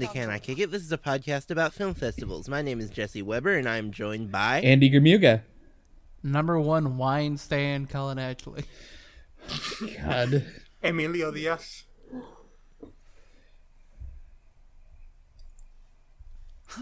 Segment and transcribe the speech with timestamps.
[0.00, 0.70] Welcome to Can I Kick It?
[0.70, 2.48] This is a podcast about film festivals.
[2.48, 4.62] My name is Jesse Weber, and I'm joined by.
[4.62, 5.42] Andy Germuga.
[6.22, 8.64] Number one wine stand, Colin Ashley.
[10.02, 10.46] God.
[10.82, 11.84] Emilio Diaz.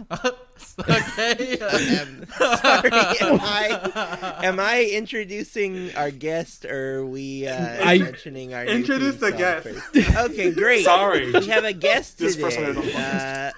[0.78, 1.58] okay.
[1.58, 8.54] Um, sorry, am I am I introducing our guest, or are we uh, I- mentioning
[8.54, 9.66] our Introduce theme the guest.
[9.68, 10.16] first?
[10.30, 10.84] Okay, great.
[10.84, 11.32] Sorry.
[11.32, 12.44] we have a guest This today.
[12.44, 13.52] person I don't Uh,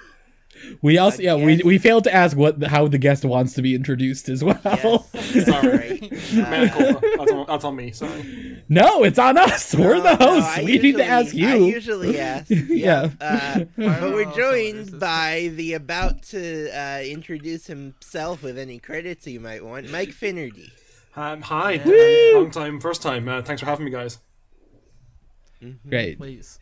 [0.82, 3.74] We also yeah we, we failed to ask what how the guest wants to be
[3.74, 5.06] introduced as well.
[5.14, 5.98] yes, Sorry.
[6.00, 6.32] right.
[6.34, 7.92] Man, Uh, that's, on, that's on me.
[7.92, 8.62] Sorry.
[8.68, 9.74] no, it's on us.
[9.74, 10.58] We're no, the hosts.
[10.58, 11.48] I we need to ask you.
[11.48, 12.50] I usually ask.
[12.68, 13.10] Yeah.
[13.20, 18.78] Uh, but we're Oh, joined so by the about to uh, introduce himself with any
[18.78, 20.70] credits you might want, Mike Finnerty.
[21.16, 21.76] Um, hi.
[21.78, 23.28] Um, long time, first time.
[23.28, 24.18] Uh, thanks for having me, guys.
[25.88, 26.16] Great.
[26.18, 26.58] Please.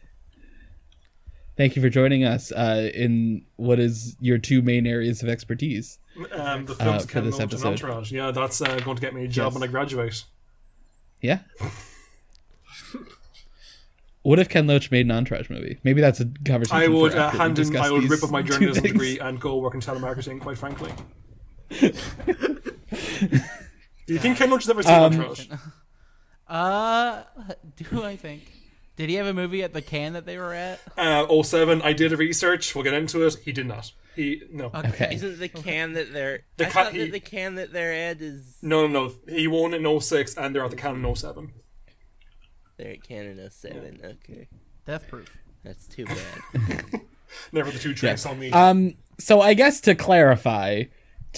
[1.59, 5.98] Thank you for joining us uh, in what is your two main areas of expertise.
[6.31, 7.67] Um, the films for this episode.
[7.73, 8.12] Entourage.
[8.12, 9.55] Yeah, that's uh, going to get me a job Yes.
[9.55, 10.23] when I graduate.
[11.20, 11.41] Yeah.
[14.23, 15.81] what if Ken Loach made an Entourage movie?
[15.83, 16.77] Maybe that's a conversation.
[16.81, 17.77] I would for uh, hand in.
[17.77, 18.93] I would rip up my two journalism things.
[18.93, 20.41] degree and go work in telemarketing.
[20.41, 20.93] Quite frankly.
[21.70, 21.87] Do
[24.15, 25.48] you think Ken Loach has ever seen Um, Entourage?
[26.47, 27.22] Uh,
[27.77, 28.53] do I think?
[28.99, 30.81] Did he have a movie at the Cannes that they were at?
[30.99, 32.75] Uh, 07, I did a research.
[32.75, 33.37] We'll get into it.
[33.45, 33.93] He did not.
[34.17, 34.72] He no.
[34.75, 35.15] Okay.
[35.15, 37.95] Isn't the Cannes that they're The I ca- thought he- that the Cannes that they're
[38.11, 39.15] at is No, no, no.
[39.33, 41.53] He won in 06 and they're at the Canon 07.
[42.77, 44.00] they're at Canon 07.
[44.05, 44.49] Okay,
[44.84, 45.39] Death Proof.
[45.62, 47.01] that's too bad.
[47.53, 48.51] Never the two drinks on me.
[48.51, 48.95] Um.
[49.21, 50.84] So I guess to clarify,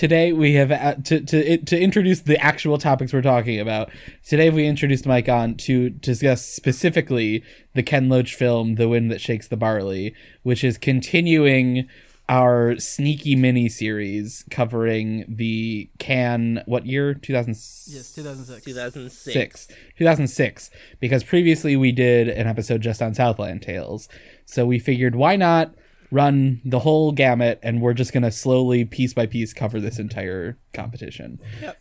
[0.00, 3.90] today we have uh, to to to introduce the actual topics we're talking about.
[4.26, 7.44] Today we introduced Mike on to discuss specifically
[7.74, 11.86] the Ken Loach film, "The Wind That Shakes the Barley," which is continuing
[12.30, 19.66] our sneaky mini series covering the Cannes what year 2000 Yes, 2006 2006
[19.98, 24.08] 2006 because previously we did an episode just on Southland Tales.
[24.46, 25.74] So we figured why not
[26.10, 29.98] run the whole gamut and we're just going to slowly piece by piece cover this
[29.98, 31.38] entire competition.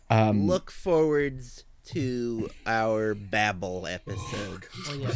[0.08, 4.66] Um Look forwards to our Babel episode.
[4.86, 5.12] Well, yeah.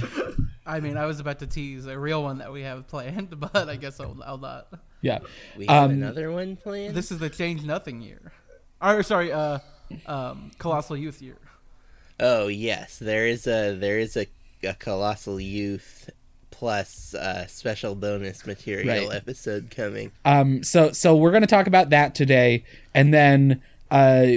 [0.66, 3.68] I mean, I was about to tease a real one that we have planned, but
[3.68, 4.68] I guess I'll, I'll not.
[5.02, 5.18] yeah.
[5.56, 6.94] We have Um, another one planned.
[6.94, 8.32] This is the Change Nothing year.
[8.82, 9.58] Or, sorry, uh,
[10.06, 11.36] um, Colossal Youth year.
[12.18, 14.26] Oh yes, there is a there is a,
[14.62, 16.08] a colossal youth
[16.64, 19.16] plus uh, special bonus material Right.
[19.16, 20.12] episode coming.
[20.24, 22.64] Um so so we're going to talk about that today
[22.94, 23.60] and then
[23.90, 24.28] uh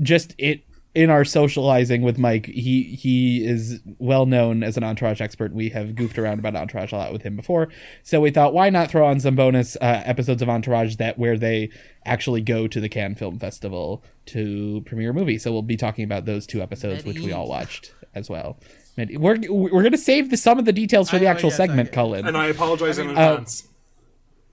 [0.00, 0.62] just it
[0.96, 5.52] in our socializing with Mike, he he is well known as an entourage expert.
[5.54, 7.68] We have goofed around about entourage a lot with him before,
[8.02, 11.36] so we thought why not throw on some bonus uh, episodes of entourage that where
[11.38, 11.68] they
[12.06, 15.36] actually go to the Cannes Film Festival to premiere a movie.
[15.38, 18.58] So we'll be talking about those two episodes, which we all watched as well.
[18.98, 21.90] And We're we're gonna save the, some of the details for the actual yes, segment,
[21.90, 22.26] I- Cullen.
[22.26, 23.68] and I apologize in uh, advance.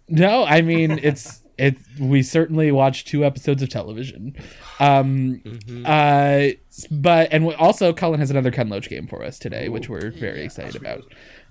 [0.10, 1.78] No, I mean it's it.
[2.00, 4.36] We certainly watched two episodes of television,
[4.80, 5.42] um,
[5.86, 6.48] uh,
[6.92, 10.12] but and we- also Cullen has another Ken Loach game for us today, which we're
[10.12, 11.04] very excited about.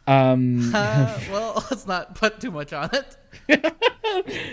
[0.07, 3.17] Um, Uh, well, let's not put too much on it.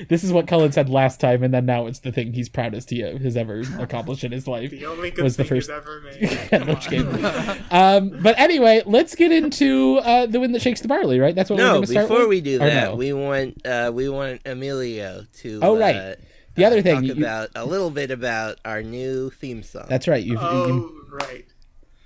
[0.10, 2.90] this is what Cullen said last time, and then now it's the thing he's proudest
[2.90, 4.72] he has ever accomplished in his life.
[4.72, 6.82] The only good was the thing first he's ever made.
[6.82, 11.20] Ken um, but anyway, let's get into uh, the wind that shakes the barley.
[11.20, 12.10] Right, that's what we're going to start with.
[12.10, 12.30] No, before with?
[12.30, 12.96] we do Or that, no?
[12.96, 15.96] we want uh, we want Emilio to Oh, right.
[15.96, 16.16] uh,
[16.56, 19.86] The other uh, thing talk you- about a little bit about our new theme song.
[19.90, 20.24] that's right.
[20.24, 21.46] You've, you Oh, right.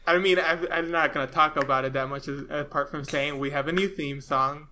[0.06, 3.04] I mean, I, I'm not going to talk about it that much as, apart from
[3.06, 4.68] saying we have a new theme song.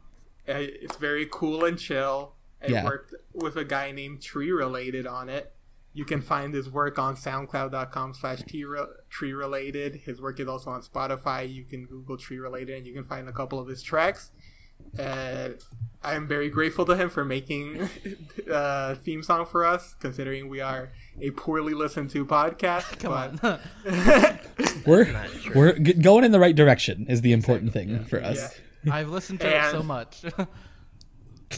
[0.48, 2.34] Uh, It's very cool and chill.
[2.62, 2.84] It Yeah.
[2.84, 5.54] worked with a guy named Tree Related on it.
[5.94, 8.42] You can find his work on soundcloud.com slash
[9.10, 9.96] tree related.
[10.06, 11.52] His work is also on Spotify.
[11.54, 14.32] You can Google tree related and you can find a couple of his tracks.
[14.98, 15.50] Uh,
[16.04, 17.90] I am very grateful to him for making
[18.50, 23.00] a theme song for us, considering we are a poorly listened to podcast.
[23.00, 23.44] Come but
[23.86, 24.40] on.
[24.86, 28.60] we're we're g- going in the right direction is the important thing for us.
[28.84, 28.96] Yeah.
[28.96, 30.24] I've listened to it so much.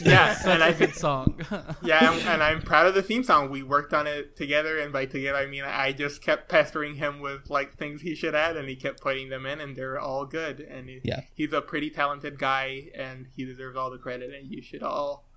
[0.02, 1.40] Yes, and I Good think song.
[1.84, 3.48] yeah, and, and I'm proud of the theme song.
[3.48, 7.20] We worked on it together, and by together I mean I just kept pestering him
[7.20, 10.26] with like things he should add, and he kept putting them in, and they're all
[10.26, 10.58] good.
[10.58, 11.20] And he, Yeah.
[11.32, 14.34] he's a pretty talented guy, and he deserves all the credit.
[14.34, 15.28] And you should all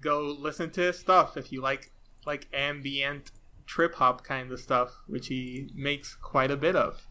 [0.00, 1.90] go listen to his stuff if you like
[2.24, 3.32] like ambient
[3.66, 7.06] trip hop kind of stuff, which he makes quite a bit of.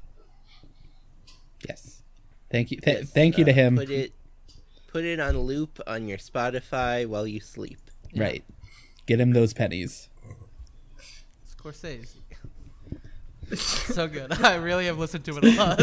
[1.67, 2.01] Yes.
[2.51, 2.77] Thank you.
[2.79, 3.77] Th- thank you to Uh, him.
[3.77, 4.13] Put it,
[4.87, 7.79] put it on loop on your Spotify while you sleep.
[8.15, 8.43] Right.
[9.05, 10.09] Get him those pennies.
[11.57, 12.15] Scorsese.
[13.57, 14.31] so good.
[14.43, 15.79] I really have listened to it a lot.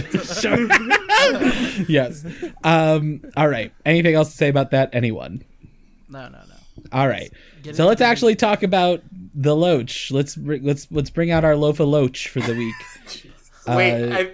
[1.88, 2.24] yes.
[2.64, 3.72] Um, all right.
[3.84, 4.90] Anything else to say about that?
[4.92, 5.44] Anyone?
[6.08, 6.54] no, no, no.
[6.92, 7.32] All right.
[7.62, 9.02] Get So let's the- actually talk about
[9.34, 10.10] the loach.
[10.10, 12.74] Let's let's let's bring out our loaf of loach for the week.
[13.68, 14.32] Wait, Uh, I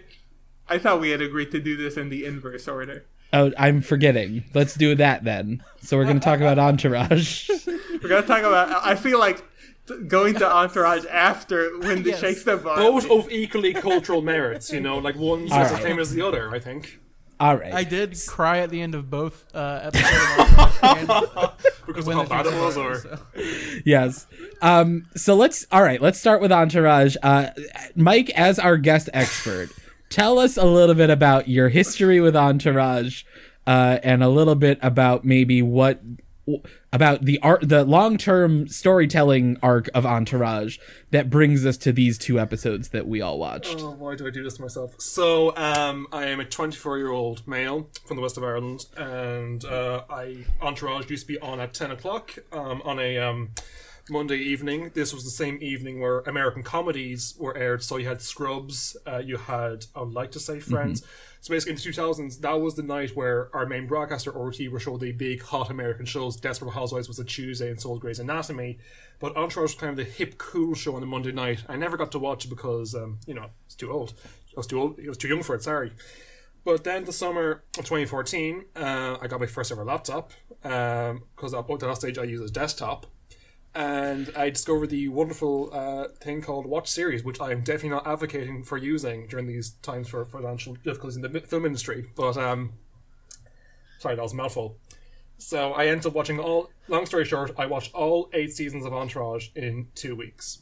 [0.68, 3.04] I thought we had agreed to do this in the inverse order.
[3.32, 4.44] Oh, I'm forgetting.
[4.54, 5.62] Let's do that then.
[5.82, 7.50] So we're going to talk about Entourage.
[7.66, 8.84] We're gonna talk about.
[8.86, 9.44] I feel like
[10.06, 12.20] going to Entourage after Wendy Yes.
[12.20, 12.76] shakes the butt.
[12.76, 15.82] Both of equally cultural merits, you know, like one's All as right.
[15.82, 17.00] same as the other, I think.
[17.38, 17.74] All right.
[17.74, 20.12] I did cry at the end of both uh, episodes.
[20.38, 21.50] of Entourage
[21.86, 23.18] Because of how bad it was, or so-
[23.84, 24.26] yes.
[24.62, 27.16] Um, so let's all right, let's start with Entourage.
[27.22, 27.48] Uh,
[27.94, 29.68] Mike, as our guest expert,
[30.08, 33.24] tell us a little bit about your history with Entourage,
[33.66, 36.00] uh, and a little bit about maybe what
[36.92, 40.78] about the art the long-term storytelling arc of Entourage
[41.10, 43.76] that brings us to these two episodes that we all watched.
[43.80, 44.94] Oh, why do I do this to myself?
[45.00, 49.64] So, um, I am a 24 year old male from the west of Ireland, and
[49.64, 53.50] uh, I Entourage used to be on at 10 o'clock um, on a um,
[54.08, 54.92] Monday evening.
[54.94, 57.82] This was the same evening where American comedies were aired.
[57.82, 61.02] So you had Scrubs, uh, you had I would like to say Friends.
[61.40, 64.80] So basically, in the 2000s, that was the night where our main broadcaster RTÉ were
[64.80, 66.36] showing the big hot American shows.
[66.36, 68.78] Desperate Housewives was a Tuesday, and so was Grey's Anatomy.
[69.18, 71.64] But Entourage was kind of the hip, cool show on the Monday night.
[71.68, 74.14] I never got to watch it because, um, you know, it's too old.
[74.56, 74.98] I was too old.
[75.02, 75.62] I was too young for it.
[75.62, 75.92] Sorry.
[76.64, 80.32] But then the summer of 2014, uh, I got my first ever laptop
[80.62, 83.06] because at that stage I used a desktop,
[83.76, 88.06] and I discovered the wonderful uh, thing called Watch Series, which I am definitely not
[88.06, 92.06] advocating for using during these times for financial difficulties in the film industry.
[92.16, 92.72] But um,
[93.98, 94.78] sorry, that was a mouthful.
[95.38, 96.70] So I ended up watching all.
[96.88, 100.60] Long story short, I watched all eight seasons of Entourage in two weeks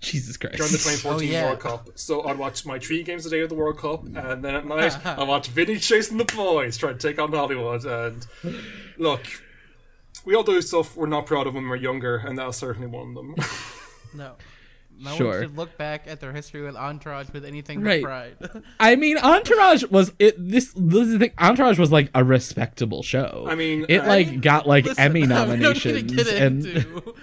[0.00, 0.56] Jesus Christ.
[0.56, 1.46] during the 2014 Oh, yeah.
[1.46, 1.88] World Cup.
[1.94, 4.66] So I'd watch my three games a day of the World Cup, and then at
[4.66, 7.86] night I watch Vinny chasing the boys, trying to take on Hollywood.
[7.86, 8.26] And
[8.98, 9.22] look,
[10.24, 13.08] we all do stuff we're not proud of when we're younger, and that's certainly one
[13.10, 13.34] of them.
[14.16, 14.34] No.
[14.96, 15.26] No Sure.
[15.30, 18.00] one should look back at their history with Entourage with anything Right.
[18.38, 18.62] but pride.
[18.80, 20.36] I mean, Entourage was it.
[20.38, 21.32] This this is the thing.
[21.36, 23.44] Entourage was like a respectable show.
[23.48, 26.64] I mean, it I- like got like Listen, Emmy we don't nominations need get and
[26.64, 27.14] into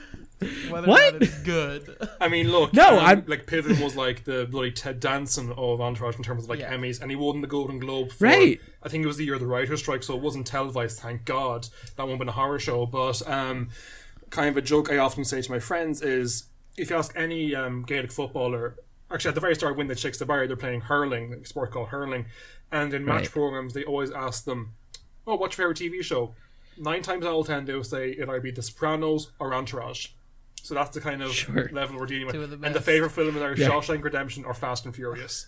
[0.70, 1.02] whether What?
[1.16, 1.98] or not it's good.
[2.20, 5.80] I mean, look, No, um, I'm- like Piven was like the bloody Ted Danson of
[5.82, 6.74] Entourage in terms of like Yeah.
[6.74, 8.26] Emmys, and he won the Golden Globe for.
[8.26, 8.60] Right.
[8.84, 11.00] I think it was the year of the writer's strike, so it wasn't televised.
[11.00, 12.86] Thank God that won't been a horror show.
[12.86, 13.70] But um,
[14.30, 16.46] kind of a joke I often say to my friends is,
[16.78, 18.76] if you ask any um, Gaelic footballer,
[19.12, 21.72] actually at the very start when they shakes the bar, they're playing hurling, a sport
[21.72, 22.26] called hurling,
[22.72, 23.32] and in match Right.
[23.32, 24.74] programs they always ask them,
[25.28, 26.34] "Oh, what's your favorite TV show?"
[26.78, 30.08] Nine times out of ten, they'll say it'll either be The Sopranos or Entourage.
[30.64, 31.70] So that's the kind of Sure.
[31.72, 32.36] level we're dealing with.
[32.36, 33.70] Two of the and the favorite film is either Yeah.
[33.70, 35.48] Shawshank Redemption or Fast and Furious.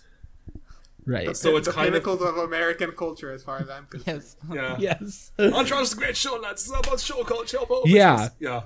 [1.06, 1.36] right.
[1.36, 4.22] So it's the kind of pinnacles of American culture, as far as I'm concerned.
[4.22, 4.36] yes.
[4.52, 4.76] yeah.
[5.00, 5.32] yes.
[5.38, 6.68] Entourage is a great show, lads.
[6.68, 7.58] It's about show culture.
[7.84, 8.28] Yeah.
[8.40, 8.62] yeah.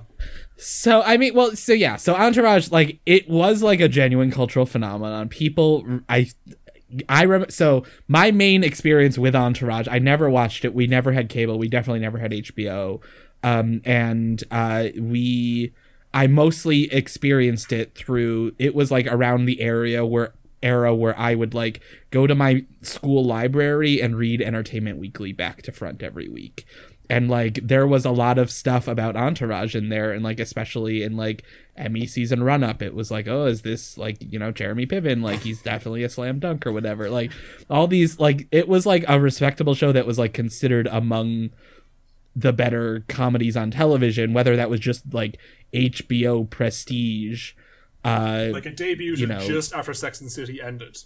[0.57, 4.65] So I mean, well, so yeah, so Entourage, like, it was like a genuine cultural
[4.65, 5.29] phenomenon.
[5.29, 6.29] People, I,
[7.07, 7.51] I remember.
[7.51, 10.73] So my main experience with Entourage, I never watched it.
[10.73, 11.57] We never had cable.
[11.59, 13.01] We definitely never had HBO.
[13.41, 15.71] Um, and uh, we,
[16.13, 18.53] I mostly experienced it through.
[18.57, 21.79] It was like around the area where era where I would like
[22.11, 26.65] go to my school library and read Entertainment Weekly back to front every week.
[27.11, 31.01] And like there was a lot of stuff about Entourage in there, and like especially
[31.01, 31.43] in like
[31.75, 35.23] Emmy season run up, it was like, oh, is this like you know Jeremy Piven?
[35.23, 37.09] Like he's definitely a slam dunk or whatever.
[37.09, 37.31] Like
[37.67, 41.49] all these like it was like a respectable show that was like considered among
[42.35, 45.37] the better comedies on television, whether that was just like
[45.73, 47.53] HBO prestige.
[48.03, 49.39] Uh, Like it debuted You know.
[49.39, 50.97] just after Sex and the City ended.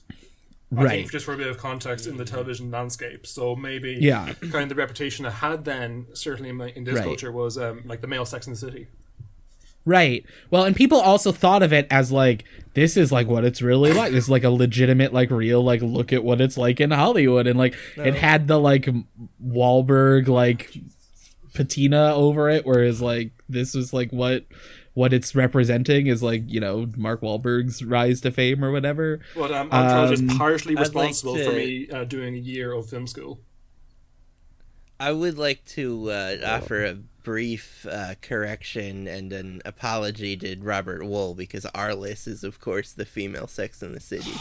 [0.75, 0.89] I right.
[0.89, 3.27] think just for a bit of context in the television landscape.
[3.27, 4.33] So maybe Yeah.
[4.51, 7.03] kind of the reputation it had then, certainly in, my, in this Right.
[7.03, 8.87] culture, was um, like the male Sex and the City.
[9.85, 10.25] Right.
[10.49, 13.91] Well, and people also thought of it as like this is like what it's really
[13.91, 14.13] like.
[14.13, 17.47] This is like a legitimate, like real, like look at what it's like in Hollywood,
[17.47, 18.87] and like it had the like
[19.45, 20.73] Wahlberg like
[21.53, 24.45] patina over it, whereas like this was like what
[24.93, 29.19] what it's representing is like you know Mark Wahlberg's rise to fame or whatever.
[29.35, 32.73] But um, Entourage Um, is partially I'd like responsible for me uh, doing a year
[32.73, 33.39] of film school.
[34.99, 41.01] I would like to uh, offer a brief uh, correction and an apology to Robert
[41.01, 44.31] Wuhl because Arliss is, of course, the female Sex in the City.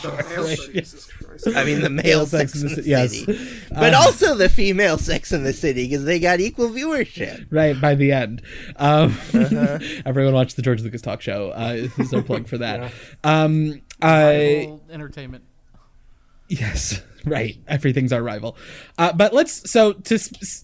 [0.72, 1.48] Jesus Christ.
[1.56, 3.10] I mean, the male Sex, in the, Ci- yes.
[3.16, 3.38] City,
[3.70, 7.46] but Um, also the female Sex in the City because they got equal viewership.
[7.50, 8.42] right by the end.
[8.76, 9.78] Um, Uh-huh.
[10.04, 11.50] everyone watched the George Lucas talk show.
[11.50, 12.92] Uh, this is our plug for that.
[13.24, 15.44] Um, I entertainment.
[16.48, 17.58] Yes, right.
[17.68, 18.56] Everything's our rival.
[18.98, 20.18] Uh, but let's so to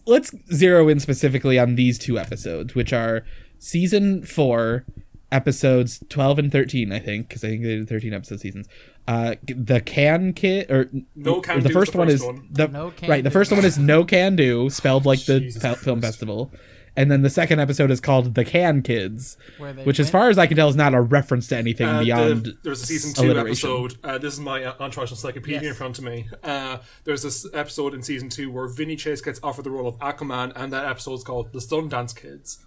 [0.06, 3.24] let's zero in specifically on these two episodes, which are
[3.58, 4.84] season four,
[5.30, 6.92] episodes twelve and thirteen.
[6.92, 8.66] I think because I think they did thirteen episode seasons.
[9.06, 12.26] Uh, the can kid or No Can or the Do's first the one first is
[12.26, 12.48] one.
[12.50, 13.24] the No Can right.
[13.24, 16.02] The first one is no can do, spelled like the Jesus film Christ.
[16.02, 16.52] festival.
[16.98, 20.30] And then the second episode is called The Cannes Kids, Where they which, as far
[20.30, 22.44] as I can tell, is not a reference to anything Uh, beyond.
[22.46, 23.70] the, there's a season two alliteration.
[23.70, 23.94] episode.
[24.02, 25.68] Uh, this is my uh, Entourage Encyclopedia Yes.
[25.70, 26.28] in front of me.
[26.42, 29.96] Uh, there's this episode in season two where Vinny Chase gets offered the role of
[30.00, 32.64] Aquaman, and that episode's called The Sundance Kids.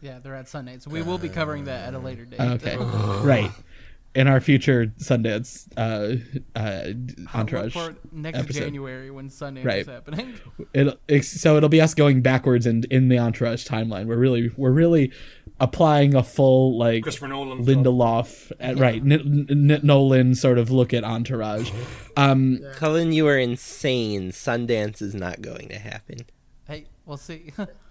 [0.00, 0.88] Yeah, they're at Sundance.
[0.88, 2.40] We will be covering that at a later date.
[2.40, 2.76] Okay,
[3.22, 3.52] right.
[4.14, 6.16] In our future Sundance uh,
[6.54, 6.92] uh,
[7.34, 8.60] entourage, for next episode.
[8.64, 9.78] January when Sundance Right.
[9.78, 10.34] is happening.
[10.74, 14.04] it'll, it's, so it'll be us going backwards in in the entourage timeline.
[14.06, 15.12] We're really we're really
[15.60, 17.64] applying a full like Christopher Nolan.
[17.64, 19.00] Lindelof, at, right?
[19.00, 21.70] N- N- Nolan sort of look at entourage.
[22.16, 24.30] Um, Cullen, you are insane.
[24.30, 26.18] Sundance is not going to happen.
[26.68, 27.52] Hey, we'll see.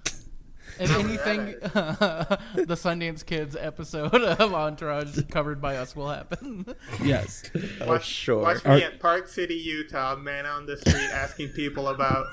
[0.80, 6.66] if anything, the Sundance Kids episode of Entourage covered by us will happen.
[7.04, 7.44] yes,
[7.82, 8.42] Oh, Watch, sure.
[8.44, 12.25] watch Are- me at Park City, Utah, man on the street asking people about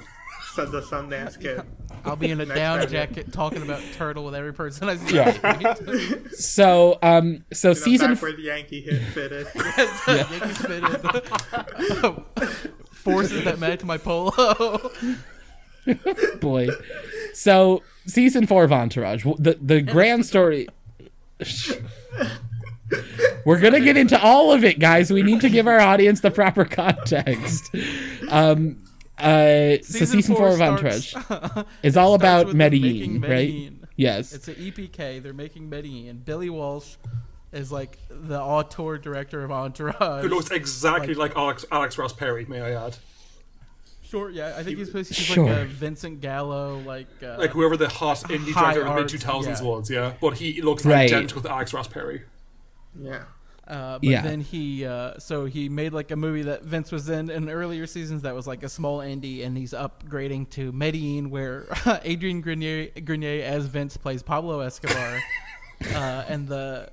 [0.57, 1.63] the Sundance Kid.
[2.05, 2.89] I'll be in a down time.
[2.89, 5.15] jacket talking about Turtle with every person I see.
[5.15, 5.39] Yeah.
[5.45, 6.35] on the street.
[6.35, 9.47] so um, so You know, season back where the Yankee hit fitted.
[10.09, 11.01] Yankees fitted.
[12.93, 14.91] Forces that match my polo.
[16.41, 16.69] boy.
[17.35, 20.67] So season four of Entourage, the the grand story.
[23.45, 25.13] We're gonna get into all of it, guys.
[25.13, 27.71] We need to give our audience the proper context.
[28.29, 28.83] Um,
[29.19, 33.73] uh, so season four, of starts- Entourage is all about with them Medellin, right?
[33.97, 34.33] Yes.
[34.33, 35.23] It's an EPK.
[35.23, 36.23] They're making Medellin.
[36.25, 36.95] Billy Walsh
[37.53, 40.23] is like the auteur director of Entourage.
[40.23, 42.97] Who looks exactly like, Alex, Alex Ross Perry, may I add.
[44.09, 44.55] Sure, yeah.
[44.57, 45.45] I think he's, he's Sure.
[45.47, 49.13] like a Vincent Gallo, like uh, Like whoever the hot indie high director of the
[49.19, 49.63] mid 2000s yeah.
[49.63, 50.13] was, yeah.
[50.21, 51.11] But he looks Right.
[51.13, 52.23] identical to Alex Ross Perry.
[52.99, 53.25] yeah.
[53.67, 54.23] Uh, but Yeah.
[54.23, 57.87] then he, uh, so he made like a movie that Vince was in in earlier
[57.87, 61.67] seasons that was like a small indie, and he's upgrading to Medellin, where
[62.03, 65.19] Adrian Grenier, Grenier as Vince plays Pablo Escobar,
[65.95, 66.89] uh, and the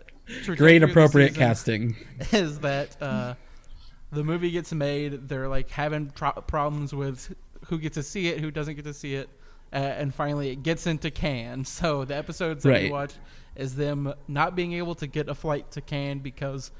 [0.57, 1.95] Great appropriate casting.
[2.33, 3.35] is that uh,
[4.15, 5.27] the movie gets made.
[5.29, 7.35] They're like having tro- problems with
[7.67, 9.29] who gets to see it, who doesn't get to see it,
[9.73, 11.67] uh, and finally it gets into Cannes.
[11.69, 12.83] So the episodes that Right.
[12.83, 13.13] we watch
[13.55, 16.71] is them not being able to get a flight to Cannes because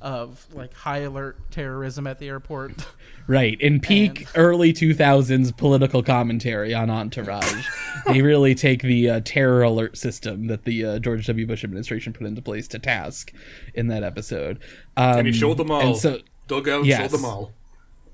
[0.00, 2.72] of like high alert terrorism at the airport.
[3.28, 3.60] Right.
[3.60, 7.68] In peak And- early 2000s political commentary on Entourage,
[8.08, 11.46] they really take the uh, terror alert system that the uh, George W.
[11.46, 13.32] Bush administration put into place to task
[13.74, 14.58] in that episode.
[14.96, 15.80] Um, And he showed them all.
[15.82, 16.18] And so,
[16.54, 17.00] Doug Ellin Yes.
[17.00, 17.52] showed them all.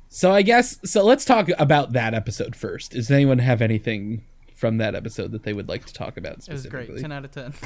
[0.08, 2.92] so I guess, so let's talk about that episode first.
[2.92, 4.22] Does anyone have anything
[4.54, 7.24] from that episode that they would like to talk about It was great, ten out
[7.24, 7.52] of ten.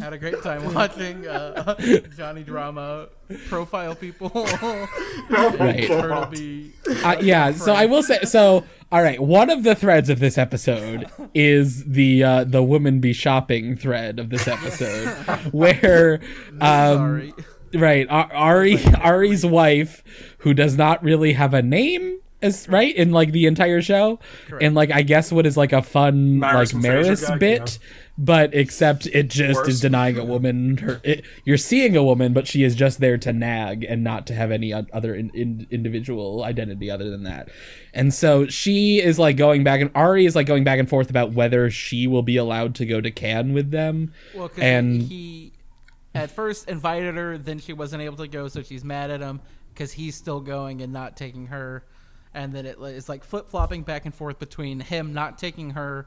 [0.00, 1.74] Had a great time watching uh,
[2.16, 3.08] Johnny Drama
[3.48, 4.30] profile people.
[5.28, 5.86] Right.
[5.86, 6.72] Turtle be
[7.04, 8.64] Uh, yeah, so I will say so.
[8.90, 13.12] All right, one of the threads of this episode is the uh, the woman be
[13.12, 15.08] shopping thread of this episode,
[15.52, 16.20] where
[16.62, 17.34] um, sorry.
[17.74, 20.02] Right Ari Ari's wife,
[20.38, 24.20] who does not really have a name, is right in like the entire show,
[24.60, 27.78] and like I guess what is like a fun Maris like Maris bit.
[28.16, 29.68] But except it just Worse.
[29.68, 31.00] is denying a woman her.
[31.02, 34.34] It, you're seeing a woman, but she is just there to nag and not to
[34.34, 37.48] have any other in, in, individual identity other than that.
[37.92, 41.10] And so she is like going back, and Ari is like going back and forth
[41.10, 44.12] about whether she will be allowed to go to Cannes with them.
[44.32, 45.53] Well, and he
[46.14, 49.40] at first invited her, then she wasn't able to go, so she's mad at him
[49.72, 51.84] because he's still going and not taking her.
[52.32, 56.06] And then it, it's like flip flopping back and forth between him not taking her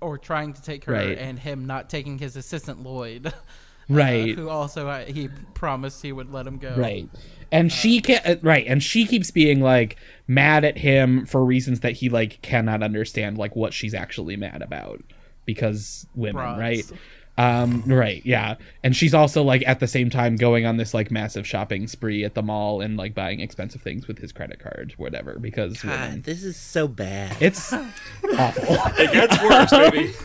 [0.00, 1.18] or trying to take her Right.
[1.18, 3.32] and him not taking his assistant Lloyd.
[3.90, 4.36] Uh, right.
[4.36, 6.72] who also uh, he promised he would let him go.
[6.76, 7.08] Right.
[7.50, 9.96] And uh, she can not uh, right, and she keeps being like
[10.28, 14.62] mad at him for reasons that he like cannot understand like what she's actually mad
[14.62, 15.02] about
[15.44, 16.60] because women, Broads.
[16.60, 16.92] right?
[17.40, 18.56] Um right, yeah.
[18.82, 22.22] And she's also like at the same time going on this like massive shopping spree
[22.22, 25.90] at the mall and like buying expensive things with his credit card, whatever, because God,
[25.90, 26.22] women.
[26.22, 27.34] this is so bad.
[27.40, 28.76] It's awful.
[28.98, 30.14] It gets worse, baby.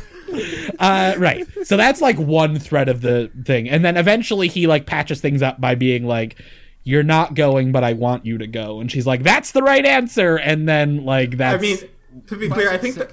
[0.80, 1.48] Uh, right.
[1.64, 5.42] So that's like one thread of the thing, and then eventually he like patches things
[5.42, 6.42] up by being like,
[6.84, 9.86] "You're not going, but I want you to go," and she's like, "That's the right
[9.86, 11.78] answer," and then like that's I mean,
[12.28, 13.06] to be clear, I think the,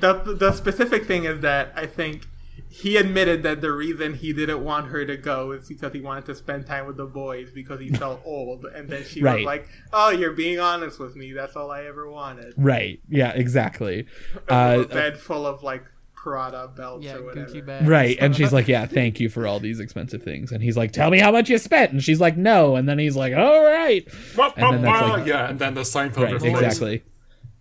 [0.00, 2.26] the the specific thing is that I think
[2.72, 6.24] he admitted that the reason he didn't want her to go is because he wanted
[6.26, 9.38] to spend time with the boys because he felt old, and then she Right.
[9.40, 11.32] was like, "Oh, you're being honest with me.
[11.32, 13.00] That's all I ever wanted." right.
[13.08, 14.06] Yeah, exactly.
[14.48, 15.84] a Uh, bed full of like
[16.14, 17.50] Prada belts Yeah, or whatever.
[17.50, 17.88] Gucci bag.
[17.88, 20.92] right, and she's like, "Yeah, thank you for all these expensive things," and he's like,
[20.92, 23.64] "Tell me how much you spent," and she's like, "No," and then he's like, "All
[23.64, 25.12] right." Wah, And then that's wah.
[25.14, 27.02] like- yeah, and then the Seinfeld Right, exactly.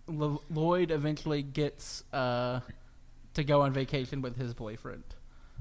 [0.08, 2.60] Lloyd eventually gets uh,
[3.40, 5.04] to go on vacation with his boyfriend.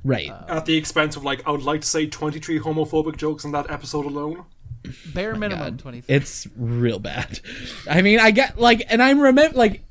[0.04, 0.30] Right.
[0.30, 3.52] Uh, at the expense of like, I would like to say twenty-three homophobic jokes in
[3.52, 4.44] that episode alone.
[5.12, 5.78] Bare oh minimum God.
[5.80, 6.02] twenty.
[6.06, 7.40] It's real bad.
[7.90, 9.82] I mean, I get like, and I'm remember like,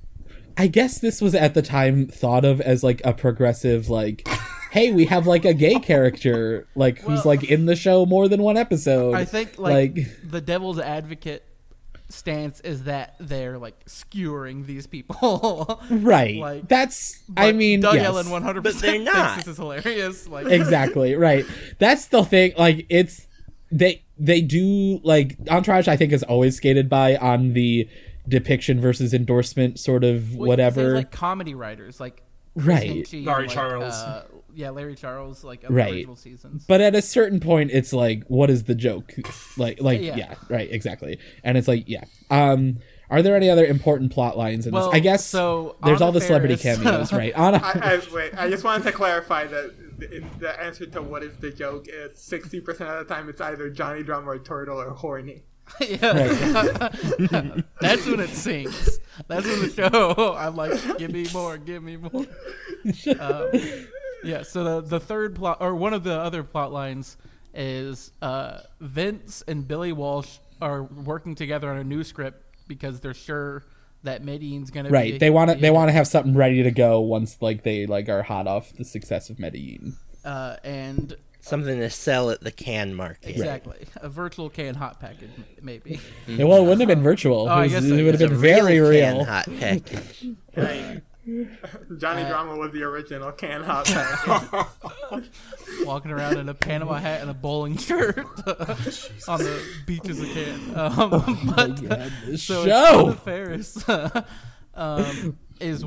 [0.58, 4.28] I guess this was at the time thought of as like a progressive like,
[4.72, 8.42] hey, we have like a gay character like who's like in the show more than
[8.42, 9.14] one episode.
[9.14, 11.44] I think like, the devil's advocate
[12.10, 15.82] stance is that they're like skewering these people.
[15.90, 16.38] right.
[16.38, 18.06] like, That's I But mean, Doug yes.
[18.06, 19.32] Ellin one hundred But they're percent not.
[19.32, 20.28] thinks this is hilarious.
[20.28, 21.46] Like exactly right
[21.80, 23.28] that's the thing like it's
[23.72, 27.88] they they do like entourage i think is always skated by on the
[28.28, 32.24] depiction versus endorsement sort of Well, 'cause whatever like comedy writers like
[32.56, 32.90] Right.
[32.90, 33.94] Hinchey and, Larry like, Charles.
[33.94, 34.24] Uh,
[34.58, 35.86] yeah, Larry Charles, like of Right.
[35.92, 36.66] the original seasons.
[36.68, 39.14] but at a certain point it's like what is the joke
[39.58, 40.16] like like yeah.
[40.16, 40.36] Yeah.
[40.50, 44.74] right exactly and it's like yeah um are there any other important plot lines in
[44.74, 47.72] Well, this i guess so there's all Anna the celebrity Faris- cameos right Anna, I,
[47.96, 51.52] I, wait, I just wanted to clarify that the, the answer to what is the
[51.52, 55.44] joke is sixty percent of the time it's either Johnny Drum or Turtle or Horny.
[55.82, 56.90] yeah.
[57.82, 59.00] That's when it sinks.
[59.28, 60.36] That's when the show.
[60.38, 62.26] I'm like, give me more, give me more.
[63.20, 63.50] Um,
[64.24, 64.44] yeah.
[64.44, 67.18] So the the third plot, or one of the other plot lines,
[67.54, 73.14] is uh, Vince and Billy Walsh are working together on a new script because they're
[73.14, 73.64] sure
[74.04, 76.72] that Medellin's gonna right Be they want to they want to have something ready to
[76.72, 81.80] go once like they like are hot off the success of medellin uh, and Something
[81.80, 83.30] to sell at the Cannes market.
[83.30, 86.02] exactly a virtual can hot package m- maybe.
[86.28, 87.48] Yeah, well, it wouldn't have been virtual.
[87.50, 88.28] Oh, it, was- guess so, it would have yeah.
[88.28, 89.24] been very can real.
[89.24, 90.26] hot package.
[90.58, 91.04] Like,
[91.98, 94.70] Johnny Uh, Drama was the original can hot pack.
[95.86, 98.18] walking around in a Panama hat and a bowling shirt
[99.28, 100.76] on the beaches of Cannes.
[100.76, 101.76] Um, but
[102.26, 103.12] This so show.
[103.14, 103.84] Faris
[104.74, 105.84] um, is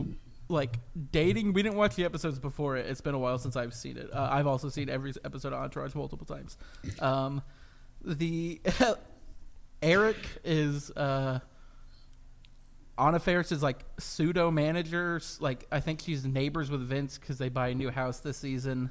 [0.49, 0.79] like
[1.11, 1.55] dating.
[1.55, 2.87] We didn't watch the episodes before it.
[2.87, 4.11] It's been a while since I've seen it.
[4.13, 6.59] Uh, I've also seen every episode of Entourage multiple times.
[6.99, 7.43] Um,
[8.05, 8.61] the
[9.83, 10.91] Eric is.
[10.91, 11.41] Uh,
[13.01, 15.21] Anna Faris is like pseudo manager.
[15.41, 18.91] Like I think she's neighbors with Vince because they buy a new house this season,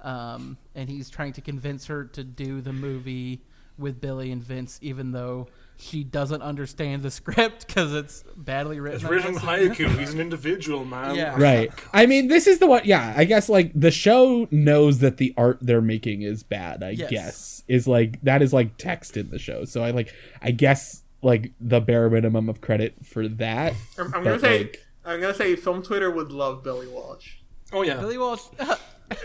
[0.00, 3.42] um, and he's trying to convince her to do the movie
[3.78, 8.96] with Billy and Vince, even though she doesn't understand the script because it's badly written.
[8.96, 9.42] It's I written guess.
[9.44, 9.98] haiku.
[9.98, 11.14] He's an individual, man.
[11.14, 11.36] Yeah.
[11.40, 11.70] Right.
[11.92, 12.82] I mean, this is the one.
[12.84, 16.82] Yeah, I guess like the show knows that the art they're making is bad.
[16.82, 17.10] I Yes.
[17.10, 19.64] guess is like that is like text in the show.
[19.64, 23.74] So I like I guess like the bare minimum of credit for that.
[23.98, 27.36] I'm, I'm gonna say like- I'm gonna say film Twitter would love Billy Walsh.
[27.72, 27.96] Oh yeah.
[27.96, 28.42] Billy Walsh.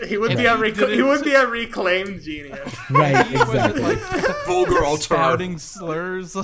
[0.08, 2.74] He would be a he rec- he would be a reclaimed genius.
[2.90, 3.30] Right.
[3.30, 3.82] Exactly.
[3.82, 3.98] like
[4.46, 5.02] Vulgar altar.
[5.02, 6.34] spouting slurs.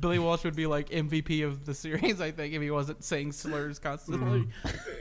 [0.00, 3.32] Billy Walsh would be like MVP of the series, I think, if he wasn't saying
[3.32, 4.46] slurs constantly.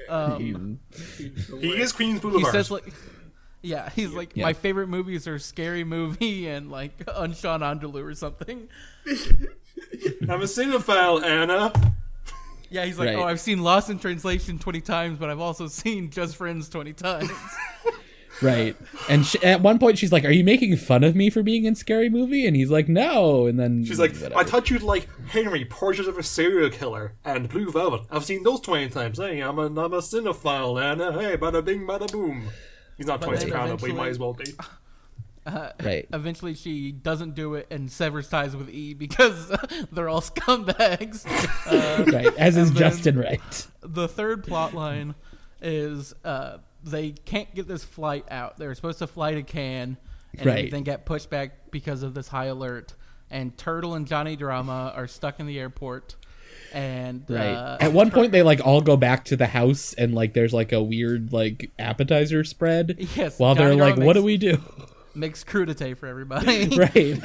[0.08, 0.80] Um,
[1.60, 2.46] He is Queens Boulevard.
[2.46, 2.94] he says like
[3.63, 4.43] yeah he's like Yeah.
[4.45, 8.67] my favorite movies are scary movie and like Un Chien Andalou or something
[9.08, 11.71] I'm a cinephile, Anna.
[12.69, 13.19] yeah he's like oh, Right.
[13.23, 16.93] oh i've seen lost in translation 20 times but i've also seen just friends 20
[16.93, 17.32] times
[18.41, 18.76] Right.
[19.10, 21.65] And she, at one point she's like, "Are you making fun of me for being
[21.65, 24.38] in Scary Movie?" And he's like, "No." And then She's like, whatever.
[24.38, 28.02] I thought you'd like Henry, Portrait of a Serial Killer, and Blue Velvet.
[28.10, 29.19] I've seen those 20 times.
[29.19, 31.13] Hey, I'm a, I'm a cinephile, Anna.
[31.13, 32.49] Hey, bada bing, bada boom.
[33.04, 34.46] He's not But twice then soprano, but he might as well be.
[35.84, 36.08] right.
[36.13, 39.52] eventually she doesn't do it and severs ties with e because
[39.92, 41.26] they're all scumbags
[41.68, 42.34] uh, Right.
[42.38, 43.68] As is Justin Right.
[43.82, 45.16] the third plot line
[45.62, 48.58] is uh, they can't get this flight out.
[48.58, 49.98] They were supposed to fly to Cannes,
[50.38, 50.60] and Right.
[50.60, 52.94] everything got pushed back because of this high alert.
[53.30, 56.16] And Turtle and Johnny Drama are stuck in the airport.
[56.74, 57.54] And Right.
[57.54, 60.54] uh, At one point, they like all go back to the house, and like there's
[60.54, 62.98] like a weird like appetizer spread.
[63.16, 64.58] Yes, While they're like, Drama "What do we do?"
[65.16, 66.66] makes crudité for everybody.
[66.78, 67.22] right.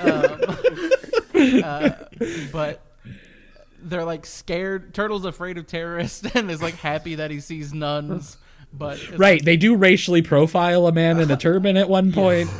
[2.53, 2.83] but
[3.81, 4.93] they're like scared.
[4.95, 8.37] Turtle's afraid of terrorists and is like happy that he sees nuns.
[8.73, 9.43] But right.
[9.43, 12.51] They do racially profile a man in a turban at one point.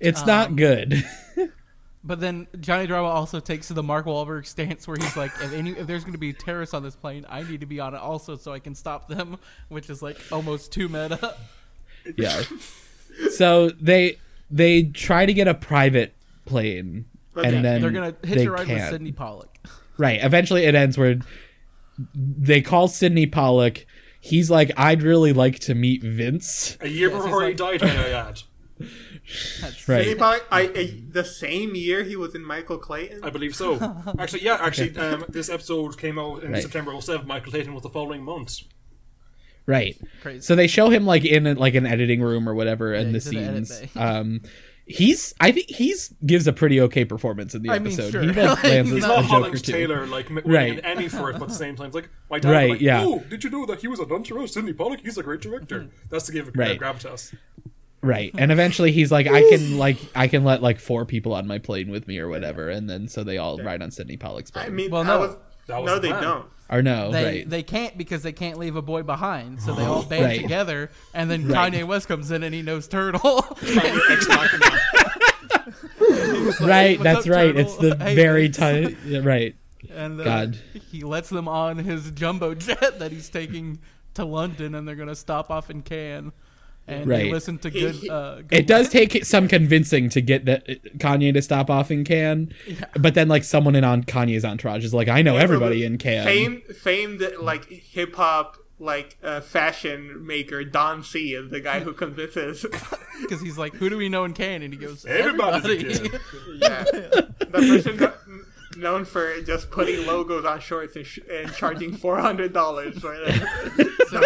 [0.00, 1.04] It's Um, not good.
[2.04, 5.52] But then Johnny Drama also takes to the Mark Wahlberg stance where he's like, if,
[5.52, 7.94] any, if there's going to be terrorists on this plane, I need to be on
[7.94, 9.38] it also so I can stop them,
[9.68, 11.36] which is like almost too meta.
[12.16, 12.42] yeah.
[13.36, 14.18] So they
[14.50, 18.38] they try to get a private plane, But and they- then They're going to hitch
[18.38, 18.90] they a ride with can't.
[18.90, 19.58] Sidney Pollack.
[19.96, 20.18] Right.
[20.22, 21.20] Eventually, it ends where
[22.14, 23.86] they call Sidney Pollack.
[24.20, 27.82] He's like, "I'd really like to meet Vince." A year Yes, before he's he died,
[27.82, 28.40] may I add.
[29.60, 30.04] That's Right.
[30.04, 33.24] Sidney Pollack, I, I, the same year he was in Michael Clayton.
[33.24, 33.76] I believe so.
[34.18, 36.62] Actually, yeah, actually, um, this episode came out in Right.
[36.62, 37.26] September 07.
[37.26, 38.58] Michael Clayton was the following month.
[39.66, 39.96] Right.
[40.22, 40.40] Crazy.
[40.40, 43.12] So they show him like in like an editing room or whatever, and the in
[43.12, 43.82] the scenes.
[43.96, 44.40] Um,
[44.84, 48.10] he's I think he's gives a pretty okay performance in the I mean, episode.
[48.10, 48.22] sure.
[48.22, 49.64] He like, lands He's a, He's a not joke or Holland.
[49.64, 50.44] Taylor, like m- Right.
[50.46, 52.50] winning an Emmy for it, but at the same time, it's like my dad.
[52.50, 53.04] Right, Like, yeah.
[53.04, 54.50] Oh, did you know that he was an entourage?
[54.50, 55.00] Sidney Pollack.
[55.00, 55.88] He's a great director.
[56.10, 56.78] That's to give it Right.
[56.80, 57.32] gravitas.
[58.02, 58.34] Right.
[58.36, 61.58] And eventually he's like, I can like I can let like four people on my
[61.58, 64.66] plane with me or whatever, and then so they all ride on Sidney Pollack's plane.
[64.66, 65.26] I mean, Well, well, no.
[65.26, 65.36] was,
[65.68, 66.22] That was no, the they plan.
[66.22, 66.46] don't.
[66.68, 67.48] or no, They right.
[67.48, 70.40] they can't because they can't leave a boy behind, so they all band Right.
[70.40, 71.72] together, and then Right.
[71.72, 73.44] Kanye West comes in and he knows Turtle.
[73.62, 74.26] Ex
[76.60, 77.54] right, "What's that's up, right.
[77.54, 77.60] Turtle?
[77.60, 78.96] It's the Hey, very Vince." tight.
[79.24, 79.54] right.
[79.94, 80.58] and uh, God.
[80.90, 83.78] he lets them on his jumbo jet that he's taking
[84.14, 86.32] to London, and they're gonna stop off in Cannes,
[86.88, 87.32] and they Right.
[87.32, 88.08] listen to good.
[88.08, 90.66] Uh, good It does take some convincing to get that
[90.98, 92.52] Kanye to stop off in Cannes,
[92.98, 96.24] but then like someone in on Kanye's entourage is like, I know everybody in Cannes.
[96.26, 101.92] Famed, famed like hip hop like uh, fashion maker Don C is the guy who
[101.92, 102.66] convinces.
[103.22, 104.62] because he's like, "Who do we know in Cannes?
[104.64, 106.20] And he goes, Everybody's in "Everybody." Cannes.
[106.60, 106.84] yeah,
[107.38, 108.16] the person that-
[108.76, 113.14] known for just putting logos on shorts and, sh- and charging four hundred dollars for
[113.16, 113.88] that.
[114.12, 114.20] So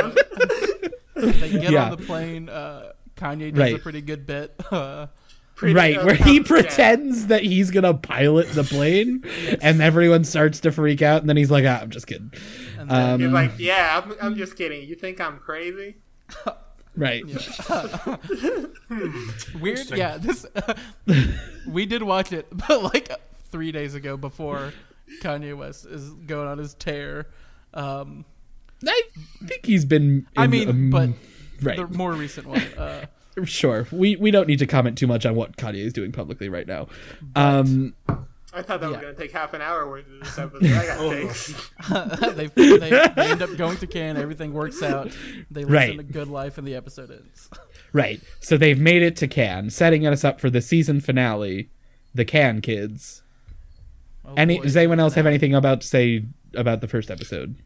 [1.17, 1.85] they get Yeah.
[1.85, 2.49] on the plane.
[2.49, 4.55] Uh, Kanye does a pretty good bit.
[4.71, 5.07] Uh,
[5.57, 6.43] Pretty- right, uh, where he um, yeah.
[6.45, 9.25] pretends that he's gonna pilot the plane,
[9.63, 12.31] and everyone starts to freak out, and then he's like, ah, "I'm just kidding."
[12.79, 14.87] and then, Um, He's like, yeah, I'm, I'm just kidding.
[14.87, 15.97] You think I'm crazy?
[16.95, 17.25] right,
[19.61, 20.19] weird, yeah.
[20.19, 20.45] This
[21.67, 23.11] we did watch it, but like
[23.51, 24.73] three days ago before
[25.23, 27.27] Kanye West is going on his tear.
[27.75, 28.25] Um,
[28.89, 29.03] I
[29.45, 30.27] think he's been.
[30.37, 31.11] I mean, um, but
[31.63, 32.61] right, the more recent one.
[32.77, 33.07] Uh,
[33.45, 33.87] sure.
[33.91, 36.67] We we don't need to comment too much on what Kanye is doing publicly right
[36.67, 36.89] now.
[37.35, 37.95] Um,
[38.55, 40.65] I thought that was gonna take half an hour worth of this episode.
[40.73, 41.71] I got Oh, takes.
[42.37, 44.17] they, they they end up going to Cannes.
[44.17, 45.15] Everything works out.
[45.51, 45.97] They listen Right.
[45.99, 47.51] to Good Life, and the episode ends.
[47.93, 48.21] right.
[48.41, 51.69] So they've made it to Cannes, setting us up for the season finale,
[52.15, 53.23] the Cannes kids.
[54.25, 54.63] Oh, Any boy.
[54.65, 57.57] does anyone else have anything about to say about the first episode?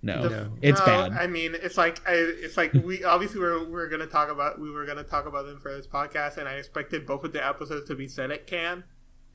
[0.00, 1.12] No, The- it's no, bad.
[1.12, 4.70] I mean, it's like I, it's like we obviously we're we're gonna talk about we
[4.70, 7.88] were gonna talk about them for this podcast, and I expected both of the episodes
[7.88, 8.84] to be set at Cannes.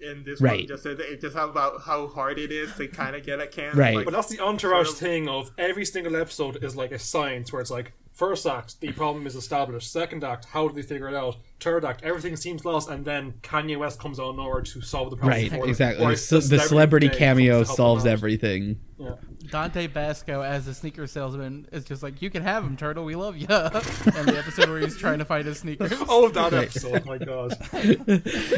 [0.01, 0.61] And this Right.
[0.61, 3.51] one just said it just about how hard it is to kind of get at
[3.51, 3.75] Cannes.
[3.75, 3.95] Right.
[3.95, 6.99] Like, But that's the entourage Sort of- thing of every single episode is like a
[6.99, 10.81] science where it's like first act the problem is established, second act how do they
[10.81, 14.35] figure it out, third act everything seems lost, and then Kanye West comes out of
[14.35, 15.39] nowhere to solve the problem.
[15.41, 16.05] right, for exactly.
[16.05, 18.79] Or The, ce- the celebrity cameo comes to help solves everything.
[18.97, 19.15] Yeah.
[19.49, 23.03] Dante Basco as a sneaker salesman is just like, you can have him, Turtle.
[23.03, 23.45] We love you.
[23.49, 25.91] and the episode where he's trying to find his sneakers.
[26.09, 27.53] All of that episode, my god.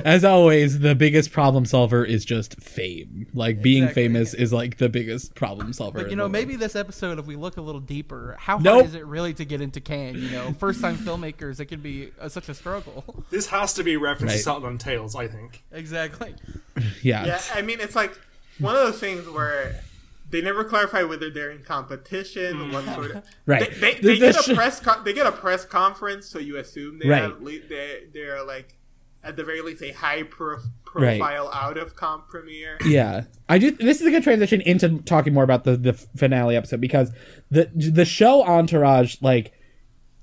[0.06, 3.28] As always, the biggest problem solver is just fame.
[3.34, 4.04] Like being Exactly.
[4.04, 6.00] famous is like the biggest problem solver.
[6.04, 6.32] But you know, the world.
[6.34, 9.46] maybe this episode, if we look a little deeper, how hard is it really to
[9.46, 10.18] get into Cannes?
[10.18, 12.95] You know, first time filmmakers, it can be uh, such a struggle.
[13.30, 14.38] This has to be a reference Right.
[14.38, 15.64] to Southland Tales, I think.
[15.72, 16.36] exactly.
[17.02, 18.18] yeah, yeah, I mean, it's like
[18.60, 19.82] one of those things where
[20.30, 22.72] they never clarify whether they're in competition.
[22.72, 23.70] What sort of Right.
[23.80, 24.80] They, they, they the get a sh- press.
[24.80, 27.22] Con- they get a press conference, so you assume they Right.
[27.22, 28.76] have le- they they're like
[29.24, 32.78] at the very least a high pro- profile out of comp premiere.
[32.86, 33.24] yeah.
[33.50, 33.72] I do.
[33.72, 37.12] This is a good transition into talking more about the the finale episode because
[37.52, 39.52] the the show Entourage like.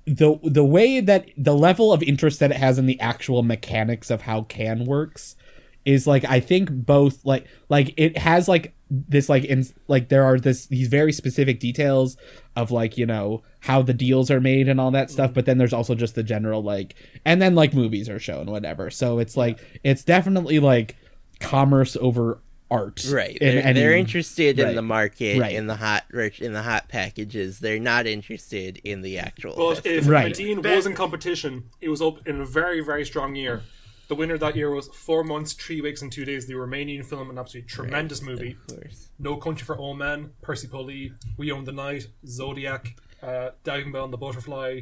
[0.07, 4.11] The the way that the level of interest that it has in the actual mechanics
[4.11, 5.37] of how Cannes works
[5.85, 10.25] is like I think both like like it has like this like in like there
[10.25, 12.17] are this these very specific details
[12.57, 15.57] of like you know how the deals are made and all that stuff but then
[15.57, 18.91] there's also just the general like and then like movies are shown whatever.
[18.91, 20.97] So it's like it's definitely like
[21.41, 22.41] commerce over
[22.73, 23.37] art Right.
[23.37, 24.69] in They're, any- they're interested right.
[24.71, 25.55] in the market, Right.
[25.55, 26.05] in the hot
[26.41, 27.59] in the hot packages.
[27.61, 29.55] They're not interested in the actual.
[29.57, 29.99] But festival.
[29.99, 30.39] if Right.
[30.39, 33.63] Medellin was in competition, it was up in a very, very strong year.
[34.09, 37.31] The winner that year was Four Months, Three Weeks, and Two Days, the Romanian film,
[37.31, 38.57] an absolutely tremendous movie.
[38.69, 39.09] Of course.
[39.19, 44.13] No Country for Old Men, Persepolis, We Own the Night, Zodiac, uh, Diving Bell and
[44.13, 44.81] the Butterfly,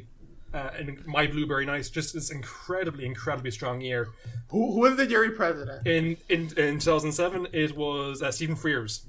[0.53, 4.09] uh, and My Blueberry Nights Just this incredibly, incredibly strong year.
[4.49, 5.87] Who, was the jury president?
[5.87, 9.05] In in, in 2007, it was uh, Stephen Frears.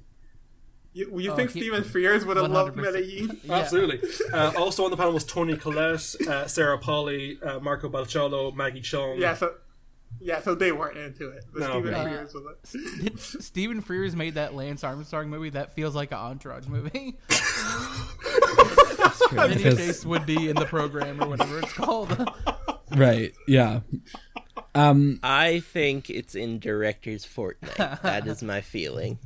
[0.94, 2.82] You, you Oh, think he- Steven Frears would have loved 100%.
[2.82, 3.40] Medellin?
[3.44, 3.54] Yeah.
[3.56, 4.02] Absolutely.
[4.34, 8.82] Uh, also on the panel was Toni Collette, uh, Sarah Polley, uh, Marco Bellocchio, Maggie
[8.82, 9.18] Cheung.
[9.18, 9.54] Yeah, so
[10.20, 11.46] yeah, so they weren't into it.
[11.54, 11.98] But No, Steven no.
[12.06, 16.68] Frears was like, Steven Frears made that Lance Armstrong movie that feels like an Entourage
[16.68, 17.18] movie.
[19.32, 22.10] Vinny Because- Chase would be in the program or whatever it's called.
[22.98, 23.80] right yeah
[24.76, 27.76] um I think it's in director's fortnight.
[28.04, 29.20] that is my feeling.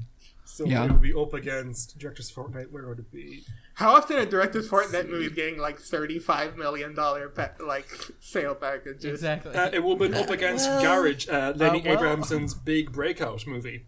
[0.45, 0.85] So Yeah.
[0.85, 2.71] it would be up against Director's Fortnight.
[2.71, 3.43] Where would it be?
[3.73, 7.87] how often a director's Fortnight movie is getting like thirty-five million dollar pa- like
[8.21, 9.05] sale packages?
[9.05, 9.53] exactly.
[9.53, 13.45] Uh, it would be up against well- Garage, uh, Lenny Uh, well- Abrahamson's big breakout
[13.45, 13.85] movie,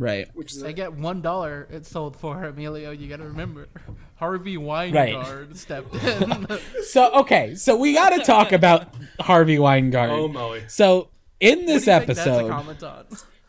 [0.00, 1.68] right which is they a, get one dollar.
[1.70, 2.90] It sold for Emilio.
[2.90, 3.68] You got to remember,
[4.16, 6.46] Harvey Weingard stepped in.
[6.84, 10.62] so okay so we got to talk about harvey weingart oh Molly.
[10.68, 11.08] so
[11.38, 13.04] in this What do you think that's a episode comment on?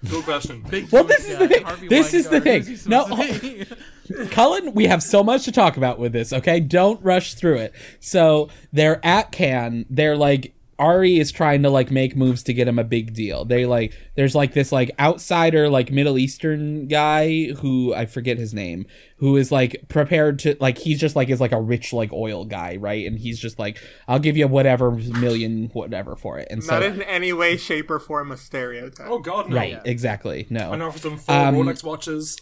[0.09, 0.61] Good question.
[0.69, 1.63] Big Well, Jewish this is the thing.
[1.63, 2.63] Harvey This is the Weingarten.
[2.75, 2.89] thing.
[2.89, 4.25] No, supposed to be?
[4.31, 6.59] Cullen, we have so much to talk about with this, okay?
[6.59, 7.73] Don't rush through it.
[7.99, 9.85] So they're at Cannes.
[9.91, 13.45] They're like Ari is trying to like make moves to get him a big deal.
[13.45, 18.51] They like there's like this like outsider like Middle Eastern guy who I forget his
[18.51, 22.11] name who is like prepared to like he's just like is like a rich like
[22.11, 23.05] oil guy, right?
[23.05, 26.47] And he's just like I'll give you whatever million whatever for it.
[26.49, 29.07] And so Not in any way, shape, or form a stereotype.
[29.07, 29.57] Oh God, no.
[29.57, 30.47] right, exactly.
[30.49, 30.73] No.
[30.73, 32.37] And offers them four Um, Rolex watches.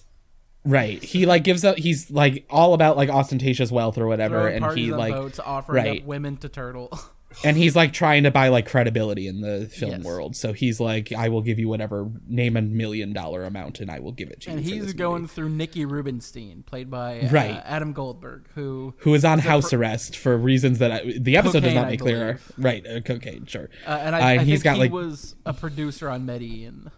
[0.64, 1.04] Right.
[1.04, 4.78] He like gives up he's like all about like ostentatious wealth or whatever Throwing and
[4.78, 6.02] he like boats, offering right.
[6.02, 6.98] up women to turtle.
[7.44, 10.04] and he's like trying to buy like credibility in the film Yes.
[10.04, 10.36] world.
[10.36, 14.00] So he's like I will give you whatever name a million dollar amount and I
[14.00, 14.74] will give it to and you.
[14.76, 15.34] And he's going movie.
[15.34, 17.62] through Nikki Rubenstein, played by uh, Right.
[17.66, 21.38] Adam Goldberg, who who is on a house per- arrest for reasons that I, the
[21.38, 22.40] episode does not make clear.
[22.58, 23.70] Right, uh, cocaine, sure.
[23.88, 26.26] uh, and I, Uh, I and think he's got, he like- was a producer on
[26.26, 26.90] Medellin.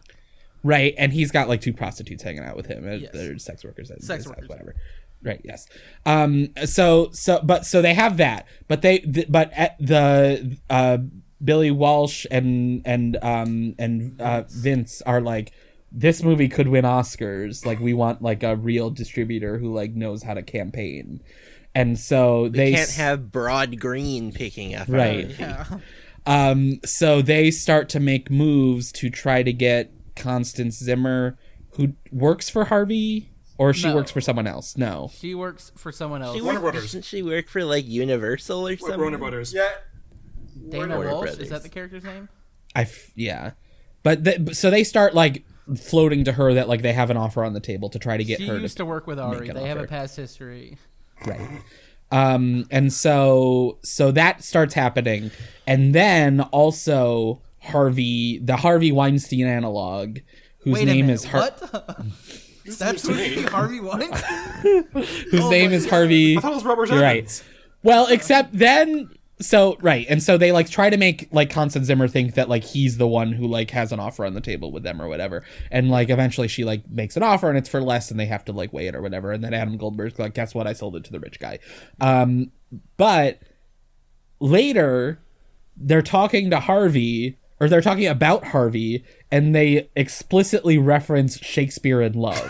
[0.64, 2.88] Right, and he's got like two prostitutes hanging out with him.
[2.88, 3.10] Uh, Yes.
[3.14, 4.50] They're sex workers at Sex his house, workers.
[4.50, 4.76] whatever.
[5.24, 5.42] Right.
[5.44, 5.68] Yes.
[6.06, 6.50] Um.
[6.66, 10.98] So so but so they have that, but they th- but at the uh
[11.44, 15.52] Billy Walsh and and um and uh, Vince are like
[15.92, 17.66] this movie could win Oscars.
[17.66, 21.22] Like we want like a real distributor who like knows how to campaign,
[21.76, 24.88] and so they Can't have Broad Green picking up.
[24.88, 25.38] Right.
[25.38, 25.66] Yeah.
[26.26, 31.38] um, so they start to make moves to try to get Constance Zimmer,
[31.76, 33.31] who works for Harvey,
[33.62, 33.96] or she No.
[33.96, 34.76] works for someone else.
[34.78, 36.36] No, She works for someone else.
[36.36, 36.84] She Warner worked, Brothers.
[36.92, 39.00] Doesn't she work for like Universal or something?
[39.00, 39.54] Warner Brothers.
[39.54, 39.70] Yeah.
[40.70, 41.40] Dana Warner Walsh, Brothers.
[41.44, 42.28] is that the character's name?
[42.76, 43.52] I f- yeah,
[44.04, 45.44] but th- so they start like
[45.78, 48.24] floating to her that like they have an offer on the table to try to
[48.24, 49.50] get she her used to to work with Ari.
[49.50, 50.78] an They have a past history.
[51.26, 51.62] right.
[52.12, 55.32] Um, and so so that starts happening,
[55.68, 60.18] and then also Harvey, the Harvey Weinstein analog,
[60.60, 61.98] whose Wait name minute, is Har- what?
[62.66, 63.44] That's to supposed me.
[63.44, 64.84] Harvey Weinstein.
[64.94, 66.38] whose name is Harvey.
[66.38, 67.44] I thought it was Robert You're right.
[67.84, 69.10] Well, except then
[69.42, 72.64] so right, and so they like try to make like Constance Zimmer think that like
[72.64, 75.44] he's the one who like has an offer on the table with them or whatever,
[75.72, 78.46] and like eventually she like makes an offer and it's for less and they have
[78.46, 80.96] to like weigh it or whatever, and then Adam Goldberg's like, guess what, I sold
[80.96, 81.60] it to the rich guy,
[82.00, 82.52] um,
[82.98, 83.40] but
[84.40, 85.20] later
[85.76, 92.14] they're talking to Harvey or they're talking about Harvey and they explicitly reference Shakespeare in
[92.14, 92.50] Love.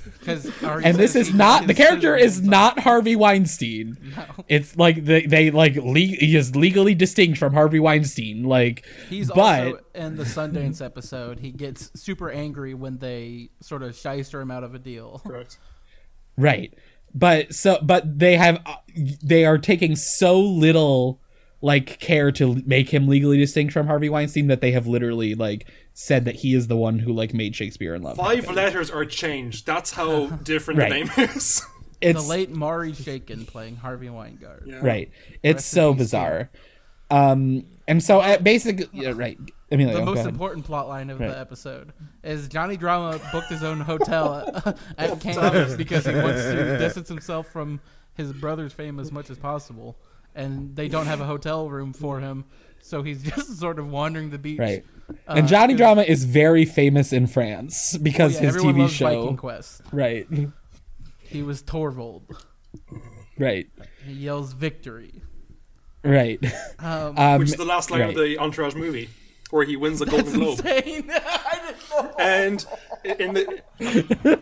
[0.26, 3.96] Because and this is not the character is not Harvey Weinstein.
[4.16, 4.24] No.
[4.48, 8.44] It's like they, they like le- he is legally distinct from Harvey Weinstein.
[8.44, 11.38] Like, He's but also in the Sundance episode.
[11.38, 15.22] He gets super angry when they sort of shyster him out of a deal.
[15.24, 15.58] Correct.
[16.36, 16.74] right,
[17.14, 18.76] but so but they have uh,
[19.22, 21.20] they are taking so little
[21.62, 25.66] like care to make him legally distinct from Harvey Weinstein that they have literally like
[25.94, 28.16] said that he is the one who like made Shakespeare in Love.
[28.16, 28.54] Five happen.
[28.54, 29.66] letters are changed.
[29.66, 30.90] That's how different Right.
[31.06, 31.62] the name is.
[32.02, 34.66] It's The late Maury Chaykin playing Harvey Weingard.
[34.66, 34.80] Yeah.
[34.82, 35.10] right.
[35.42, 36.50] It's so bizarre.
[37.10, 39.38] Um, and so uh, basically, yeah, right.
[39.72, 41.28] Emilio, the most important plot line of Right.
[41.30, 41.92] the episode
[42.22, 44.34] is Johnny Drama booked his own hotel
[44.66, 44.78] at,
[45.12, 47.80] at camp because he wants to distance himself from
[48.14, 49.96] his brother's fame as much as possible,
[50.36, 52.44] and they don't have a hotel room for him,
[52.80, 54.58] so he's just sort of wandering the beach.
[54.58, 54.84] Right.
[55.28, 59.20] Uh, And Johnny Drama is very famous in France because yeah, his TV loves show.
[59.22, 59.82] Viking Quest.
[59.92, 60.26] Right.
[61.22, 62.24] He was Torvald.
[63.38, 63.68] Right.
[64.06, 65.22] He yells victory.
[66.04, 66.38] Right.
[66.78, 68.10] Um, Um, Which is the last line right.
[68.10, 69.08] of the Entourage movie,
[69.50, 70.58] where he wins the Golden Globe.
[70.60, 71.10] insane.
[71.12, 72.14] I didn't know.
[72.18, 72.66] And
[73.04, 74.40] in the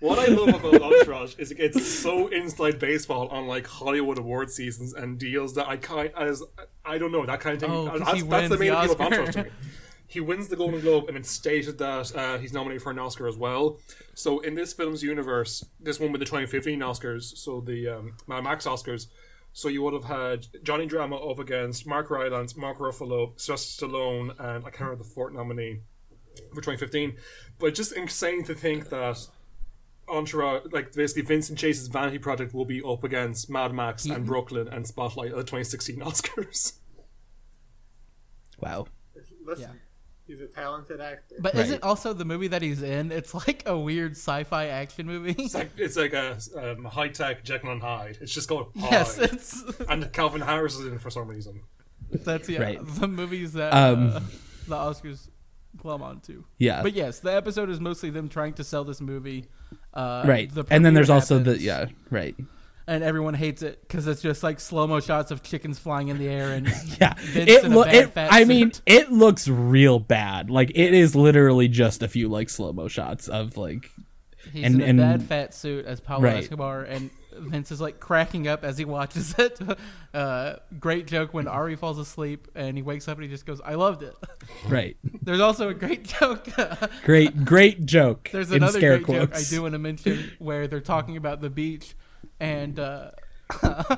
[0.00, 4.50] what I love about Entourage is it gets so inside baseball on like Hollywood award
[4.50, 6.42] seasons and deals that I kind as
[6.84, 7.70] I don't know that kind of thing.
[7.70, 9.00] Oh, that's, he that's the main the appeal of.
[9.00, 9.50] Entourage to me.
[10.08, 13.26] He wins the Golden Globe, and it's stated that uh, he's nominated for an Oscar
[13.26, 13.80] as well.
[14.14, 18.44] So in this film's universe, this one with the 2015 Oscars, so the um, Mad
[18.44, 19.08] Max Oscars.
[19.56, 24.38] So you would have had Johnny Drama up against Mark Rylance, Mark Ruffalo, Sylvester Stallone,
[24.38, 25.80] and I can't remember the fourth nominee
[26.50, 27.16] for 2015.
[27.58, 29.26] But just insane to think that
[30.10, 34.24] Entourage, like basically Vincent Chase's Vanity Project, will be up against Mad Max and mm-hmm.
[34.26, 36.74] Brooklyn and Spotlight at the 2016 Oscars.
[38.60, 38.84] wow.
[39.42, 39.80] Listen,
[40.26, 41.36] he's a talented actor.
[41.40, 41.64] But Right.
[41.64, 43.12] is it also the movie that he's in?
[43.12, 45.34] It's like a weird sci-fi action movie.
[45.38, 48.18] It's like it's like a um, high tech Jekyll and Hyde.
[48.20, 48.92] It's just called Hyde.
[48.92, 51.60] yes, it's and Calvin Harris is in for some reason.
[52.10, 52.78] that's yeah Right.
[53.00, 54.20] the movies that Um, uh,
[54.68, 55.28] the Oscars
[55.78, 56.44] plumb onto.
[56.58, 56.82] Yeah.
[56.82, 59.46] But yes, the episode is mostly them trying to sell this movie.
[59.92, 60.52] Uh, right.
[60.52, 62.34] the And then there's premiere also the yeah, right.
[62.88, 66.18] And everyone hates it because it's just like slow mo shots of chickens flying in
[66.18, 66.66] the air and
[67.00, 67.14] Yeah.
[67.18, 70.50] Vince It in a lo- bad it I mean, it looks real bad.
[70.50, 73.90] Like it is literally just a few like slow-mo shots of like
[74.52, 76.38] he's and- in a and- bad fat suit as Pablo Right.
[76.44, 79.60] Escobar, and Vince is like cracking up as he watches it.
[80.14, 83.60] Uh, great joke when Ari falls asleep and he wakes up and he just goes,
[83.62, 84.14] "I loved it."
[84.68, 84.96] right.
[85.20, 86.48] There's also a great joke.
[87.04, 88.30] Great great joke.
[88.32, 91.50] There's another scare great joke I do want to mention where they're talking about the
[91.50, 91.94] beach,
[92.40, 93.10] and uh,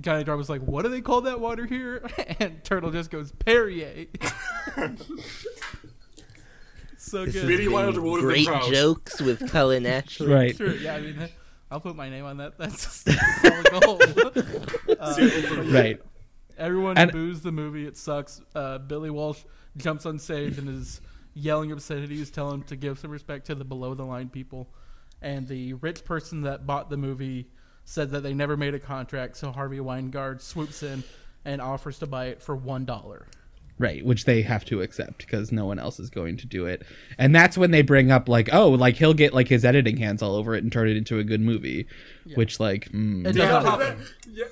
[0.00, 2.08] Johnny Drama's like, "What do they call that water here?"
[2.40, 4.06] And Turtle just goes, "Perrier."
[6.96, 7.46] so good.
[7.46, 8.72] Billy Wilder would Great proud.
[8.72, 10.28] jokes with Cullen Ashley.
[10.28, 10.56] Right.
[10.56, 11.28] Sure, yeah, I mean,
[11.70, 12.58] I'll put my name on that.
[12.58, 14.00] That's a solid goal.
[14.98, 16.00] Uh, Right.
[16.58, 17.86] Everyone And- boos the movie.
[17.86, 18.40] It sucks.
[18.54, 19.40] Uh, Billy Walsh
[19.76, 21.00] jumps on stage and is
[21.32, 24.68] yelling obscenities, telling him to give some respect to the below the line people.
[25.22, 27.48] And the rich person that bought the movie
[27.84, 31.02] said that they never made a contract, so Harvey Weingard swoops in
[31.44, 33.26] and offers to buy it for one dollar.
[33.78, 36.82] Right, which they have to accept because no one else is going to do it.
[37.16, 40.20] And that's when they bring up like, oh, like he'll get like his editing hands
[40.22, 41.86] all over it and turn it into a good movie.
[42.34, 43.96] Which like mm, It Yeah, does that
[44.30, 44.44] yeah,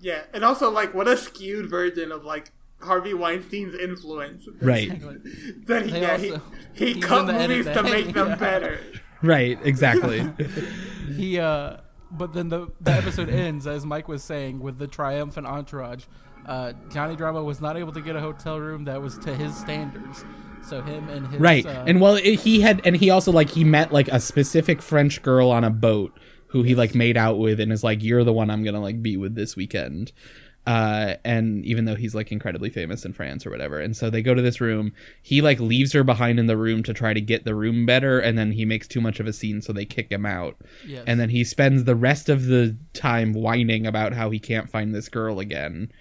[0.00, 4.46] yeah, and also like what a skewed version of like Harvey Weinstein's influence.
[4.62, 4.88] right.
[5.66, 6.42] That he, They yeah, he, also-
[6.74, 8.36] he he's cut in the edit movies to make them Yeah.
[8.36, 8.80] better.
[9.20, 10.30] Right, exactly.
[11.16, 11.78] He uh
[12.10, 16.04] but then the the episode ends as Mike was saying with the triumphant entourage.
[16.44, 19.56] Uh, Johnny Drama was not able to get a hotel room that was to his
[19.56, 20.24] standards.
[20.62, 21.66] So him and his right.
[21.66, 24.82] uh, and well it, he had and he also like he met like a specific
[24.82, 28.24] French girl on a boat who he like made out with and is like you're
[28.24, 30.12] the one I'm going to like be with this weekend.
[30.66, 34.20] Uh, and even though he's like incredibly famous in France or whatever, and so they
[34.20, 34.92] go to this room.
[35.22, 38.18] He like leaves her behind in the room to try to get the room better,
[38.18, 40.56] and then he makes too much of a scene, so they kick him out.
[40.84, 41.04] Yes.
[41.06, 44.92] And then he spends the rest of the time whining about how he can't find
[44.94, 45.92] this girl again.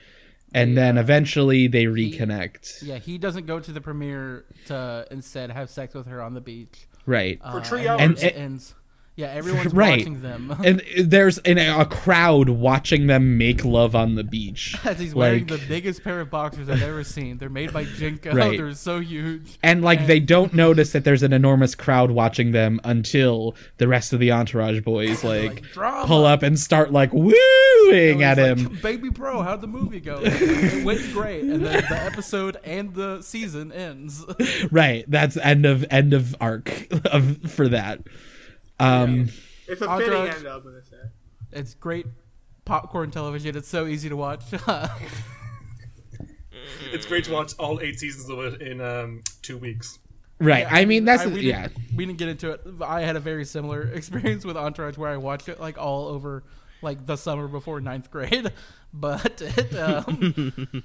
[0.54, 2.82] And then eventually they reconnect.
[2.82, 6.39] yeah, he doesn't go to the premiere to instead have sex with her on the
[6.41, 6.88] beach.
[7.06, 7.39] Right.
[7.43, 8.21] Uh, three and hours.
[8.21, 8.73] then it ends.
[9.17, 9.99] Yeah, everyone's Right.
[9.99, 14.75] watching them and there's an, a crowd watching them make love on the beach.
[14.86, 17.38] as he's wearing Like- the biggest pair of boxers I've ever seen.
[17.38, 18.34] They're made by JNCO.
[18.34, 18.58] Right.
[18.58, 19.58] They're so huge.
[19.63, 24.12] And like they don't notice that there's an enormous crowd watching them until the rest
[24.12, 28.47] of the entourage boys like, like, pull up and start like wooing And at he's
[28.65, 28.73] him.
[28.73, 30.19] like, Baby bro, how'd the movie go?
[30.21, 34.25] it went great, and then the episode and the season ends.
[34.71, 35.06] right.
[35.08, 38.01] That's end of end of arc of for that.
[38.79, 39.29] Um
[39.67, 40.29] It's a Entourage.
[40.29, 41.09] fitting end, I was gonna say.
[41.51, 42.05] it's great
[42.65, 43.55] popcorn television.
[43.57, 44.41] It's so easy to watch.
[46.91, 49.99] It's great to watch all eight seasons of it in um, two weeks.
[50.39, 50.65] right.
[50.69, 51.67] I mean that's I- we yeah.
[51.67, 52.61] Didn't, we didn't get into it.
[52.82, 56.43] I had a very similar experience with Entourage where I watched it like all over
[56.82, 58.51] like the summer before ninth grade.
[58.97, 60.84] But it, um,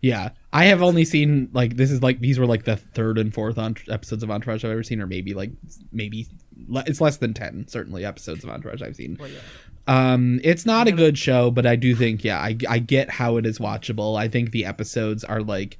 [0.00, 3.34] Yeah, I have only seen like this is like these were like the third and
[3.34, 5.50] fourth on- episodes of Entourage I've ever seen, or maybe like
[5.90, 6.47] maybe le-
[6.86, 9.16] it's less than ten certainly episodes of Entourage I've seen.
[9.18, 9.38] well, yeah.
[9.86, 13.38] Um, it's not a good show, but I do think, yeah, I, I get how
[13.38, 14.18] it is watchable.
[14.18, 15.78] I think the episodes are like,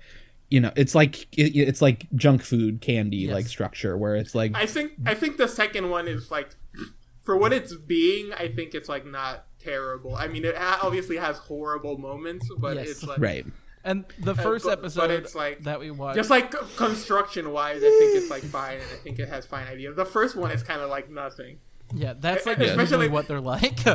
[0.49, 3.35] you know, it's like it, it's like junk food candy Yes.
[3.35, 6.57] like structure where it's like I think I think the second one is like
[7.23, 8.33] for what it's being.
[8.33, 10.17] I think it's like not terrible.
[10.17, 12.89] I mean, it obviously has horrible moments, but Yes.
[12.89, 13.45] it's like right.
[13.85, 17.53] And the uh, first but- but episode it's like- that we watched, just like construction
[17.53, 17.79] wise.
[17.79, 19.97] I think it's like fine, and I think it has fine ideas.
[19.97, 21.59] The first one is kind of like nothing.
[21.95, 23.79] yeah, that's like especially- what they're like.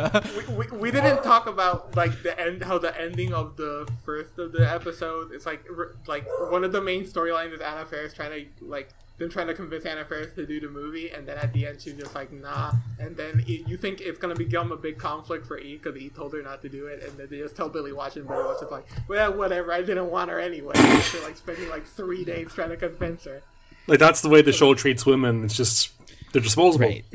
[0.47, 4.39] We, we, we didn't talk about like the end, how the ending of the first
[4.39, 5.31] of the episode.
[5.31, 5.63] It's like
[6.07, 9.53] like one of the main storylines is Anna Faris trying to like them trying to
[9.53, 12.31] convince Anna Faris to do the movie, and then at the end she's just like
[12.31, 12.71] nah.
[12.99, 16.09] And then it, you think it's gonna become a big conflict for E because E
[16.09, 18.43] told her not to do it, and then they just tell Billy Walsh, and Billy
[18.43, 19.71] Walsh is like, well, whatever.
[19.71, 20.73] I didn't want her anyway.
[20.75, 23.41] They're like spending like three days trying to convince her.
[23.87, 25.43] Like that's the way the show treats women.
[25.43, 25.91] It's just
[26.31, 26.87] they're disposable.
[26.87, 27.05] Right.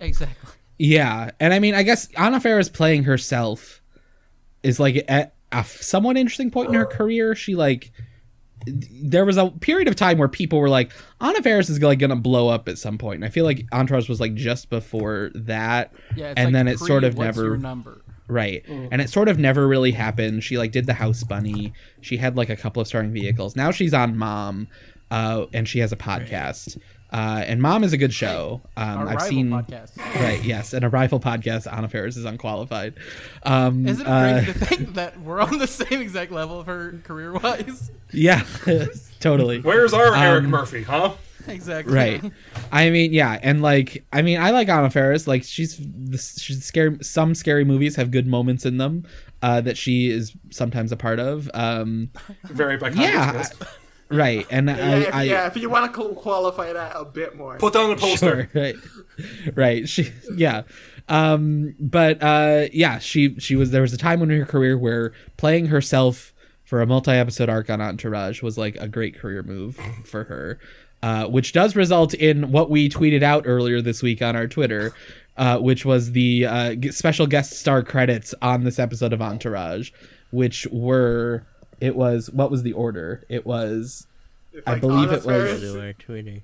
[0.00, 0.50] exactly.
[0.78, 3.80] Yeah, and I mean, I guess Anna Faris playing herself
[4.62, 7.34] is like at a somewhat interesting point in her career.
[7.34, 7.92] She like
[8.66, 12.16] there was a period of time where people were like, Anna Faris is like gonna
[12.16, 15.92] blow up at some point, and I feel like Entourage was like just before that,
[16.16, 18.02] Yeah, it's and like then it pre- sort of what's never your number.
[18.28, 20.44] right, and it sort of never really happened.
[20.44, 23.56] She like did the House Bunny, she had like a couple of starring vehicles.
[23.56, 24.68] Now she's on Mom,
[25.10, 26.78] uh, and she has a podcast.
[27.12, 28.62] Uh, and Mom is a good show.
[28.76, 29.96] Um, Our I've rival seen podcast.
[30.20, 32.94] right yes and a rival podcast anna Faris is unqualified
[33.42, 36.66] um Isn't it uh, crazy to think that we're on the same exact level of
[36.66, 37.90] her career wise?
[38.12, 38.44] yeah
[39.20, 41.12] totally Where's our Eric Um, Murphy, huh?
[41.48, 41.92] exactly.
[41.92, 42.32] right
[42.72, 45.26] i mean yeah and like i mean i like anna Faris.
[45.26, 45.74] like she's
[46.38, 49.04] she's scary some scary movies have good moments in them
[49.42, 52.10] uh that she is sometimes a part of um
[52.44, 52.94] Very back.
[52.94, 53.44] yeah
[54.12, 57.36] right and Yeah, i if, i yeah, if you want to qualify that a bit
[57.36, 57.58] more.
[57.58, 58.48] Put down the poster.
[58.52, 58.76] Sure, right
[59.54, 60.62] right she yeah
[61.08, 65.12] um but uh yeah she she was there was a time in her career where
[65.36, 66.32] playing herself
[66.64, 70.58] for a multi-episode arc on entourage was like a great career move for her
[71.02, 74.92] uh which does result in what we tweeted out earlier this week on our twitter
[75.36, 79.90] uh which was the uh special guest star credits on this episode of entourage
[80.30, 81.44] which were
[81.80, 84.06] it was what was the order it was
[84.52, 86.42] It's I believe Anna it was- Faris, to like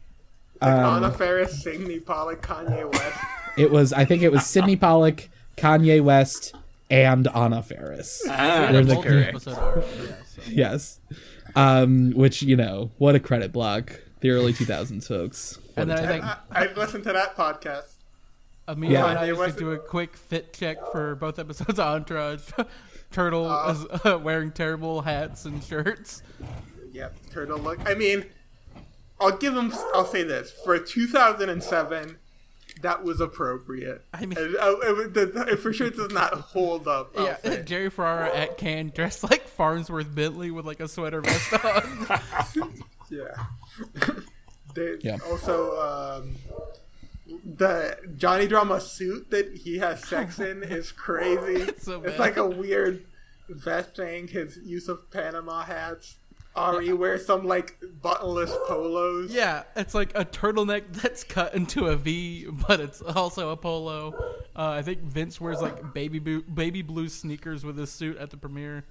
[0.61, 0.71] um,
[1.05, 3.19] Anna Faris, Sidney Pollack, Kanye West.
[3.57, 6.55] It was I think it was Sidney Pollack, Kanye West,
[6.91, 8.23] and Anna Faris.
[8.29, 9.47] Ah, Were the correct.
[9.47, 9.53] Yeah,
[10.25, 10.43] so.
[10.47, 11.01] Yes.
[11.57, 14.01] Um, which, you know, what a credit block.
[14.21, 15.59] The early 2000s, folks.
[15.75, 17.95] What And then I think I, I listened to that podcast.
[18.69, 19.07] Amelia Yeah.
[19.11, 22.51] and I Kanye used to do a quick fit check for both episodes of Entourage.
[23.11, 26.23] Turtle Uh, is uh, wearing terrible hats and shirts.
[26.93, 27.79] Yep, turtle look.
[27.89, 28.25] I mean,
[29.21, 29.73] I'll give him.
[29.95, 32.19] I'll say this for 2007,
[32.83, 34.05] that was appropriate.
[34.15, 37.13] I mean- And, uh, it, the, it for sure does not hold up.
[37.17, 37.63] I'll Yeah, say.
[37.67, 42.73] Jerry Ferrara at Cannes dressed like Fonzworth Bentley with like a sweater vest on.
[43.11, 43.47] Yeah.
[44.75, 45.17] they, Yeah.
[45.31, 46.35] Also, um,
[47.45, 51.63] the Johnny Drama suit that he has sex in is crazy.
[51.69, 52.19] It's so bad.
[52.19, 53.05] like a weird
[53.49, 54.29] vest thing.
[54.29, 56.17] His use of Panama hats.
[56.57, 59.33] Ari wears some like buttonless polos.
[59.33, 64.13] yeah, it's like a turtleneck that's cut into a V, but it's also a polo.
[64.57, 68.31] Uh, I think Vince wears like baby blue, baby blue sneakers with his suit at
[68.31, 68.85] the premiere.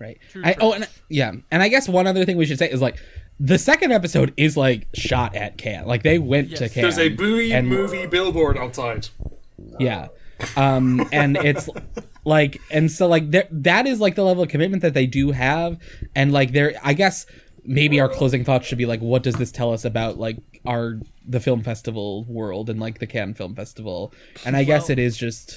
[0.00, 0.18] right.
[0.30, 1.32] True I, oh, and yeah.
[1.50, 2.98] And I guess one other thing we should say is like,
[3.38, 5.86] the second episode is like shot at Cannes.
[5.86, 6.72] Like they went to Yes.
[6.74, 6.82] Cannes.
[6.96, 9.08] There's a buoy and- movie billboard outside.
[9.78, 10.08] Yeah.
[10.56, 11.68] Um, and it's
[12.24, 15.30] like, and so like there, that is like the level of commitment that they do
[15.32, 15.78] have.
[16.14, 17.26] And like there, I guess
[17.64, 21.00] maybe our closing thoughts should be like, what does this tell us about like our,
[21.26, 24.12] the film festival world and like the Cannes Film Festival?
[24.44, 25.56] And I guess it is just,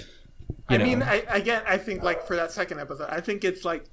[0.50, 3.44] you I know, mean, I, again, I think like for that second episode, I think
[3.44, 3.86] it's like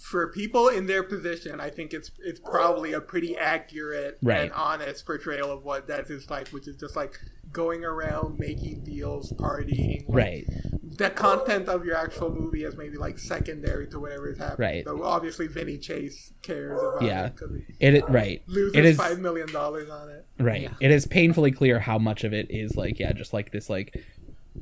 [0.00, 4.42] for people in their position, I think it's it's probably a pretty accurate Right.
[4.42, 7.18] and honest portrayal of what that is like, which is just like
[7.52, 10.46] going around making deals, partying, like, right.
[10.82, 14.68] The content of your actual movie is maybe like secondary to whatever is happening.
[14.68, 14.84] Right.
[14.84, 17.26] So obviously, Vinny Chase cares about Yeah.
[17.26, 18.42] it because he It, it right.
[18.46, 20.26] loses It is five million dollars on it.
[20.38, 20.62] right.
[20.62, 20.74] Yeah.
[20.80, 23.96] It is painfully clear how much of it is like yeah, just like this like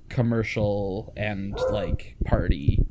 [0.09, 2.85] commercial and like party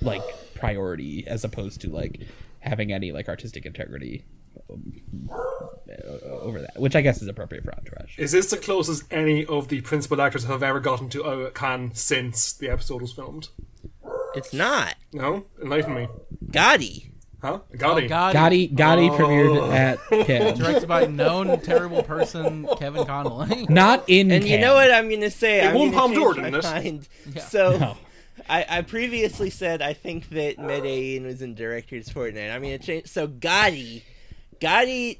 [0.00, 0.22] like
[0.64, 2.20] priority as opposed to like
[2.60, 4.24] having any like artistic integrity
[4.70, 8.18] uh, over that, which I guess is appropriate for Entourage.
[8.18, 12.52] Is this the closest any of the principal actors have ever gotten to Cannes since
[12.52, 13.48] the episode was filmed?
[14.34, 14.94] It's not.
[15.12, 15.44] No?
[15.62, 16.08] Enlighten me.
[16.50, 17.10] Gotti.
[17.42, 17.60] Huh?
[17.76, 18.04] Gotti.
[18.04, 18.32] Oh, Gotti.
[18.34, 19.18] Gotti Gotti Oh.
[19.18, 20.58] premiered at Cannes.
[20.58, 23.66] Directed by known terrible person Kevin Connolly.
[23.68, 25.60] Not in And you know what I'm gonna say?
[25.60, 26.84] It I'm won gonna Palme d'Or, change my didn't it?
[26.84, 27.08] mind.
[27.34, 27.42] Yeah.
[27.42, 27.96] So No.
[28.48, 32.50] I, I previously said I think that Medellin was in director's Fortnight.
[32.50, 33.06] I'm gonna change.
[33.06, 34.02] So Gotti,
[34.60, 35.18] Gotti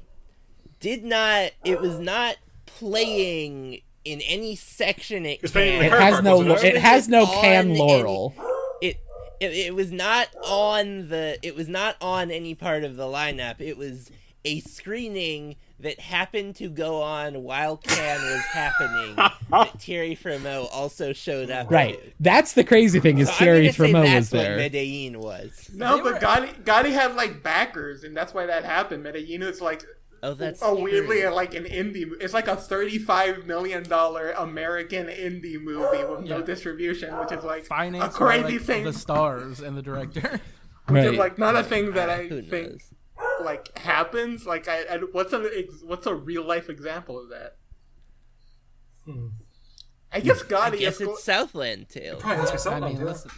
[0.79, 1.51] did not.
[1.63, 2.35] It was not
[2.65, 5.25] playing in any section.
[5.25, 6.63] It was playing in the It has no it?
[6.63, 8.33] it has no On can any- laurel.
[8.81, 8.97] it,
[9.39, 13.59] it it was not on the it was not on any part of the lineup.
[13.59, 14.11] It was
[14.43, 19.15] a screening that happened to go on while Cannes was happening.
[19.15, 21.69] that Thierry Frémaux also showed up.
[21.69, 22.01] Right.
[22.01, 22.11] to.
[22.19, 24.51] That's the crazy thing is So I'm Thierry gonna say that's was there.
[24.51, 25.69] What Medellin was.
[25.73, 29.03] No, They but were- Gotti, Gotti had like backers, and that's why that happened.
[29.03, 29.83] Medellin is like
[30.23, 31.27] Oh, that's a weirdly true.
[31.29, 32.09] Uh, like an indie.
[32.19, 37.65] It's like a thirty-five million dollar American indie movie with no distribution, which is like
[37.65, 38.83] Financed a crazy like, thing.
[38.85, 40.39] the stars and the director.
[40.87, 42.91] Which is like not a thing that I Who think knows?
[43.41, 44.45] Like happens.
[44.45, 47.57] Like I, I what's a what's a real life example of that?
[49.05, 49.27] Hmm.
[50.11, 50.73] I guess Gotti.
[50.73, 52.21] I guess is it's Southland Tales.
[52.21, 53.03] Probably has to be I mean, yeah.
[53.03, 53.31] listen,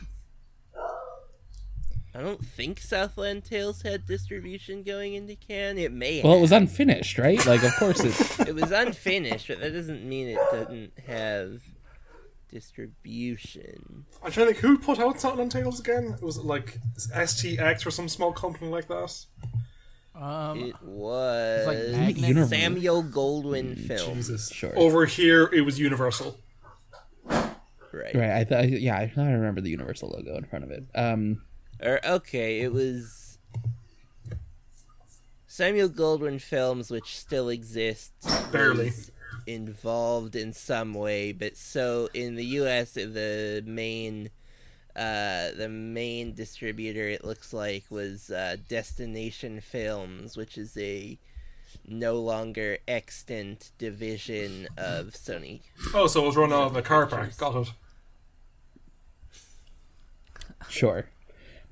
[2.17, 5.78] I don't think Southland Tales had distribution going into Cannes.
[5.78, 6.23] It may.
[6.23, 7.43] Well, it was unfinished, right?
[7.45, 8.39] Like, of course it's.
[8.47, 11.61] it was unfinished, but that doesn't mean it doesn't have
[12.49, 14.05] distribution.
[14.23, 16.17] I'm trying to think who put out Southland Tales again.
[16.19, 19.25] Was it like STX or some small company like that?
[20.18, 22.18] Um, It was like Magnet.
[22.18, 22.49] Universe.
[22.49, 24.15] Samuel Goldwyn film.
[24.15, 24.49] Jesus.
[24.51, 24.78] Sure.
[24.78, 26.38] Over here, it was Universal.
[27.26, 28.13] Right.
[28.15, 28.32] Right.
[28.32, 30.86] I th- yeah, I I remember the Universal logo in front of it.
[30.95, 31.41] Um,
[31.82, 33.38] Or okay, it was
[35.47, 38.11] Samuel Goldwyn Films, which still exists.
[38.51, 38.91] Barely.
[39.45, 42.93] involved in some way, but so in the U.S.
[42.93, 44.30] the main.
[44.98, 51.20] Uh, the main distributor, it looks like, was uh, Destination Films, which is a
[51.88, 55.62] no longer extant division of Sony.
[55.93, 57.38] Oh, so it was run out of a car park.
[57.38, 57.72] Got it.
[60.70, 61.06] sure.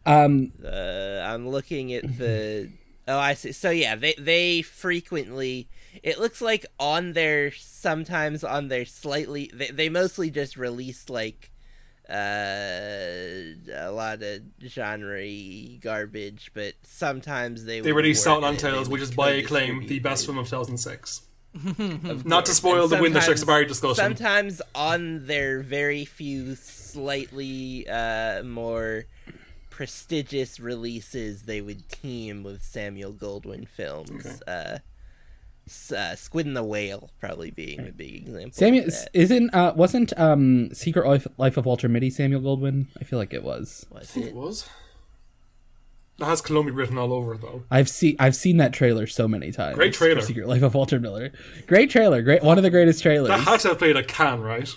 [0.05, 2.69] Um, Uh, I'm looking at the.
[3.07, 3.51] Oh, I see.
[3.51, 5.67] So yeah, they they frequently.
[6.01, 9.51] It looks like on their sometimes on their slightly.
[9.53, 11.51] They they mostly just release like
[12.09, 12.13] uh
[13.73, 15.25] a lot of genre
[15.81, 19.99] garbage, but sometimes they They would released work Southland Tales, which is by acclaim the
[19.99, 21.21] best film of 2006.
[21.79, 23.95] Of Not to spoil the win the sometimes- Shakespeare discussion.
[23.95, 29.05] Sometimes on their very few slightly uh, more
[29.69, 34.25] prestigious releases, they would team with Samuel Goldwyn films.
[34.25, 34.37] Okay.
[34.47, 34.77] Uh,
[35.95, 38.51] uh, Squid and the Whale probably being a big example.
[38.53, 39.09] Samuel of that.
[39.13, 42.87] isn't uh wasn't um Secret Life, Life of Walter Mitty Samuel Goldwyn?
[42.99, 43.85] I feel like it was.
[43.91, 44.35] Was It it?
[44.35, 44.67] was.
[46.19, 47.63] It has Columbia written all over it, though.
[47.69, 49.75] I've seen I've seen that trailer so many times.
[49.75, 50.21] Great trailer.
[50.21, 51.31] Secret Life of Walter Mitty.
[51.67, 52.21] Great trailer.
[52.21, 53.27] Great one of the greatest trailers.
[53.27, 54.73] That had to have played at Cannes, right?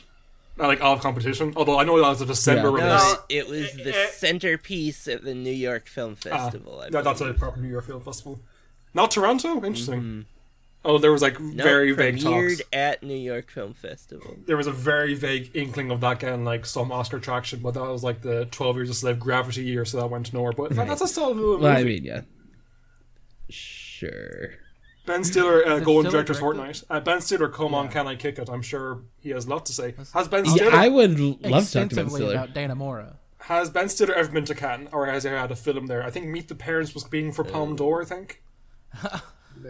[0.57, 1.53] Not like all competition.
[1.55, 2.87] Although I know that was a December Yeah.
[2.87, 3.17] No, release.
[3.29, 4.07] it, it was the eh, eh.
[4.09, 6.81] centerpiece of the New York Film Ah, Festival.
[6.81, 8.41] I that- that's a proper New York Film Festival.
[8.93, 9.55] Not Toronto?
[9.65, 10.27] Interesting.
[10.85, 11.41] Oh, there was like.
[11.41, 12.63] No, very vague premiered talks.
[12.73, 14.37] at New York Film Festival.
[14.47, 17.83] There was a very vague inkling of that getting like some Oscar traction, but that
[17.83, 20.53] was like the 12 Years a Slave Gravity year, so that went nowhere.
[20.53, 21.63] But that's a solid movie.
[21.65, 22.21] well, I mean, yeah.
[23.51, 24.51] Sure.
[25.07, 26.83] Ben Stiller uh, Did going Stiller director's direct Fortnight.
[26.91, 28.49] Uh, ben Stiller, come on, can I kick it?
[28.51, 29.95] I'm sure he has a lot to say.
[30.13, 30.65] Has Ben Stiller?
[30.65, 32.35] Yeah, Stiller I would l- love to talk to Ben extensively Stiller.
[32.35, 33.17] about Dana Mora.
[33.41, 36.03] has Ben Stiller ever been to Cannes, or has he had a film there?
[36.05, 38.03] I think Meet the Parents was being for Palme d'Or.
[38.03, 38.43] I think.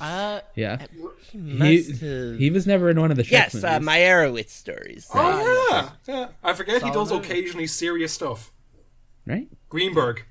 [0.00, 0.86] Uh, Yeah.
[1.32, 1.38] He
[1.82, 2.38] He, have.
[2.38, 3.88] he was never in one of the Shrek yes, uh, movies.
[3.88, 5.06] Meyerowitz stories.
[5.14, 6.28] Oh yeah, yeah.
[6.42, 8.52] I forget he does Solid occasionally serious stuff.
[9.26, 9.48] right?
[9.68, 10.24] Greenberg.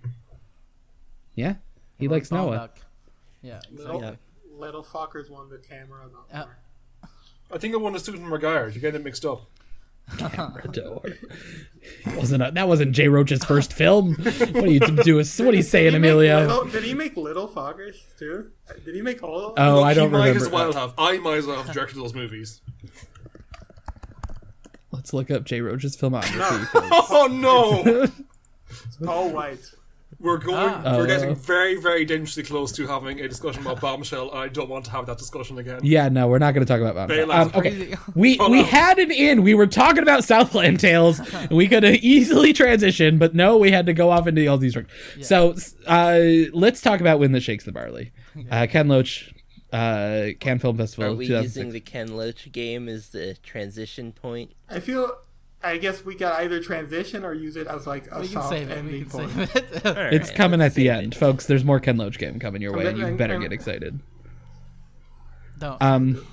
[1.36, 1.56] Yeah.
[1.98, 2.70] He likes Noah.
[2.70, 2.70] Baumbach.
[3.42, 3.60] Yeah.
[3.72, 4.16] Little, Yeah.
[4.56, 6.06] little fuckers won the camera.
[6.32, 6.48] Not
[7.04, 7.08] Uh.
[7.52, 8.74] I think it won a Susan Regard.
[8.76, 9.50] You get it mixed up.
[12.18, 14.16] wasn't a, that wasn't Jay Roach's first film.
[14.16, 15.26] What are you doing?
[15.26, 16.40] What are you saying, Did Emilio?
[16.48, 18.52] Little, did he make Little Fuckers too?
[18.86, 19.66] Did he make all of them?
[19.68, 20.46] Oh, Look, I don't he might remember.
[20.46, 20.94] as well have.
[20.98, 22.62] I might as well have directed those movies.
[24.92, 26.68] Let's look up Jay Roach's filmography.
[27.10, 28.08] Oh no!
[29.06, 29.72] Paul White.
[30.24, 30.56] We're going.
[30.58, 30.96] Ah.
[30.98, 34.34] we're getting very, very dangerously close to having a discussion about Bombshell.
[34.34, 35.82] I don't want to have that discussion again.
[35.84, 37.60] yeah, no, we're not going to talk about Bail Bombshell.
[37.60, 37.98] Um, okay, Crazy.
[38.16, 38.66] we Hold we on.
[38.66, 39.44] had an in.
[39.44, 41.20] We were talking about Southland Tales.
[41.20, 44.48] and we could have easily transitioned, but no, we had to go off into the
[44.48, 44.78] all these.
[45.22, 45.56] So
[45.88, 46.20] uh,
[46.54, 48.14] let's talk about Wind That Shakes the Barley.
[48.50, 49.34] Uh, Ken Loach,
[49.74, 51.12] uh, Cannes Film Festival.
[51.12, 54.54] Are we using the Ken Loach game as the transition point?
[54.70, 55.18] I feel,
[55.64, 58.50] I guess we got either transition or use it as like a We can soft
[58.50, 58.74] save it.
[58.74, 59.32] We ending can point.
[59.32, 59.86] save it.
[59.86, 61.18] All It's coming at the end, it.
[61.18, 61.46] folks.
[61.46, 64.00] There's more Ken Loach game coming your way, and you better get excited.
[65.60, 65.82] Don't.
[65.82, 66.26] Um,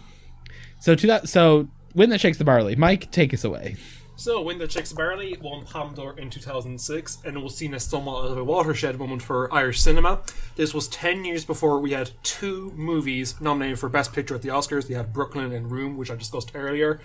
[0.81, 2.77] so to that, so Wind That Shakes the Barley.
[2.77, 3.77] Mike, take us away.
[4.17, 7.73] So, Wind That Shakes the Barley won Palme d'Or in 2006, and it was seen
[7.73, 10.21] as somewhat of a watershed moment for Irish cinema.
[10.57, 14.49] This was 10 years before we had two movies nominated for Best Picture at the
[14.51, 14.89] Oscars.
[14.89, 17.01] We had Brooklyn and Room, which I discussed earlier.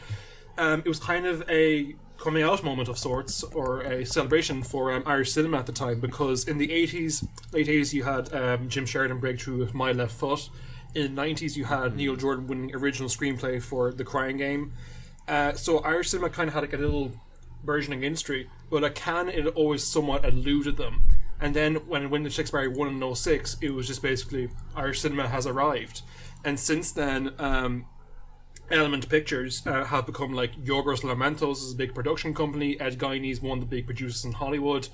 [0.57, 4.91] Um, it was kind of a coming out moment of sorts, or a celebration for
[4.91, 8.69] um, Irish cinema at the time, because in the 80s, late 80s, you had um,
[8.69, 10.49] Jim Sheridan breakthrough with My Left Foot.
[10.93, 14.73] In the 90s, you had Neil Jordan winning original screenplay for The Crying Game.
[15.27, 17.11] Uh, so Irish cinema kind of had like a little
[17.63, 21.03] burgeoning industry, but at Cannes it always somewhat eluded them.
[21.39, 25.27] And then when when the Shakespeare won in 06, it was just basically Irish cinema
[25.27, 26.01] has arrived.
[26.45, 27.85] And since then, um,
[28.71, 32.79] Element Pictures uh, have become like Yorgos Lanthimos is a big production company.
[32.79, 34.87] Ed Guiney is one of the big producers in Hollywood.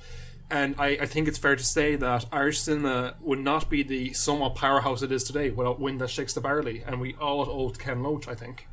[0.49, 4.11] And I, I think it's fair to say that Irish cinema would not be the
[4.11, 6.83] somewhat powerhouse it is today without Wind That Shakes the Barley.
[6.85, 8.67] And we all owe Ken Loach, I think.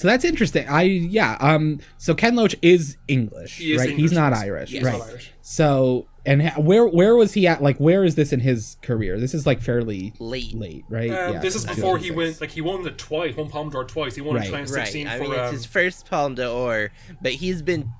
[0.00, 0.66] So that's interesting.
[0.66, 1.36] I yeah.
[1.40, 1.80] Um.
[1.98, 3.90] So Ken Loach is English, He is right?
[3.90, 4.42] English, He's not yes.
[4.42, 4.98] Irish, He's right?
[4.98, 5.30] not Irish.
[5.42, 7.62] So and ha- where where was he at?
[7.62, 9.20] Like where is this in his career?
[9.20, 10.54] This is like fairly Late.
[10.54, 11.10] late, right?
[11.10, 12.40] Um, Yeah, this is before he went.
[12.40, 14.14] Like he won it twice, won Palme d'Or twice.
[14.14, 14.46] He won Right.
[14.46, 14.60] in Right.
[14.66, 15.22] 2016 I for.
[15.24, 16.90] mean, it's um, his first Palme d'Or,
[17.20, 17.90] but he's been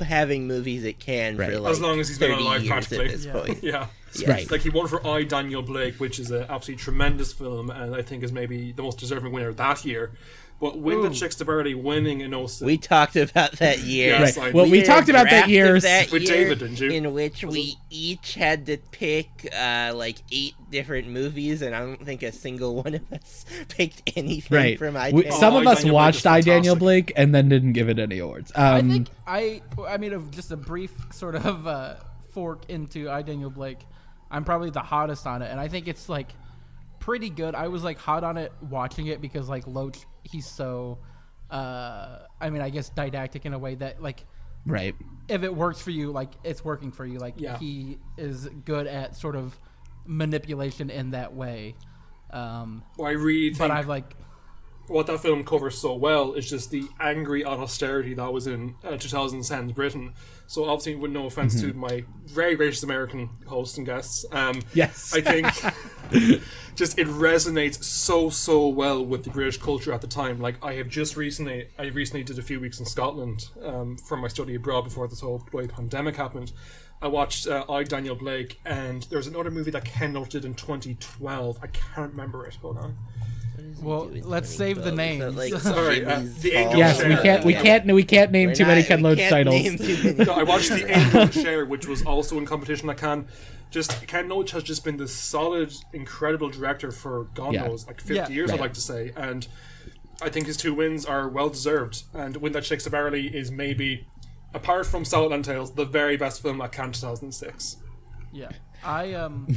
[0.00, 1.52] having movies at Cannes Right.
[1.54, 3.06] for As long as he's been alive, practically.
[3.06, 3.32] at this Yeah.
[3.32, 3.62] point.
[3.62, 4.28] yeah, Yes.
[4.28, 4.50] Right.
[4.50, 8.02] like he won for I Daniel Blake, which is an absolutely tremendous film, and I
[8.02, 10.12] think is maybe the most deserving winner that year.
[10.58, 12.62] But Wind That Shakes the Barley winning in 06.
[12.62, 14.10] We talked about that year.
[14.18, 14.48] Yes, Right.
[14.48, 15.78] I- Well, we, We talked about that draft of year.
[15.80, 16.90] that With year David, didn't you?
[16.90, 22.02] In which we each had to pick uh, like eight different movies, and I don't
[22.04, 24.78] think a single one of us picked anything Right.
[24.78, 25.10] from I.
[25.10, 26.74] We- Daniel some Oh, of I us Daniel watched is I Daniel.
[26.76, 28.50] Blake and then didn't give it any awards.
[28.54, 31.96] Um, I think I I mean of just a brief sort of uh,
[32.32, 33.80] fork into I Daniel Blake.
[34.30, 36.30] I'm probably the hottest on it, and I think it's like
[36.98, 37.54] pretty good.
[37.54, 40.98] I was like hot on it watching it because like Loach, he's so.
[41.50, 44.24] Uh, I mean, I guess didactic in a way that like
[44.64, 44.94] right.
[45.28, 47.18] if it works for you, like it's working for you.
[47.18, 47.58] Like Yeah.
[47.58, 49.58] he is good at sort of
[50.04, 51.74] manipulation in that way.
[52.30, 54.16] Um, I really think but I've like
[54.88, 58.90] what that film covers so well is just the angry austerity that was in uh,
[58.92, 60.14] 2010's Britain.
[60.46, 65.12] So obviously, with no offense to my very racist American hosts and guests, um, Yes.
[65.14, 66.42] I think
[66.76, 70.40] just it resonates so so well with the British culture at the time.
[70.40, 74.16] Like I have just recently, I recently did a few weeks in Scotland um, for
[74.16, 76.52] my study abroad before this whole bloody pandemic happened.
[77.02, 80.44] I watched uh, I Daniel Blake, and there was another movie that Ken Loach did
[80.44, 81.58] in 2012.
[81.62, 82.54] I can't remember it.
[82.56, 82.96] Hold on.
[83.82, 85.36] well, let's save the names.
[85.36, 87.44] Like, Sorry, uh, The Angel Falls Yes, we can't.
[87.44, 87.86] We can't.
[87.86, 89.54] We can't name We're too many Ken Loach titles.
[89.54, 90.24] name too many.
[90.24, 93.26] No, I watched the Angel Share, which was also in competition at Cannes.
[93.70, 97.66] Just Ken Loach has just been this solid, incredible director for God Yeah.
[97.66, 98.28] knows like fifty Yeah.
[98.28, 98.50] years.
[98.50, 98.58] Right.
[98.58, 99.46] I'd like to say, and
[100.22, 102.04] I think his two wins are well deserved.
[102.14, 104.06] And Wind That Shakes the Barley is maybe,
[104.54, 107.76] apart from Southland Tales, the very best film at Cannes 2006.
[108.32, 108.50] Yeah,
[108.84, 109.48] I um.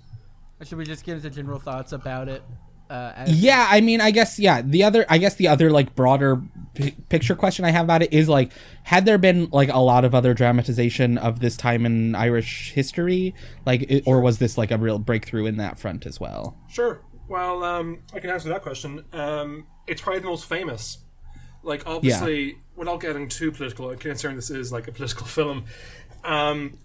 [0.64, 2.42] should we just get into general thoughts about it?
[2.88, 4.62] Uh, as, Yeah, I mean, I guess yeah.
[4.62, 6.40] The other, I guess the other like broader
[6.74, 8.52] p- picture question I have about it is like,
[8.84, 13.34] had there been like a lot of other dramatization of this time in Irish history,
[13.64, 16.56] like, it, or was this like a real breakthrough in that front as well?
[16.68, 17.00] Sure.
[17.28, 19.04] Well, um, I can answer that question.
[19.12, 20.98] Um, it's probably the most famous.
[21.64, 25.64] Like, obviously, without getting too political, considering this is like a political film,
[26.24, 26.78] um,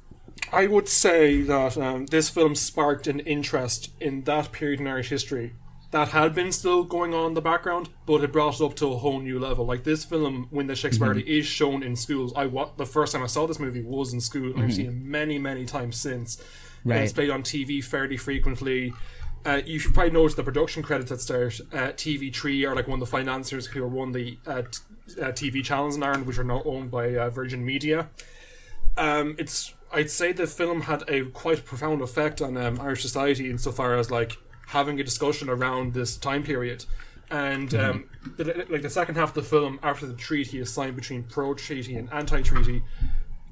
[0.51, 5.09] I would say that um, this film sparked an interest in that period in Irish
[5.09, 5.53] history
[5.91, 8.87] that had been still going on in the background, but it brought it up to
[8.93, 9.65] a whole new level.
[9.65, 13.23] Like this film, when the Shakespeare is shown in schools, I wa- the first time
[13.23, 16.41] I saw this movie was in school, and I've seen it many, many times since.
[16.83, 18.93] And it's played on TV fairly frequently.
[19.45, 21.59] Uh, you should probably notice the production credits at start.
[21.73, 25.63] Uh, TV3 are like one of the financiers who won the uh, t- uh, TV
[25.63, 28.09] channels in Ireland, which are now owned by uh, Virgin Media.
[28.97, 33.49] Um, it's I'd say the film had a quite profound effect on um, Irish society
[33.49, 34.37] insofar as like
[34.71, 36.85] having a discussion around this time period.
[37.29, 40.95] And um, the, like the second half of the film, after the treaty is signed
[40.95, 42.81] between pro-treaty and anti-treaty,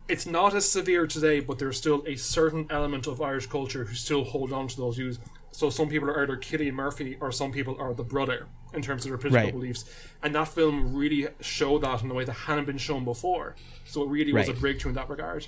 [0.07, 3.95] it's not as severe today, but there's still a certain element of Irish culture who
[3.95, 5.19] still hold on to those views.
[5.51, 9.03] So some people are either Cillian Murphy or some people are the brother in terms
[9.05, 9.53] of their political Right.
[9.53, 9.85] beliefs.
[10.23, 13.55] And that film really showed that in a way that hadn't been shown before.
[13.85, 15.47] So it really was a breakthrough in that regard.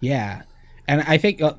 [0.00, 0.42] Yeah,
[0.88, 1.54] and I think uh,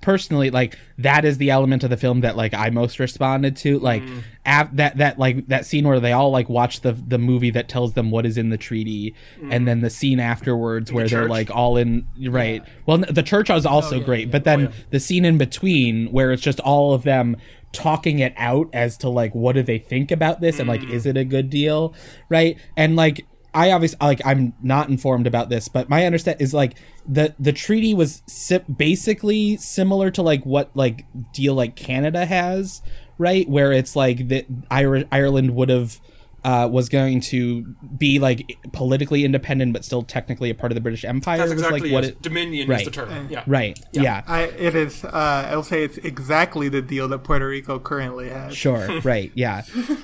[0.00, 3.78] personally like that is the element of the film that like I most responded to
[3.78, 4.22] like Mm.
[4.46, 7.68] av- that that like that scene where they all like watch the the movie that
[7.68, 9.14] tells them what is in the treaty
[9.50, 11.30] and then the scene afterwards where they're Mm.
[11.30, 14.32] like all in right well the church was also Oh, yeah, great yeah.
[14.32, 14.68] but then yeah.
[14.90, 17.36] the scene in between where it's just all of them
[17.72, 20.90] talking it out as to like what do they think about this and like Mm.
[20.90, 21.94] is it a good deal
[22.28, 23.26] right and like
[23.56, 26.74] i obviously like i'm not informed about this but my understand is like
[27.08, 32.82] the the treaty was si- basically similar to like what like deal like canada has
[33.18, 36.00] right where it's like that Ir- ireland would have
[36.44, 40.80] uh, was going to be like politically independent but still technically a part of the
[40.80, 42.10] british empire That's exactly like what it.
[42.10, 42.80] it Dominion Right.
[42.82, 43.26] is the term.
[43.28, 43.42] Yeah.
[43.48, 44.22] right yeah.
[44.28, 45.04] I, it is.
[45.04, 48.56] Uh, I'll say it's exactly the deal that Puerto Rico currently has.
[48.56, 49.00] Sure.
[49.02, 49.32] Right.
[49.34, 49.62] Yeah.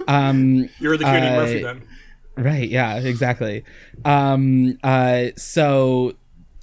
[0.08, 1.82] Um, You're the Keanu Uh, Murphy then.
[2.36, 2.68] Right.
[2.68, 2.96] Yeah.
[2.96, 3.64] Exactly.
[4.04, 6.14] Um, uh, so.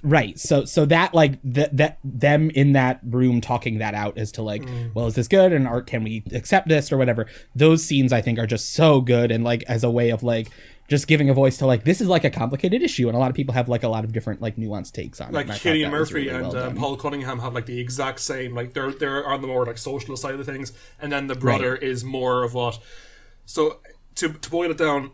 [0.02, 0.40] Right.
[0.40, 4.42] So so that like that that them in that room talking that out as to
[4.42, 4.64] like,
[4.94, 7.26] well, is this good and art, can we accept this or whatever.
[7.54, 10.52] Those scenes I think are just so good and like as a way of like
[10.88, 13.30] just giving a voice to like this is like a complicated issue and a lot
[13.30, 15.34] of people have like a lot of different like nuanced takes on it.
[15.34, 16.78] Like Cillian Murphy really and well done.
[16.78, 18.56] Paul Cunningham have like the exact same.
[18.56, 21.76] Like they're they're on the more like socialist side of things, and then the brother
[21.76, 22.80] is more of what.
[23.46, 23.82] So
[24.16, 25.12] to to boil it down,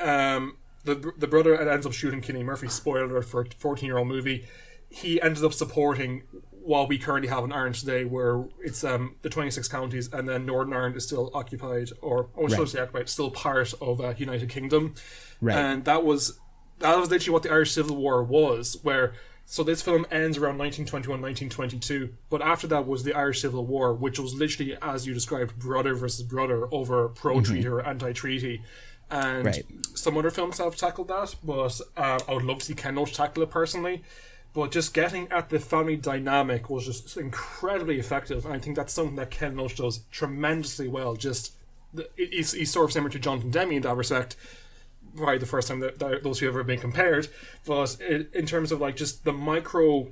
[0.00, 2.68] um, the the brother ends up shooting Kenny Murphy.
[2.68, 4.46] Spoiler for a fourteen year old movie.
[4.90, 9.28] He ended up supporting what we currently have in Ireland today, where it's um the
[9.30, 12.68] twenty six counties, and then Northern Ireland is still occupied, or I Right.
[12.68, 14.94] say occupied, still part of uh, United Kingdom,
[15.40, 15.56] Right.
[15.56, 16.38] and that was
[16.78, 19.14] that was literally what the Irish Civil War was, where
[19.50, 23.94] so this film ends around 1921, 1922, but after that was the Irish Civil War,
[23.94, 28.60] which was literally, as you described, brother versus brother over pro-treaty or anti-treaty.
[29.10, 29.64] And Right.
[29.94, 33.14] some other films have tackled that, but uh, I would love to see Ken Loach
[33.14, 34.02] tackle it personally.
[34.54, 38.92] But just getting at the family dynamic was just incredibly effective, and I think that's
[38.92, 41.16] something that Ken Loach does tremendously well.
[41.16, 41.52] Just
[41.94, 44.36] the- he's, he's sort of similar to Jonathan Demme in that respect,
[45.16, 47.28] probably the first time that, that those two have ever been compared.
[47.66, 50.08] But it, in terms of like just the micro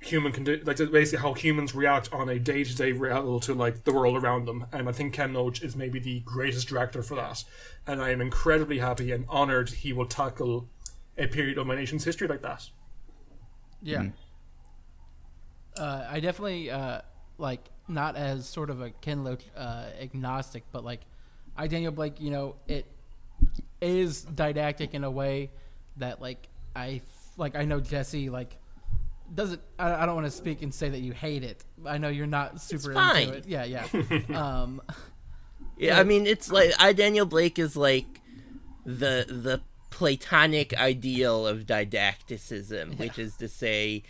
[0.00, 3.84] human condi- like basically how humans react on a day to day level to like
[3.84, 7.14] the world around them, and I think Ken Loach is maybe the greatest director for
[7.16, 7.44] that.
[7.86, 10.68] And I am incredibly happy and honored he will tackle
[11.16, 12.68] a period of my nation's history like that.
[13.82, 14.06] Yeah.
[15.76, 17.00] Uh, I definitely uh,
[17.38, 21.00] like not as sort of a Ken Loach uh, agnostic, but like
[21.56, 22.86] I Daniel Blake, you know, it
[23.80, 25.50] is didactic in a way
[25.96, 28.56] that like I f- like I know Jesse like
[29.34, 31.64] doesn't I, I don't want to speak and say that you hate it.
[31.86, 33.28] I know you're not super fine.
[33.28, 33.46] into it.
[33.46, 33.86] Yeah, yeah.
[34.34, 34.80] um,
[35.78, 38.20] Yeah, I mean, it's like I Daniel Blake is like
[38.84, 39.60] the the
[39.90, 44.02] platonic ideal of didacticism, which is to say,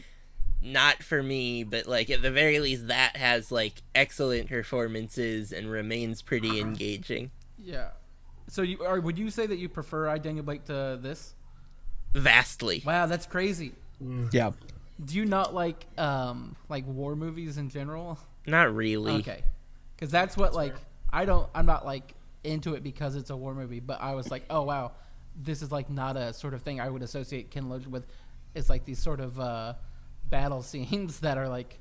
[0.62, 5.70] not for me, but like at the very least, that has like excellent performances and
[5.70, 7.30] remains pretty engaging.
[7.62, 7.90] yeah.
[8.50, 11.34] So you or would you say that you prefer I Daniel Blake to this?
[12.14, 12.82] Vastly.
[12.86, 13.72] Wow, that's crazy.
[14.32, 14.52] Yeah.
[15.04, 18.18] Do you not like um like war movies in general?
[18.46, 19.12] Not really.
[19.12, 19.42] Okay,
[19.94, 20.74] because that's what like
[21.12, 21.48] I don't.
[21.54, 24.62] I'm not like into it because it's a war movie, but I was like, oh
[24.62, 24.92] wow,
[25.36, 28.06] this is like not a sort of thing I would associate Ken Loach with.
[28.54, 29.74] It's like these sort of uh,
[30.24, 31.78] battle scenes that are like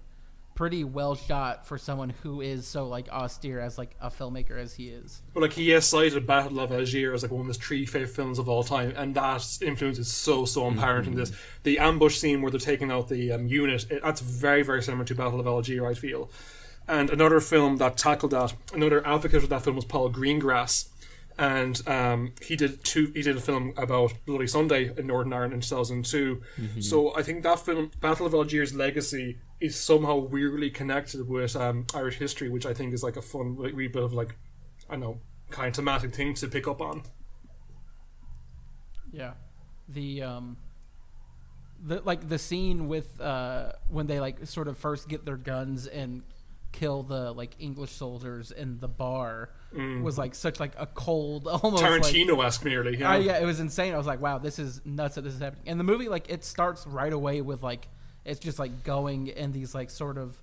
[0.57, 4.73] pretty well shot for someone who is so like austere as like a filmmaker as
[4.73, 5.21] he is.
[5.35, 8.09] Well, like he has cited Battle of Algiers as like one of his three favorite
[8.09, 11.31] films of all time, and that influence is so so apparent in this.
[11.61, 15.05] The ambush scene where they're taking out the um, unit, it, that's very very similar
[15.05, 16.31] to Battle of Algiers, I feel.
[16.87, 20.87] And another film that tackled that, another advocate of that film was Paul Greengrass,
[21.37, 23.11] and um, he did two.
[23.13, 26.41] He did a film about Bloody Sunday in Northern Ireland in two thousand two.
[26.79, 31.85] So I think that film, Battle of Algiers' legacy, is somehow weirdly connected with um,
[31.93, 34.35] Irish history, which I think is like a fun like, wee bit of like
[34.89, 37.03] I don't know kind of thematic thing to pick up on.
[39.11, 39.33] Yeah,
[39.87, 40.57] the um,
[41.83, 45.87] the like the scene with uh when they like sort of first get their guns
[45.87, 46.23] and
[46.71, 49.49] kill the like English soldiers in the bar
[50.01, 52.97] was like such like a cold almost Tarantino esque nearly.
[52.97, 53.11] Yeah.
[53.11, 53.93] I, yeah, it was insane.
[53.93, 55.63] I was like, wow, this is nuts that this is happening.
[55.67, 57.87] And the movie, like, it starts right away with like,
[58.27, 60.39] it's just like going in these like sort of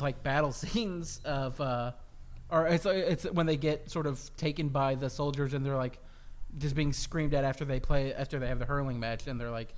[0.00, 1.92] like battle scenes of, uh,
[2.50, 5.98] or it's it's when they get sort of taken by the soldiers and they're like
[6.58, 9.50] just being screamed at after they play after they have the hurling match and they're
[9.50, 9.74] like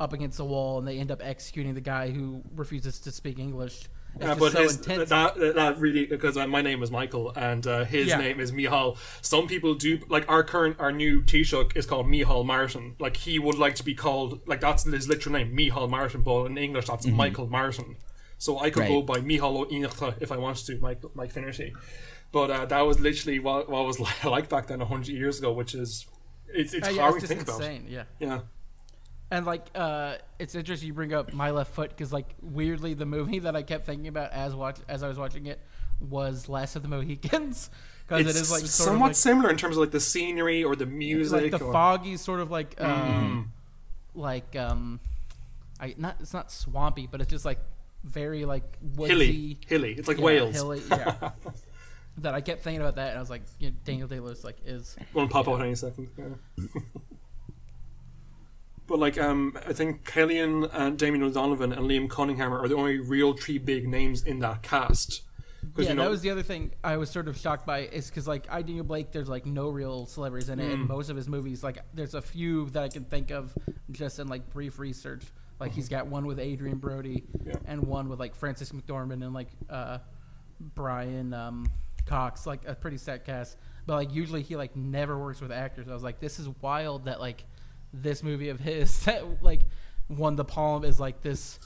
[0.00, 3.38] up against the wall and they end up executing the guy who refuses to speak
[3.38, 3.88] English.
[4.18, 5.08] But so his, intense.
[5.08, 8.18] that that really because uh, my name is Michael and uh, his Yeah.
[8.18, 8.96] name is Micheál.
[9.22, 12.96] Some people do like our current our new Taoiseach is called Micheál Martin.
[12.98, 16.44] Like he would like to be called like that's his literal name Micheál Martin, but
[16.46, 17.16] in English that's Mm-hmm.
[17.16, 17.96] Michael Martin.
[18.36, 19.06] So I could go Right.
[19.06, 21.74] by Mihalo Inata if I wanted to, Mike Mike Finnerty.
[22.32, 25.74] But uh, that was literally what, what was like back then, hundred years ago, which
[25.74, 26.06] is
[26.52, 27.60] it's it's Uh, yeah, hard it's to think about.
[27.60, 27.86] insane.
[27.88, 28.04] Yeah.
[28.18, 28.40] Yeah,
[29.30, 33.06] And like, uh, it's interesting you bring up My Left Foot because, like, weirdly, the
[33.06, 35.60] movie that I kept thinking about as watch as I was watching it
[36.00, 37.70] was Last of the Mohicans
[38.08, 40.86] because it's like sort somewhat of similar in terms of like the scenery or the
[40.86, 41.42] music.
[41.42, 41.72] like the or, Mm.
[41.72, 43.52] foggy sort of like um,
[44.14, 44.98] like um,
[45.78, 47.60] I not it's not swampy, but it's just like
[48.02, 48.64] very like
[48.96, 49.92] woodsy, hilly, hilly.
[49.92, 50.54] It's like yeah, Wales.
[50.54, 51.30] hilly, yeah.
[52.18, 54.42] that I kept thinking about that, and I was like, you know, Daniel Day Lewis
[54.42, 56.08] like is Gonna pop out any second.
[56.18, 56.64] Yeah.
[58.90, 62.98] but like, um, I think Cillian and Damien O'Donovan and Liam Cunningham are the only
[62.98, 65.22] real three big names in that cast.
[65.76, 68.08] Yeah, you know, that was the other thing I was sort of shocked by is
[68.10, 70.88] because like I Daniel Blake, there's like no real celebrities in it, and Mm.
[70.88, 73.56] most of his movies, like there's a few that I can think of
[73.90, 75.22] just in like brief research.
[75.60, 77.54] Like he's got one with Adrien Brody, Yeah.
[77.66, 79.98] and one with like Frances McDormand and like uh,
[80.74, 81.66] Brian um,
[82.06, 83.56] Cox, like a pretty set cast.
[83.86, 85.88] But like usually he like never works with actors.
[85.88, 87.44] I was like, this is wild that like
[87.92, 89.62] this movie of his that like
[90.08, 91.58] won the palm is like this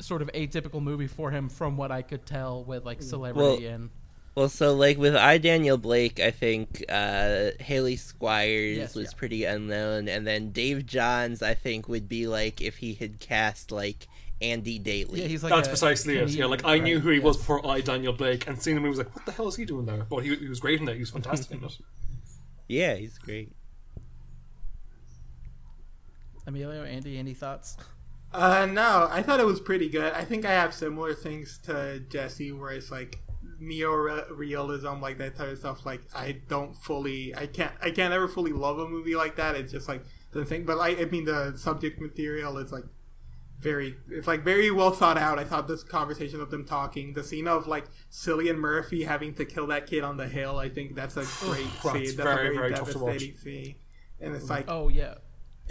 [0.00, 3.90] sort of atypical movie for him from what I could tell with like celebrity and
[4.34, 9.18] Well, so like with I Daniel Blake, I think uh, Hayley Squires Yes, was yeah.
[9.18, 13.70] pretty unknown, and then Dave Johns, I think, would be like if he had cast
[13.70, 14.08] like
[14.40, 15.20] Andy Daly.
[15.20, 16.30] yeah, he's like That's a precisely it.
[16.30, 18.90] Yeah, like I knew who he was before I Daniel Blake, and seeing the movie
[18.90, 20.04] was like, what the hell is he doing there?
[20.08, 20.94] But he, he was great in it.
[20.94, 21.76] He was fantastic in it.
[22.68, 23.52] yeah, he's great.
[26.46, 27.76] Emilio, Andy, any thoughts?
[28.32, 30.12] Uh, no, I thought it was pretty good.
[30.14, 33.20] I think I have similar things to Jesse, where it's like
[33.60, 35.84] neo-realism, like that type of stuff.
[35.84, 39.54] Like I don't fully, I can't, I can't ever fully love a movie like that.
[39.54, 40.64] It's just like the thing.
[40.64, 42.84] But like, I mean, the subject material is like
[43.60, 45.38] very, it's like very well thought out.
[45.38, 49.44] I thought this conversation of them talking, the scene of like Cillian Murphy having to
[49.44, 50.58] kill that kid on the hill.
[50.58, 51.92] I think that's a great scene.
[51.92, 53.18] That's a very, very, very tough to watch.
[53.18, 53.74] devastating scene.
[54.20, 55.14] And it's like Oh yeah,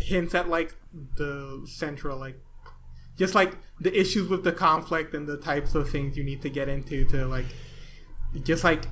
[0.01, 0.75] hints at like
[1.15, 2.39] the central like
[3.17, 6.49] just like the issues with the conflict and the types of things you need to
[6.49, 7.45] get into to like
[8.43, 8.85] just like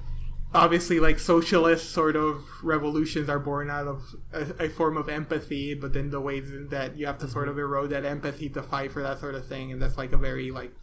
[0.53, 4.03] obviously like socialist sort of revolutions are born out of
[4.34, 7.51] a, a form of empathy but then the ways that you have to sort mm-hmm.
[7.51, 10.18] of erode that empathy to fight for that sort of thing and that's like a
[10.18, 10.74] very like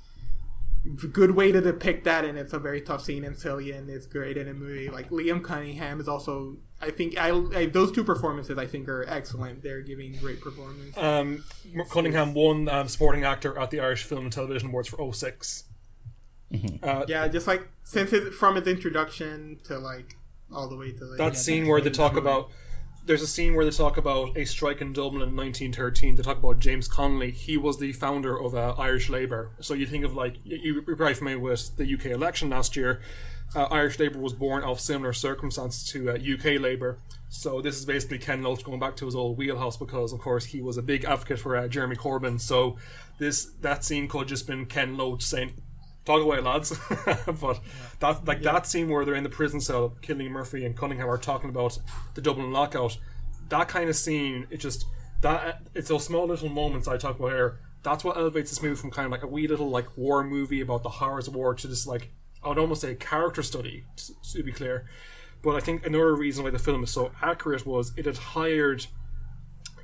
[1.13, 4.37] good way to depict that and it's a very tough scene in Cillian it's great
[4.37, 4.89] in a movie.
[4.89, 9.05] Like Liam Cunningham is also I think I, I those two performances I think are
[9.09, 9.63] excellent.
[9.63, 11.45] They're giving great performance Um,
[11.91, 15.65] Cunningham won um, supporting actor at the Irish Film and Television Awards for 06.
[16.83, 20.17] Uh, yeah just like since it from its introduction to like
[20.53, 22.51] all the way to like that scene where they talk about
[23.07, 26.17] there's a scene where they talk about a strike in Dublin in 1913.
[26.17, 27.31] They talk about James Connolly.
[27.31, 29.51] He was the founder of uh, Irish Labour.
[29.61, 33.01] So you think of like you- you're probably familiar with the UK election last year.
[33.55, 36.99] Uh, Irish Labour was born of similar circumstances to uh, UK Labour.
[37.29, 40.47] So this is basically Ken Loach going back to his old wheelhouse because, of course,
[40.47, 42.41] he was a big advocate for uh, Jeremy Corbyn.
[42.41, 42.77] So
[43.19, 45.55] this that scene could just been Ken Loach saying,
[46.07, 46.79] "Talk away, lads."
[47.41, 47.61] but
[48.01, 51.19] that like that scene where they're in the prison cell, Cillian Murphy and Cunningham are
[51.19, 51.79] talking about
[52.15, 52.97] the Dublin lockout.
[53.49, 54.87] That kind of scene, it just
[55.21, 57.59] that it's those small little moments I talk about here.
[57.83, 60.61] That's what elevates this movie from kind of like a wee little like war movie
[60.61, 62.11] about the horrors of war to just like
[62.43, 64.87] I would almost say a character study to, to be clear.
[65.43, 68.87] But I think another reason why the film is so accurate was it had hired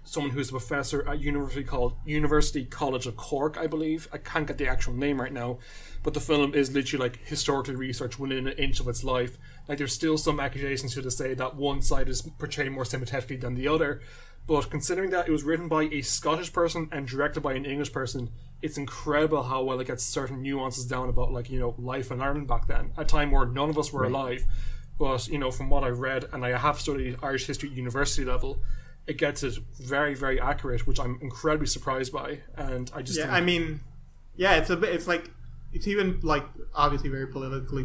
[0.05, 4.09] someone who's a professor at university called University College of Cork, I believe.
[4.12, 5.59] I can't get the actual name right now,
[6.03, 9.38] but the film is literally like historically researched within an inch of its life.
[9.68, 13.36] Like there's still some accusations here to say that one side is portrayed more sympathetically
[13.36, 14.00] than the other.
[14.46, 17.92] But considering that it was written by a Scottish person and directed by an English
[17.92, 18.30] person,
[18.61, 22.20] it's incredible how well it gets certain nuances down about like, you know, life in
[22.20, 22.92] Ireland back then.
[22.96, 24.44] A time where none of us were alive.
[24.98, 28.24] But, you know, from what I've read and I have studied Irish history at university
[28.24, 28.61] level,
[29.07, 32.40] it gets it very, very accurate, which I'm incredibly surprised by.
[32.57, 33.80] And I just yeah I mean
[34.36, 35.30] yeah it's a bit it's like
[35.73, 36.45] it's even like
[36.75, 37.85] obviously very politically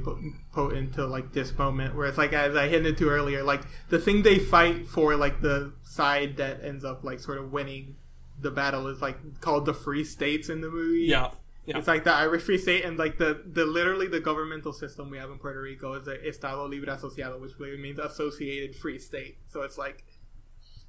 [0.52, 4.00] potent to like this moment where it's like as I hinted to earlier like the
[4.00, 7.96] thing they fight for like the side that ends up like sort of winning
[8.40, 11.32] the battle is like called the Free States in the movie yeah.
[11.66, 11.80] Yeah.
[11.80, 15.18] It's like the Irish Free State and like the, the literally the governmental system we
[15.18, 19.40] have in Puerto Rico is the Estado Libre Asociado, which really means associated free state.
[19.48, 20.06] So it's like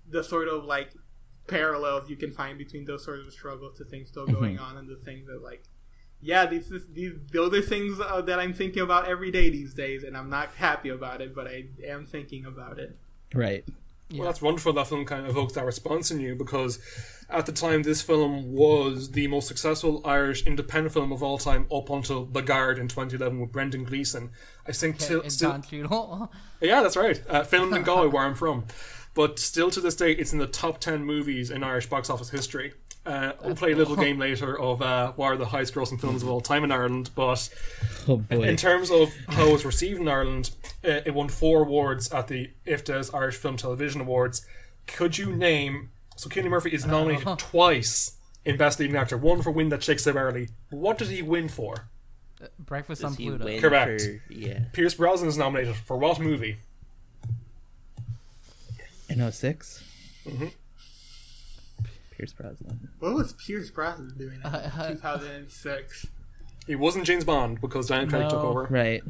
[0.08, 0.92] the sort of like
[1.48, 4.34] parallels you can find between those sort of struggles to things still mm-hmm.
[4.34, 5.64] going on and the things that like
[6.20, 10.02] yeah these these those are things uh, that I'm thinking about every day these days
[10.02, 12.96] and I'm not happy about it but I am thinking about it.
[13.34, 13.64] Right.
[14.10, 14.20] Yeah.
[14.20, 14.72] Well, that's wonderful.
[14.72, 16.78] That film kind of evokes that response in you because
[17.30, 21.66] at the time, this film was the most successful Irish independent film of all time
[21.70, 24.30] up until The Guard in 2011 with Brendan Gleeson.
[24.66, 25.50] I think till, it's still,
[26.62, 27.22] yeah, that's right.
[27.28, 28.64] Uh, filmed in Galway, where I'm from.
[29.12, 32.30] But still to this day, it's in the top 10 movies in Irish box office
[32.30, 32.72] history.
[33.08, 36.22] Uh, we'll play a little game later of uh, what are the highest grossing films
[36.22, 37.08] of all time in Ireland.
[37.14, 37.48] But
[38.06, 38.42] Oh boy.
[38.42, 40.50] in terms of how it was received in Ireland,
[40.84, 44.44] uh, it won four awards at the IFTA's Irish Film Television Awards.
[44.86, 45.88] Could you name?
[46.16, 49.16] So Cillian Murphy is nominated twice in Best Leading Actor.
[49.16, 50.48] One for Win That Shakes So Early.
[50.68, 51.88] What did he win for?
[52.58, 53.58] Breakfast on Does he Pluto.
[53.60, 54.02] Correct.
[54.02, 54.64] for- yeah.
[54.74, 56.58] Pierce Brosnan is nominated for what movie?
[59.08, 59.84] In 6
[60.26, 60.46] Mm-hmm.
[62.18, 62.88] Pierce Brosnan.
[62.98, 66.06] What was Pierce Brosnan doing in Uh, 2006?
[66.66, 68.48] It wasn't James Bond because Daniel Craig took No.
[68.48, 68.64] over.
[68.68, 69.02] Right.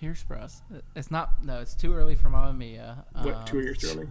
[0.00, 0.62] Pierce Bros.
[0.96, 1.44] It's not.
[1.44, 3.04] No, it's too early for Mamma Mia.
[3.12, 4.08] What, Um, two years too early.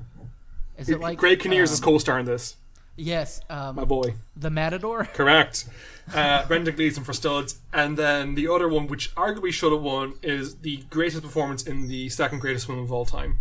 [0.77, 2.55] Is it like Greg Kinnears is um, co-star in this.
[2.95, 4.15] Yes, um, My boy.
[4.35, 5.05] the Matador.
[5.13, 5.65] Correct.
[6.13, 10.13] Uh, Brendan Gleeson for studs, and then the other one, which arguably should have won,
[10.23, 13.39] is the greatest performance in the second greatest film of all time,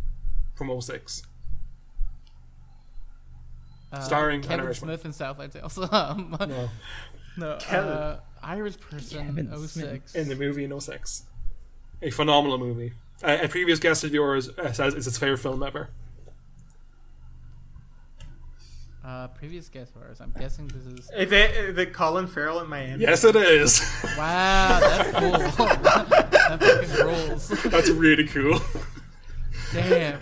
[0.54, 1.22] from 06.
[3.92, 4.88] Uh, Starring Kevin Irishman.
[4.88, 5.78] Smith and Southland Tales.
[5.92, 6.68] um, No.
[7.36, 7.88] no, Kevin.
[7.90, 9.26] uh, Irish person.
[9.26, 10.14] Kevin 06.
[10.14, 11.24] In the movie in 06.
[12.02, 12.92] A phenomenal movie.
[13.22, 15.88] Uh, a previous guest of yours uh, says it's his favorite film ever.
[19.04, 20.20] Uh, previous guest stars.
[20.20, 21.10] I'm guessing this is.
[21.16, 23.02] Is it, is it Colin Farrell in Miami?
[23.02, 23.80] Yes, it is.
[24.18, 25.30] Wow, that's cool.
[25.76, 27.48] that fucking rules.
[27.48, 28.58] That's really cool.
[29.72, 30.20] Damn,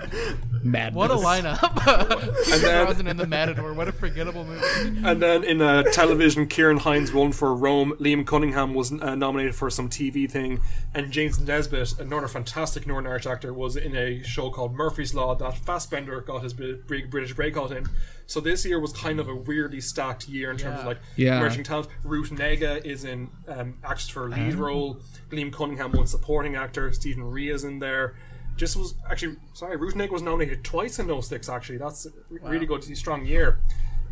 [0.65, 0.97] Madness.
[0.97, 1.59] what a lineup!
[2.45, 3.73] Pierce then- Brosnan and the Matador.
[3.75, 4.65] What a forgettable movie.
[5.05, 7.93] And then in uh, television, Ciarán Hinds won for Rome.
[8.01, 10.61] Liam Cunningham was uh, nominated for some TV thing,
[10.95, 15.35] and James Nesbitt, another fantastic Northern Irish actor, was in a show called Murphy's Law
[15.35, 17.87] that Fassbender got his big British breakout in.
[18.27, 21.37] So this year was kind of a weirdly stacked year in terms of like Yeah.
[21.39, 21.89] emerging talent.
[22.05, 24.99] Ruth Negga is in um, actress for a lead role.
[25.31, 26.91] Liam Cunningham won supporting actor.
[26.95, 28.15] Stephen Rea is in there.
[28.57, 29.77] Just was actually sorry.
[29.77, 31.49] Ruth Negga was nominated twice in those six.
[31.49, 32.11] Actually, that's a
[32.43, 33.61] really good, strong year.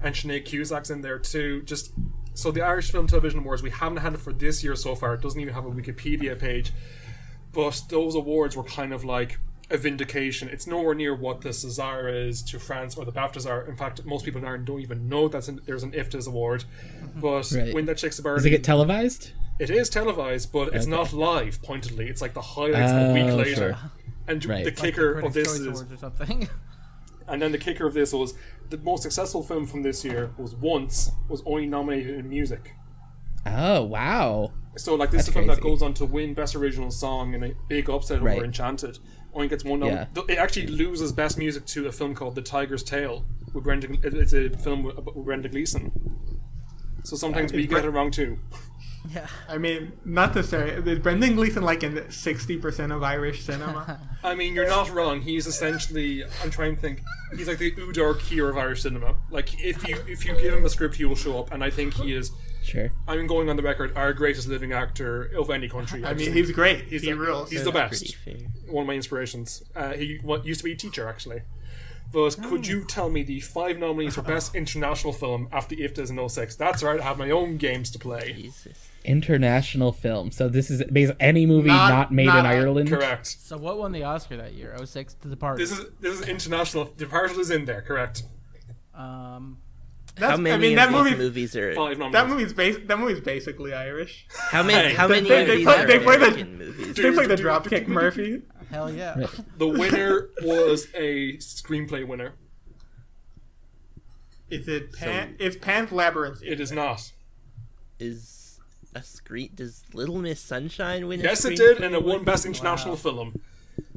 [0.02, 1.62] And Sinead Cusack's in there too.
[1.62, 1.92] Just
[2.34, 5.14] so the Irish Film Television Awards we haven't had it for this year so far.
[5.14, 6.72] It doesn't even have a Wikipedia page.
[7.52, 9.38] But those awards were kind of like
[9.70, 10.48] a vindication.
[10.48, 13.62] It's nowhere near what the César is to France or the BAFTAs are.
[13.66, 16.64] In fact, most people in Ireland don't even know that there's an IFTAs award.
[16.64, 17.20] Mm-hmm.
[17.20, 17.74] But Right.
[17.74, 19.30] when that Shakespeare Does it get televised?
[19.58, 21.62] it is televised, but it's not live.
[21.62, 23.54] Pointedly, it's like the highlights a oh, week Oh, later.
[23.54, 23.78] sure.
[24.28, 24.64] And Right.
[24.64, 26.48] the Like kicker Critics' of this is, or something.
[27.28, 28.34] and then the kicker of this was
[28.70, 32.74] the most successful film from this year was Once was only nominated in music.
[33.46, 34.52] Oh wow.
[34.76, 37.34] So like this That's is a film that goes on to win Best Original Song
[37.34, 38.36] in a big upset Right.
[38.36, 38.98] over Enchanted.
[39.34, 39.80] Only gets one.
[39.80, 40.06] Nom- Yeah.
[40.28, 43.98] It actually loses Best Music to a film called The Tiger's Tail with Brendan.
[44.02, 45.90] It's a film with, with Brendan Gleeson.
[47.04, 48.38] So sometimes we get Bre- it wrong too.
[49.10, 49.26] Yeah.
[49.48, 54.00] I mean, not to say, Brendan Gleeson like in 60% of Irish cinema?
[54.24, 55.20] I mean, you're not wrong.
[55.20, 56.24] He's essentially.
[56.42, 57.00] I'm trying to think.
[57.36, 59.16] He's like the Udo Kier of Irish cinema.
[59.30, 61.70] Like if you if you give him a script, he will show up, and I
[61.70, 62.30] think he is.
[62.62, 62.90] Sure.
[63.08, 66.04] I'm going on the record, our greatest living actor of any country.
[66.04, 66.84] I just mean, think he's great.
[66.84, 67.50] he's he the, rules.
[67.50, 68.16] He's the best.
[68.68, 69.64] One of my inspirations.
[69.74, 71.42] Uh, he what used to be a teacher actually.
[72.12, 76.28] But could you tell me the five nominees for best international film after IFTAs in
[76.28, 76.56] 06?
[76.56, 77.00] That's right.
[77.00, 78.34] I have my own games to play.
[78.34, 78.90] Jesus.
[79.04, 80.30] International film.
[80.30, 82.88] So this is basically any movie not, Not- made not- in Ireland.
[82.88, 83.26] Correct.
[83.26, 84.74] So what won the Oscar that year?
[84.84, 85.62] 06 to the party.
[85.62, 86.84] This is this is international.
[86.96, 87.82] Departed is in there.
[87.82, 88.22] Correct.
[88.94, 89.58] um,
[90.14, 91.74] That's, How many I mean, of that movie, movies are?
[92.10, 94.26] That movie's bas- that movie's basically Irish.
[94.50, 94.92] How many?
[94.94, 96.96] How they- many they- of they play- they play the- movies?
[96.96, 98.42] They play the Dropkick Murphy.
[98.70, 99.18] hell yeah.
[99.18, 99.30] Right.
[99.58, 102.34] The winner was a screenplay winner.
[104.50, 105.34] Is it Pan?
[105.38, 106.42] it's Pan's Labyrinth.
[106.44, 107.10] It is not.
[107.98, 108.41] Is
[108.94, 109.50] a screen?
[109.54, 111.20] Does Little Miss Sunshine win?
[111.20, 112.24] a Yes, it did, and it won award?
[112.26, 113.40] Best International Film.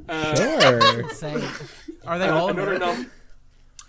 [0.07, 1.03] Uh, Sure.
[2.05, 2.79] Are they uh, all another, American?
[2.79, 3.11] nom-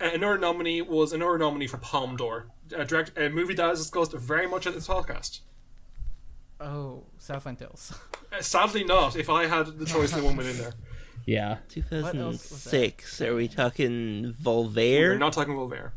[0.01, 3.79] uh, another nominee was another nominee for Palme d'Or, a, direct, a movie that is
[3.79, 5.41] discussed very much at this podcast.
[6.59, 7.93] Oh, Southland Tales.
[8.33, 9.15] Uh, sadly, not.
[9.15, 10.73] If I had the choice, the one within there.
[11.25, 11.57] yeah.
[11.89, 12.71] What else was that?
[12.71, 13.21] 2006.
[13.21, 15.91] Are we talking We're not talking Volver.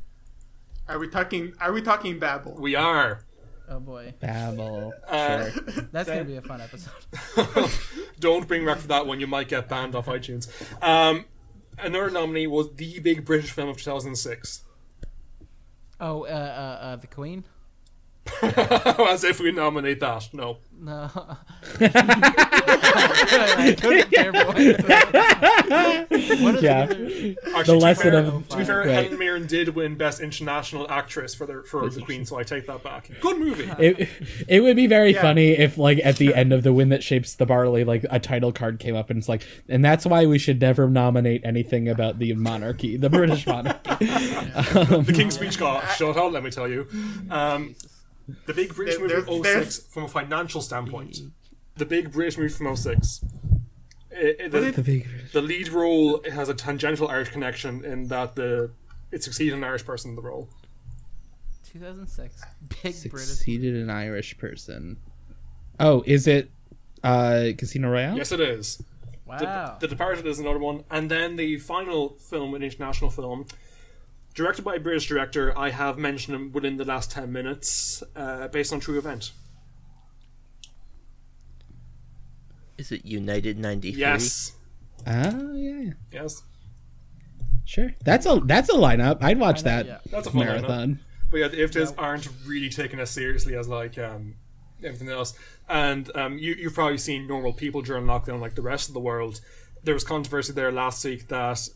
[0.89, 1.55] Are we talking?
[1.61, 2.57] Are we talking Babel?
[2.59, 3.25] We are.
[3.71, 4.93] Oh boy, Babel.
[5.07, 5.62] Uh, Sure.
[5.93, 7.71] that's gonna be a fun episode.
[8.21, 9.21] Don't bring back for that one.
[9.21, 10.49] You might get banned off iTunes.
[10.83, 11.25] Um,
[11.79, 14.64] another nominee was the big British film of 2006.
[16.01, 17.45] Oh, uh, uh, uh, the Queen.
[18.43, 20.28] As if we nominate that.
[20.33, 20.59] No.
[20.83, 21.11] No.
[22.03, 24.55] I couldn't care more.
[26.61, 26.87] Yeah.
[26.87, 28.89] the Actually, to be lesson fair, of- to be fair, Right.
[28.89, 32.66] Helen Mirren did win Best International Actress for the for the Queen, so I take
[32.66, 33.11] that back.
[33.20, 33.70] Good movie.
[33.81, 34.09] It,
[34.49, 35.22] it would be very Yeah.
[35.22, 38.18] funny if, like, at the end of the Wind That Shakes the Barley, like, a
[38.20, 41.89] title card came up and it's like, and that's why we should never nominate anything
[41.89, 43.81] about the monarchy, the British monarchy.
[44.07, 46.33] the King's Speech got shut out.
[46.33, 46.87] Let me tell you.
[47.31, 47.74] Um,
[48.47, 51.20] the big British There- movie there's- of there's- 06 from a financial standpoint.
[51.76, 53.24] The big British move from 06.
[54.11, 58.35] It- it- the, The big- the lead role has a tangential Irish connection in that
[58.37, 58.70] the
[59.12, 60.49] it succeeded an Irish person in the role.
[61.64, 62.43] 2006.
[62.83, 63.28] Big British.
[63.28, 64.97] Succeeded an Irish person.
[65.78, 66.51] Oh, is it
[67.03, 68.16] uh, Casino Royale?
[68.16, 68.76] Yes, it is.
[68.76, 69.76] The, Wow.
[69.81, 73.47] the Departed is another one, and then the final film, an international film,
[74.41, 75.57] directed by a British director.
[75.59, 79.32] I have mentioned him within the last ten minutes, uh, based on true event.
[82.78, 84.01] Is it United 93?
[84.01, 84.53] Yes,
[85.07, 85.93] Oh, yeah.
[86.12, 86.43] yes,
[87.66, 87.91] Sure.
[88.05, 89.22] That's a that's a lineup.
[89.22, 89.99] I'd watch that yeah.
[90.11, 90.47] that's a fun lineup.
[90.47, 91.01] marathon.
[91.30, 94.34] But yeah, the IFTAs aren't really taken as seriously as like um,
[94.82, 95.34] everything else.
[95.68, 99.01] And um, you, you've probably seen normal people during lockdown, like the rest of the
[99.01, 99.41] world.
[99.84, 101.68] There was controversy there last week that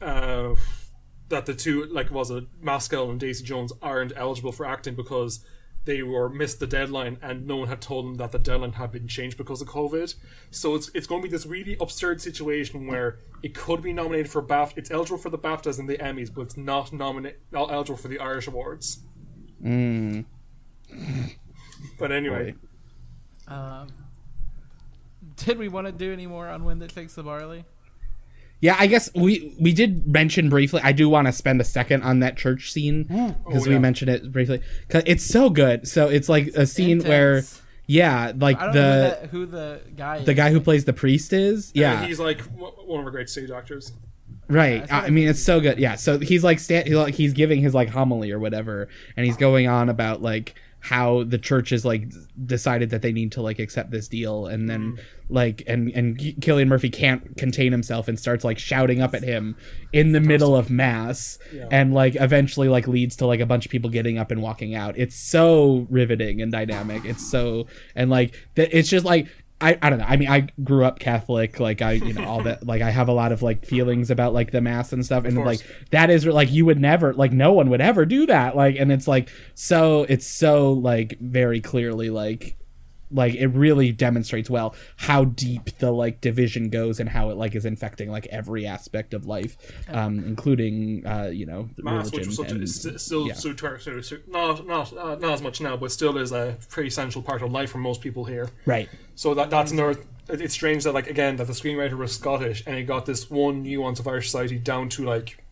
[0.00, 0.54] uh,
[1.30, 5.44] that the two, like, was it Mescal and Daisy Jones, aren't eligible for acting because
[5.86, 8.92] they were missed the deadline, and no one had told them that the deadline had
[8.92, 10.14] been changed because of COVID.
[10.50, 14.30] So it's it's going to be this really absurd situation where it could be nominated
[14.30, 14.76] for BAFTA.
[14.76, 18.08] It's eligible for the BAFTAs and the Emmys, but it's not nominate not eligible for
[18.08, 19.00] the Irish awards.
[19.64, 20.26] Mm.
[21.98, 22.54] But anyway,
[23.48, 23.88] Um,
[25.36, 27.64] did we want to do any more on Wind That Shakes the Barley?
[28.60, 30.80] Yeah, I guess we we did mention briefly.
[30.84, 33.04] I do want to spend a second on that church scene
[33.46, 33.78] because we yeah.
[33.80, 34.60] mentioned it briefly.
[34.88, 35.88] Cause it's so good.
[35.88, 37.08] So it's like a scene Intense.
[37.08, 37.42] where,
[37.86, 40.36] yeah, like I don't the know who, that, who the guy the is.
[40.36, 41.72] guy who plays the priest is.
[41.74, 43.92] Yeah, Uh, he's like one of our great stage doctors.
[44.48, 44.80] Right.
[44.80, 45.78] that's what I I mean, it's so good.
[45.78, 45.94] Yeah.
[45.94, 49.36] So he's like, sta- he's like, he's giving his like homily or whatever, and he's
[49.36, 52.10] going on about like how the church is like
[52.46, 55.00] decided that they need to like accept this deal, and then mm.
[55.28, 59.56] like, and and Cillian Murphy can't contain himself and starts like shouting up at him
[59.92, 61.38] in the middle of mass,
[61.70, 64.74] and like eventually like leads to like a bunch of people getting up and walking
[64.74, 64.96] out.
[64.96, 67.04] It's so riveting and dynamic.
[67.04, 68.76] It's so and like that.
[68.76, 69.28] It's just like
[69.60, 70.06] I, I don't know.
[70.08, 71.60] I mean, I grew up Catholic.
[71.60, 72.66] Like I, you know, all that.
[72.66, 75.24] Like I have a lot of like feelings about like the mass and stuff.
[75.24, 78.56] And like that is like you would never like no one would ever do that.
[78.56, 82.56] Like and it's like so it's so like very clearly like
[83.12, 87.54] like it really demonstrates well how deep the like division goes and how it like
[87.54, 89.56] is infecting like every aspect of life,
[89.88, 92.62] um, including uh, you know the Mass, which religion was such, and
[92.94, 93.34] is still yeah.
[93.34, 96.56] so ter- so- so- not not uh, not as much now, but still is a
[96.68, 98.48] pretty essential part of life for most people here.
[98.66, 98.88] right.
[99.14, 99.98] So that that's another.
[100.28, 103.64] It's strange that like again that the screenwriter was Scottish and he got this one
[103.64, 105.42] nuance of Irish society down to like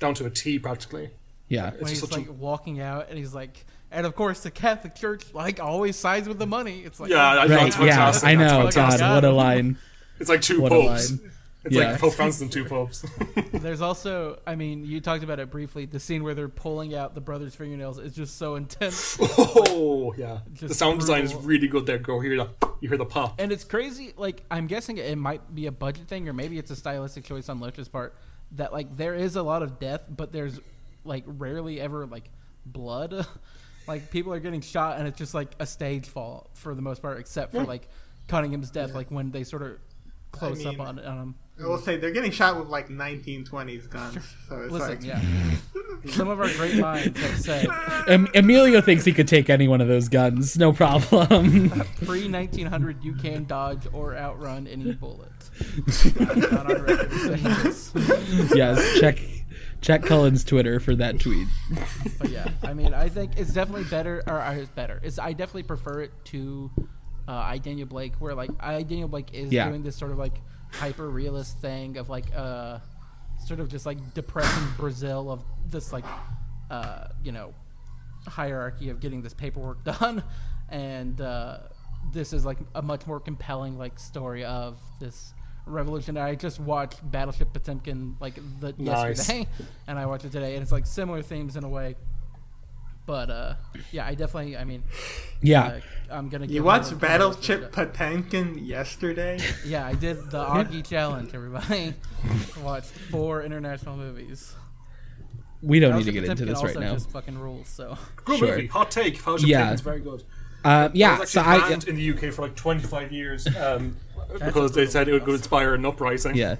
[0.00, 1.10] down to a T practically.
[1.48, 1.68] Yeah.
[1.68, 4.40] It's when just he's such a- like walking out and he's like, and of course
[4.40, 6.80] the Catholic Church like always sides with the money.
[6.84, 7.48] It's like Yeah, I- Right.
[7.48, 7.80] that's Yeah.
[7.86, 8.28] fantastic.
[8.28, 8.82] I That's know.
[8.98, 9.78] God, what a line.
[10.20, 11.10] It's like two What a popes.
[11.10, 11.30] line.
[11.64, 11.92] It's Yeah.
[11.92, 13.04] like Pope Francis and two popes.
[13.52, 15.86] There's also, I mean, you talked about it briefly.
[15.86, 20.40] The scene where they're pulling out the brother's fingernails is just so intense, oh yeah,
[20.52, 21.98] the Just sound design is really good there.
[21.98, 22.50] Go hear that.
[22.80, 23.40] You hear the pop.
[23.40, 24.12] and it's crazy.
[24.16, 27.48] Like I'm guessing it might be a budget thing, or maybe it's a stylistic choice
[27.48, 28.14] on Loach's part.
[28.52, 30.60] That like there is a lot of death, but there's
[31.04, 32.30] like rarely ever like
[32.66, 33.26] blood.
[33.86, 37.02] Like people are getting shot, and it's just like a stage fall for the most
[37.02, 37.88] part, except for like
[38.28, 39.78] Cunningham's death, like when they sort of
[40.32, 41.34] close mean, up on, on him.
[41.62, 45.20] I will say they're getting shot with like 1920s guns, so it's Listen, like yeah.
[46.10, 47.66] Some of our great minds have said
[48.08, 51.70] Em- Emilio thinks he could take any one of those guns, no problem.
[52.04, 55.30] pre 1900 you can dodge or outrun any bullet.
[56.50, 57.12] Not on record
[58.56, 59.20] yes, check
[59.84, 61.46] check Cullen's Twitter for that tweet.
[62.18, 64.98] But yeah, I mean, I think it's definitely better, or uh, it's better.
[65.04, 66.70] It's I definitely prefer it to
[67.28, 69.68] uh, I Daniel Blake, where like I Daniel Blake is Yeah.
[69.68, 70.40] doing this sort of like
[70.72, 72.78] hyper realist thing of like uh
[73.46, 76.04] sort of just like depressing Brazil of this like
[76.70, 77.52] uh you know
[78.26, 80.22] hierarchy of getting this paperwork done,
[80.70, 81.58] and uh,
[82.12, 85.33] this is like a much more compelling like story of this
[85.66, 86.16] revolution.
[86.16, 89.18] I just watched Battleship Potemkin like the Nice.
[89.18, 89.46] yesterday,
[89.86, 91.96] and I watched it today, and it's like similar themes in a way.
[93.06, 93.54] But uh,
[93.92, 94.56] yeah, I definitely.
[94.56, 94.82] I mean,
[95.42, 95.64] Yeah.
[95.64, 95.80] uh,
[96.14, 96.46] I'm gonna.
[96.46, 98.22] you give watched Howard Battleship Potemkin-
[98.54, 99.38] Potemkin yesterday.
[99.66, 101.34] Yeah, I did the Augie challenge.
[101.34, 101.92] Everybody
[102.62, 104.54] watched four international movies.
[105.62, 106.92] we don't need to get of into this right also now.
[106.94, 107.68] just fucking rules.
[107.68, 108.48] So Good Sure.
[108.48, 108.66] movie.
[108.68, 109.18] Hot take.
[109.18, 109.66] Fellowship Yeah.
[109.68, 109.72] yeah.
[109.74, 110.22] is very good.
[110.64, 113.46] Uh, It yeah, was so actually I banned in the UK for like 25 years
[113.54, 113.96] um,
[114.32, 116.34] because they said it would inspire an uprising.
[116.36, 116.56] yeah.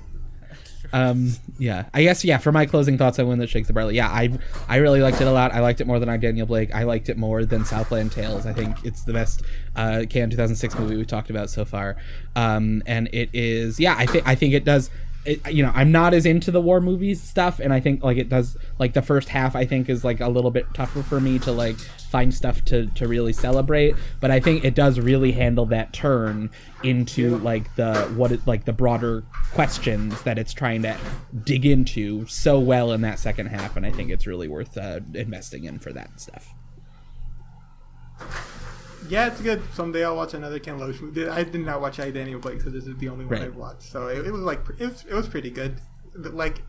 [0.93, 2.39] Um, yeah, I guess yeah.
[2.39, 4.31] For my closing thoughts on Wind That Shakes the Barley, yeah, I
[4.69, 5.53] I really liked it a lot.
[5.53, 6.73] I liked it more than I Daniel Blake.
[6.73, 8.47] I liked it more than Southland Tales.
[8.47, 9.43] I think it's the best
[9.75, 11.97] uh, Cannes 2006 movie we talked about so far.
[12.37, 13.97] Um, and it is yeah.
[13.99, 14.89] I think I think it does.
[15.25, 18.19] It, you know, I'm not as into the war movies stuff, and I think like
[18.19, 19.57] it does like the first half.
[19.57, 22.87] I think is like a little bit tougher for me to like find stuff to
[22.87, 23.95] to really celebrate.
[24.21, 26.51] But I think it does really handle that turn
[26.83, 30.97] into like the what it like the broader questions that it's trying to
[31.45, 35.01] dig into so well in that second half, and I think it's really worth uh,
[35.15, 36.53] investing in for that stuff.
[39.09, 39.63] Yeah, it's good.
[39.75, 41.29] Someday I'll watch another Ken Loach movie.
[41.29, 43.43] I did not watch I Daniel Blake, so this is the only one Right.
[43.43, 43.83] I've watched.
[43.85, 45.77] So it, it was like it was, it was pretty good.
[46.17, 46.63] Like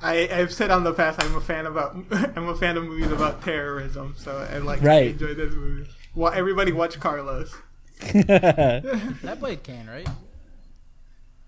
[0.00, 1.94] I, I've said on the past, I'm a fan about
[2.36, 4.14] I'm a fan of movies about terrorism.
[4.16, 5.08] So I like Right.
[5.08, 5.88] enjoy this movie.
[6.14, 7.54] Well, everybody watch Carlos.
[8.00, 10.08] that played Cannes right?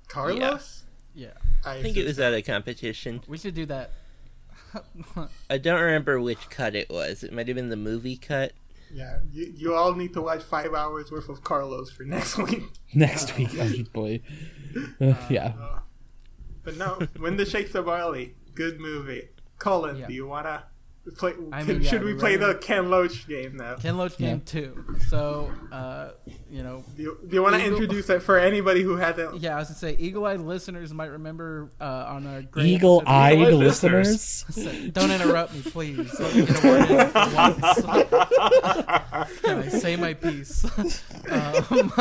[0.09, 0.85] Carlos.
[1.15, 1.29] Yeah,
[1.65, 3.23] I, I think it was at a competition.
[3.29, 3.93] we should do that.
[5.49, 7.23] I don't remember which cut it was.
[7.23, 8.53] It might have been the movie cut.
[8.95, 12.63] Yeah, you, you all need to watch five hours worth of Carlos for next week.
[12.95, 14.23] Next week, oh boy,
[15.01, 15.53] Uh, yeah.
[16.63, 19.29] But no, when the Shakes the Barley, good movie.
[19.59, 20.07] Colin, Yeah.
[20.07, 20.65] do you wanna
[21.17, 21.33] play?
[21.53, 23.77] I mean, should we we play the Ken Loach game now?
[23.77, 24.31] Ken Loach Yeah.
[24.31, 24.85] game two.
[25.09, 26.11] So, uh,
[26.51, 29.41] you know, Do you, you want to Eagle- introduce it for anybody who hasn't?
[29.41, 33.55] yeah, I was gonna say, eagle-eyed listeners might remember uh, on a great Eagle-eyed Eagle-eyed
[33.55, 34.45] listeners.
[34.49, 36.19] episode- Don't interrupt me, please.
[36.21, 37.81] Let me get a word in for once.
[39.43, 40.65] Can I say my piece?
[41.31, 41.95] um,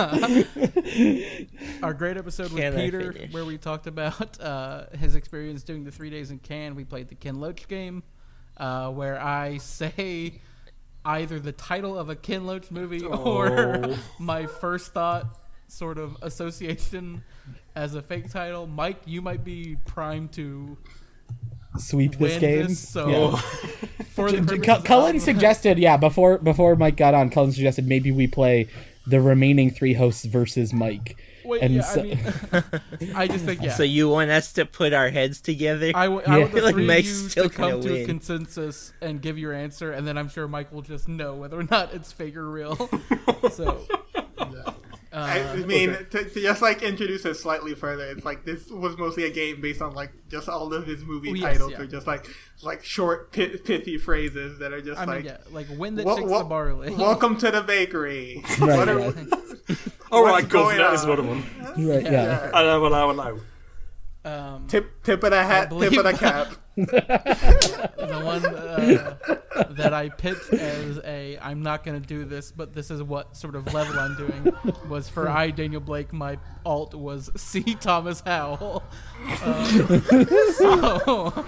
[1.82, 3.34] our great episode with Can I Peter, finish?
[3.34, 6.76] where we talked about uh, his experience doing the three days in Cannes.
[6.76, 8.04] We played the Ken Loach game,
[8.58, 10.42] uh, where I say
[11.06, 13.50] either the title of a Ken Loach movie or
[13.86, 13.98] Oh.
[14.20, 17.24] my first thought sort of association
[17.76, 18.68] as a fake title.
[18.68, 20.78] Mike, you might be primed to
[21.78, 22.68] Sweep this win game.
[22.68, 22.88] this.
[22.88, 23.36] So Yeah.
[24.12, 27.88] for the Cu- purposes Cullen of- suggested, yeah, before before Mike got on, Cullen suggested
[27.88, 28.68] maybe we play
[29.08, 31.18] the remaining three hosts versus Mike.
[31.46, 33.74] Wait, and yeah, so- I mean, I just think yeah.
[33.74, 35.92] So you want us to put our heads together?
[35.96, 36.42] I, w- I Yeah.
[36.44, 39.22] want the Like, three Mike's of you still to come gonna to a consensus and
[39.22, 42.12] give your answer, and then I'm sure Mike will just know whether or not it's
[42.12, 42.76] fake or real.
[43.52, 43.86] so,
[44.38, 44.73] I,
[45.14, 48.98] uh, I mean, to, to just like introduce it slightly further, it's like this was
[48.98, 51.80] mostly a game based on like just all of his movie Oh, yes, titles yeah.
[51.82, 52.26] are just like
[52.64, 55.26] like short pit, pithy phrases that are just I mean, like.
[55.26, 56.96] yeah, like when the "Wel- chicks wel- the barley.
[56.96, 58.44] welcome to the bakery.
[58.60, 59.12] Right, What are- yeah.
[60.12, 61.10] All What's right, go for going that is on?
[61.12, 61.44] another one.
[61.88, 62.50] Right, yeah.
[62.52, 63.38] Allow, allow, allow.
[64.26, 66.54] Um, Tip tip of the hat, tip of the cap.
[66.76, 69.16] the one uh,
[69.72, 73.36] that I picked as a I'm not going to do this, but this is what
[73.36, 74.54] sort of level I'm doing
[74.88, 76.14] was for I Daniel Blake.
[76.14, 78.82] My alt was C Thomas Howell.
[79.44, 79.66] Um,
[80.58, 81.46] so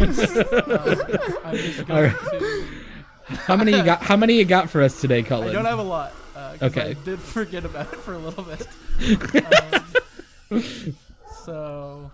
[1.45, 2.31] I'm just going Alright.
[2.31, 2.67] to.
[3.27, 4.03] How many you got?
[4.03, 5.49] How many you got for us today, Cullen?
[5.49, 6.13] I don't have a lot.
[6.37, 6.91] Uh, 'cause Okay.
[6.91, 8.67] I did forget about it for a little bit.
[10.51, 10.95] Um,
[11.45, 12.11] so,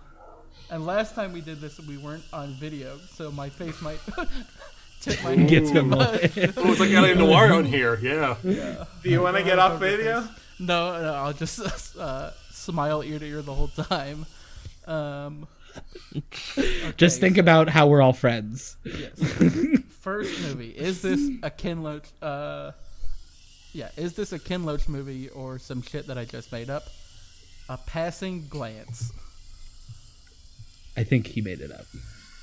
[0.71, 3.99] and last time we did this, we weren't on video, so my face might
[5.01, 6.21] tip my hand Get too them much.
[6.57, 7.99] Oh, it's like Alien Noir on here.
[8.01, 8.37] Yeah.
[8.43, 8.85] yeah.
[9.03, 10.27] Do you want to get off video?
[10.59, 14.25] No, no, I'll just uh, smile ear to ear the whole time.
[14.87, 15.47] Um,
[16.97, 18.77] Just okay, think about how we're all friends.
[18.83, 19.19] Yes.
[20.01, 20.69] First movie.
[20.69, 22.07] Is this a Ken Loach?
[22.21, 22.71] Uh,
[23.73, 23.89] yeah.
[23.97, 26.83] Is this a Ken Loach movie or some shit that I just made up?
[27.67, 29.11] A passing glance.
[30.95, 31.85] I think he made it up.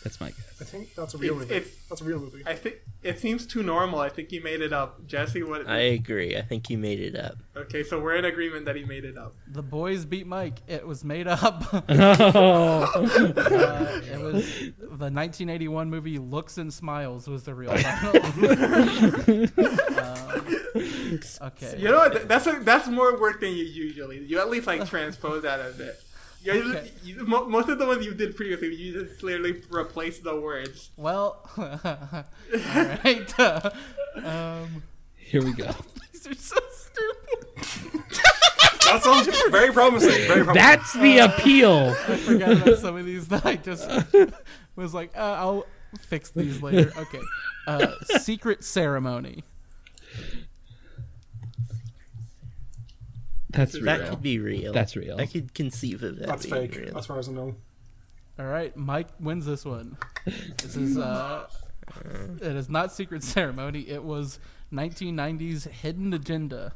[0.03, 0.39] That's my guess.
[0.61, 1.55] I think that's a real It's- movie.
[1.61, 2.43] it's- That's a real movie.
[2.47, 3.99] I think it seems too normal.
[4.01, 5.07] I think he made it up.
[5.07, 5.67] Jesse, what?
[5.69, 6.37] I agree.
[6.37, 7.37] I think you made it up.
[7.57, 9.35] Okay, so we're in agreement that he made it up.
[9.47, 10.59] The boys beat Mike.
[10.69, 11.75] It was made up.
[11.75, 11.83] uh,
[14.11, 14.45] it was
[14.79, 18.23] the 1981 movie Looks and Smiles was the real title.
[19.99, 21.75] um, okay.
[21.79, 22.29] You know what?
[22.29, 24.25] That's a, that's more work than you usually.
[24.25, 26.01] You at least like transpose that a bit.
[26.43, 26.91] You, Okay.
[27.05, 30.91] you, mo- most of the ones you did previously, you just literally replaced the words.
[30.97, 33.39] Well, all right.
[33.39, 33.71] Uh,
[34.25, 34.83] um,
[35.17, 35.71] here we go.
[36.13, 38.03] these are so stupid.
[38.87, 40.11] That sounds very promising.
[40.27, 40.55] Very promising.
[40.55, 41.95] That's the appeal.
[42.09, 43.89] I forgot about some of these that I just
[44.77, 45.67] was like, uh, I'll
[46.01, 46.91] fix these later.
[46.97, 47.21] Okay.
[47.67, 49.45] Uh, secret ceremony.
[53.51, 53.85] That's real.
[53.85, 54.73] That could be real.
[54.73, 55.19] That's real.
[55.21, 56.99] I could conceive of that That's being fake, real.
[56.99, 57.55] as far as I know.
[58.39, 59.97] All right, Mike wins this one.
[60.25, 61.47] This is uh,
[62.41, 63.89] it is not Secret Ceremony.
[63.89, 64.39] It was
[64.73, 66.73] 1990's Hidden Agenda.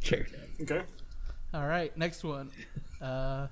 [0.00, 0.26] Sure.
[0.60, 0.82] Okay.
[1.52, 2.50] All right, next one.
[3.00, 3.48] Uh,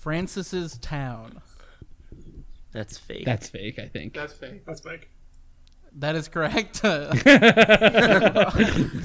[0.00, 1.40] Francis's Town.
[2.72, 3.24] That's fake.
[3.24, 4.12] That's fake, I think.
[4.14, 4.64] That's fake.
[4.66, 5.08] That's fake.
[5.98, 6.82] That is correct.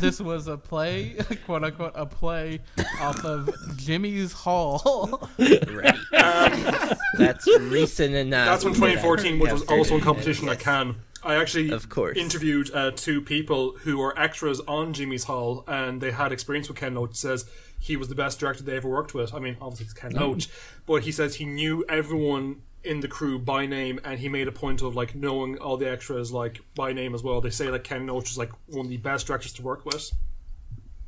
[0.01, 1.15] this was a play,
[1.45, 2.59] quote unquote, a play
[2.99, 5.29] off of Jimmy's Hall.
[5.39, 5.95] right.
[7.17, 8.45] That's recent enough.
[8.47, 10.63] That's from 2014, which was also in competition at Yes.
[10.63, 10.95] Cannes.
[11.23, 12.17] I actually Of course.
[12.17, 16.77] interviewed uh, two people who were extras on Jimmy's Hall, and they had experience with
[16.77, 17.15] Ken Loach.
[17.15, 17.45] Says
[17.79, 19.33] he was the best director they ever worked with.
[19.33, 20.49] I mean, obviously it's Ken Loach,
[20.87, 24.51] but he says he knew everyone in the crew by name, and he made a
[24.51, 27.41] point of like knowing all the extras like by name as well.
[27.41, 30.11] They say like Ken Loach is like one of the best directors to work with.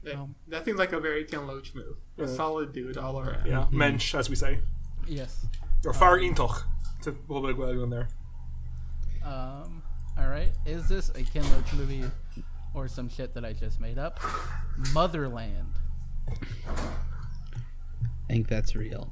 [0.04, 1.98] That, Um, that seems like a very Ken Loach move.
[2.18, 3.48] A solid dude all around.
[3.48, 4.60] Yeah, mensch, as we say,
[5.08, 5.46] yes.
[5.86, 6.66] or far intoch
[7.04, 8.08] to well well in there.
[9.24, 9.82] Um,
[10.18, 10.52] all right.
[10.66, 12.04] Is this a Ken Loach movie
[12.74, 14.20] or some shit that I just made up?
[14.94, 15.74] Motherland.
[16.30, 16.34] I
[18.28, 19.12] think that's real.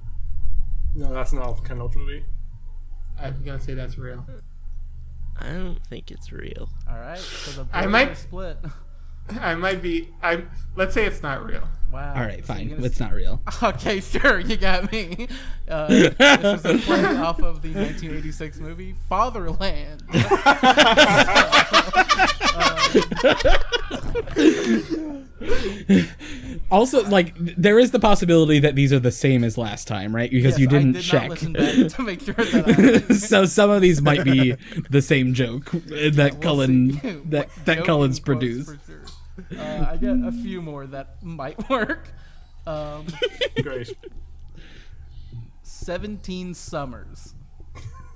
[0.96, 2.26] No, that's not a Ken Loach movie.
[3.22, 4.26] I'm gonna say that's real.
[5.40, 6.70] I don't think it's real.
[6.90, 7.18] All right.
[7.18, 8.58] So the I might- split.
[9.40, 10.10] I might be.
[10.22, 10.44] I
[10.76, 11.64] let's say it's not real.
[11.94, 12.16] Wow.
[12.16, 12.68] All right, fine.
[12.70, 13.42] you're gonna It's not real.
[13.64, 15.28] Okay, sure, you got me.
[15.70, 20.02] Uh, this is a play off of the 1986 movie Fatherland.
[26.70, 30.32] Also, like, there is the possibility that these are the same as last time, right?
[30.32, 31.30] Because Yes, you didn't I did check.
[31.44, 34.56] Not back to make sure that I, so some of these might be
[34.90, 37.12] the same joke that we'll Cullen see.
[37.26, 38.70] that that joke Cullen's produced.
[38.70, 39.04] for sure.
[39.60, 42.08] Uh, I get a few more that might work.
[42.66, 43.06] Um,
[43.62, 43.94] Great.
[45.64, 47.34] 17 Summers.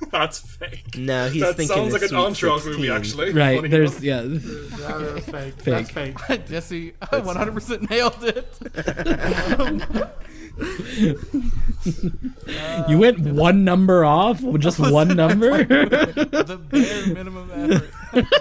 [0.12, 0.98] That's fake.
[0.98, 3.32] No, he's that thinking sounds of like an Sweet entourage movie, actually.
[3.34, 3.58] Right?
[3.58, 4.04] Funny There's enough.
[4.04, 4.22] yeah.
[4.22, 5.56] That was fake.
[5.58, 6.18] That's fake.
[6.48, 8.58] Jesse 100% nailed it.
[12.88, 15.64] You went one number off, just one number.
[15.66, 17.90] the bare minimum effort.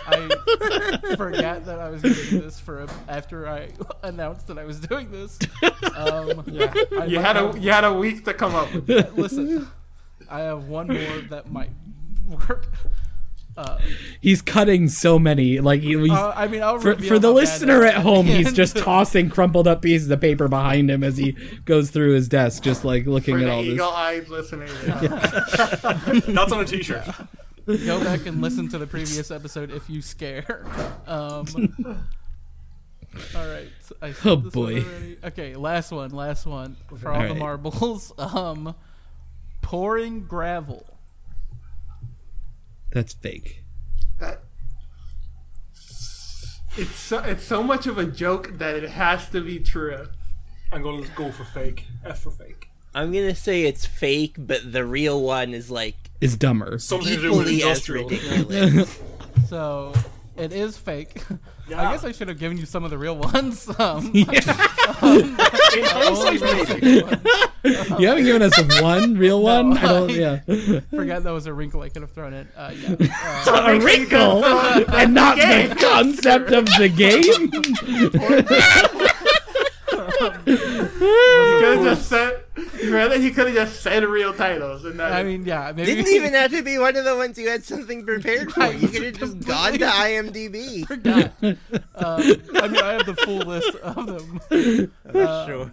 [0.06, 3.70] I forgot that I was doing this for a, after I
[4.02, 5.38] announced that I was doing this.
[5.96, 6.72] Um, Yeah.
[6.98, 8.88] I You might had a have- you had a week to come up with.
[8.90, 9.16] it.
[9.18, 9.66] listen.
[10.34, 11.70] I have one more that might
[12.28, 12.66] work.
[13.56, 13.78] Uh,
[14.20, 15.60] he's cutting so many.
[15.60, 18.76] Like he, he's, uh, I mean, I'll for, for the listener at home, he's just
[18.76, 22.84] tossing crumpled up pieces of paper behind him as he goes through his desk, just
[22.84, 23.72] like looking For at the all this.
[23.74, 24.72] eagle-eyed listeners.
[26.26, 27.04] That's on a t-shirt.
[27.86, 30.66] go back and listen to the previous episode if you scare.
[31.06, 31.46] Um,
[33.36, 33.68] all right.
[34.02, 34.84] I said Oh, boy.
[35.22, 36.10] Okay, last one.
[36.10, 38.12] Last one for all All the marbles.
[38.18, 38.74] Um,
[39.64, 40.98] pouring gravel.
[42.92, 43.64] That's fake.
[44.20, 44.42] That
[46.76, 50.06] it's so, it's so much of a joke that it has to be true.
[50.70, 51.86] I'm going to go for fake.
[52.04, 52.68] F for fake.
[52.94, 56.78] I'm gonna say it's fake, but the real one is like Is dumber.
[56.78, 59.00] Something to do with equally as ridiculous.
[59.48, 59.92] So
[60.36, 61.22] it is fake.
[61.68, 61.80] Yeah.
[61.88, 63.68] I guess I should have given you some of the real ones.
[63.78, 64.24] Um, In
[65.86, 67.04] hindsight, maybe.
[67.98, 69.76] You haven't given us one real one.
[69.78, 70.10] I don't.
[70.10, 70.40] Yeah,
[70.90, 72.46] Forgot that was a wrinkle I could have thrown in.
[72.54, 73.42] Uh, yeah.
[73.46, 77.50] Uh, a wrinkle, and not the concept of the game.
[80.44, 82.40] He could have just said.
[82.88, 85.72] Rather, he could have just said real titles, and that I mean, yeah.
[85.74, 88.62] Maybe Didn't even have to be one of the ones you had something prepared for.
[88.62, 90.86] I You could have just gone to IMDb.
[90.86, 91.32] forgot.
[91.42, 91.54] Uh,
[92.62, 94.40] I mean, I have the full list of them.
[95.12, 95.70] sure.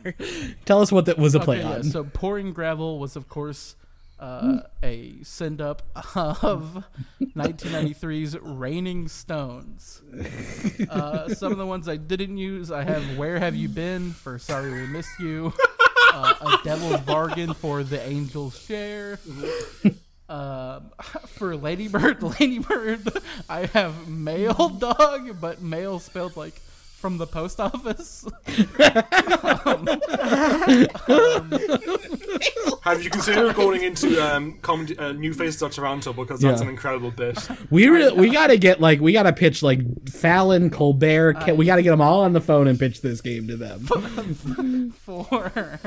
[0.65, 1.83] Tell us what that was a play Okay, yeah, on.
[1.83, 3.75] so pouring gravel was, of course,
[4.21, 5.81] uh, a send up
[6.15, 6.83] of
[7.21, 10.01] 1993's Raining Stones.
[10.89, 14.37] Uh, some of the ones I didn't use, I have "Where Have You Been" for
[14.37, 15.51] "Sorry We Missed You,"
[16.13, 19.19] uh, "A Devil's Bargain" for "The Angel's Share."
[20.29, 20.91] Um,
[21.27, 23.09] for Ladybird, Ladybird,
[23.49, 26.61] I have mail dog, but mail spelled like
[27.01, 28.23] from the post office.
[32.83, 36.67] Have you considered going into um, comedy, uh, New Faces of Toronto because that's Yeah.
[36.67, 37.37] an incredible bit?
[37.69, 39.79] We re- we gotta get like we gotta pitch like
[40.09, 41.33] Fallon, Colbert.
[41.41, 44.91] Ke- we gotta get them all on the phone and pitch this game to them.
[45.05, 45.79] for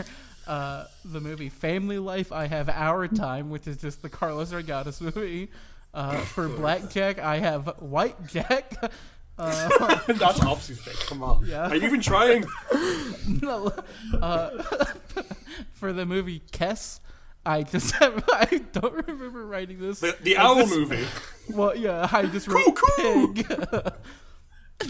[0.46, 5.00] uh, the movie Family Life, I have Our Time, which is just the Carlos Reygadas
[5.00, 5.50] movie.
[5.92, 8.92] Uh, for Blackjack, I have White Jack.
[9.38, 9.68] Uh,
[10.06, 11.06] That's obviously fake.
[11.06, 11.44] Come on.
[11.46, 11.68] Yeah.
[11.68, 12.44] Are you even trying?
[13.42, 13.72] no,
[14.20, 14.62] uh,
[15.72, 17.00] for the movie Kes.
[17.46, 20.00] I just have, I don't remember writing this.
[20.00, 21.04] The, the owl movie.
[21.50, 23.34] Well, yeah, I just wrote Cuckoo!
[23.34, 23.92] pig.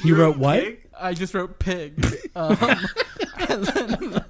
[0.04, 0.60] You wrote what?
[0.60, 0.88] Pig?
[0.98, 2.04] I just wrote pig.
[2.36, 2.56] Um,
[3.48, 4.24] then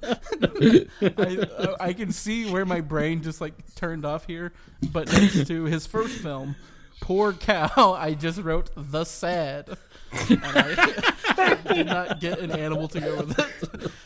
[1.17, 4.53] I, I can see where my brain just like turned off here.
[4.91, 6.55] But next to his first film,
[7.01, 9.77] Poor Cow, I just wrote the sad.
[10.29, 13.91] And I did not get an animal to go with it.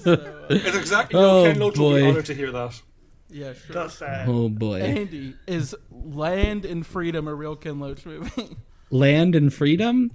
[0.00, 1.18] So, It's exactly.
[1.18, 2.08] Oh, Ken Loach will be boy.
[2.10, 2.80] honored to hear that.
[3.28, 3.74] yeah, sure.
[3.74, 4.28] That's sad.
[4.28, 4.80] Oh boy.
[4.80, 8.56] Andy, is Land and Freedom a real Ken Loach movie?
[8.90, 10.12] Land and freedom?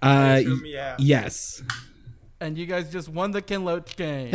[0.00, 0.94] Uh Assume, yeah.
[1.00, 1.62] yes.
[2.40, 4.30] and you guys just won the Ken Loach game.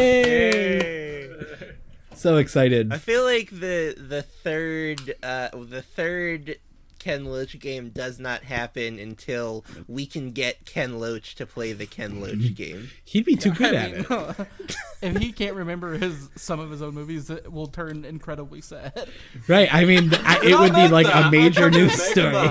[0.00, 1.30] Hey!
[2.20, 2.92] So excited.
[2.92, 6.56] I feel like the the third uh the third
[6.98, 11.86] Ken Loach game does not happen until we can get Ken Loach to play the
[11.86, 12.90] Ken Loach game.
[13.06, 14.76] He'd be too good I at mean, it.
[15.02, 19.08] if he can't remember his some of his own movies, it will turn incredibly sad.
[19.48, 19.72] Right.
[19.74, 22.50] I mean, I, it would be like a major news story.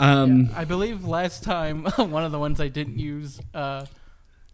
[0.00, 3.86] Um, I believe last time one of the ones I didn't use, uh,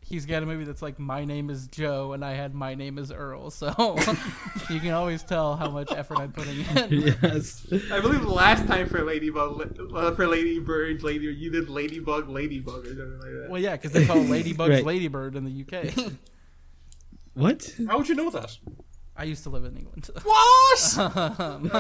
[0.09, 2.99] he's got a movie that's like My Name Is Joe, and I had My Name
[2.99, 3.51] Is Earl.
[3.51, 3.69] So
[4.71, 7.15] you can always tell how much effort I'm putting in.
[7.23, 7.67] yes.
[7.91, 12.87] I believe the last time for Ladybug, uh, for Ladybird, Lady, you did Ladybug, Ladybug,
[12.87, 13.47] or something like that.
[13.51, 14.85] Well, yeah, because they call Ladybug's Right.
[14.85, 16.13] Ladybird in the UK.
[17.35, 17.75] What?
[17.87, 18.57] How would you know that?
[19.19, 20.11] I used to live in England.
[20.23, 20.97] What?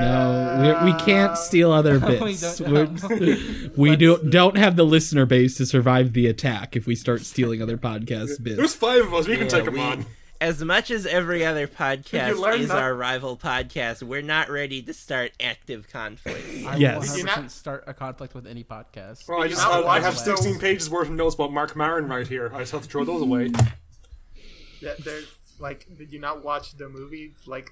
[0.00, 2.58] No, we, we can't steal other We bits.
[2.58, 6.94] don't We're- we don't don't have the listener base to survive the attack if we
[6.94, 8.56] start stealing other podcast bits.
[8.56, 9.28] There's five of us.
[9.28, 10.06] We can Yeah, take them on.
[10.40, 14.94] As much as every other podcast is that- our rival podcast, we're not ready to
[14.94, 16.44] start active conflict.
[16.66, 16.96] I Yes.
[17.14, 19.28] will 100% not- start a conflict with any podcast.
[19.28, 21.76] Well, I just not have, I watch have 16 pages worth of notes about Marc
[21.76, 22.50] Maron right here.
[22.54, 23.52] I just have to throw those away.
[24.80, 25.26] Yeah, there's
[25.60, 27.34] like, did you not watch the movie?
[27.46, 27.70] Like,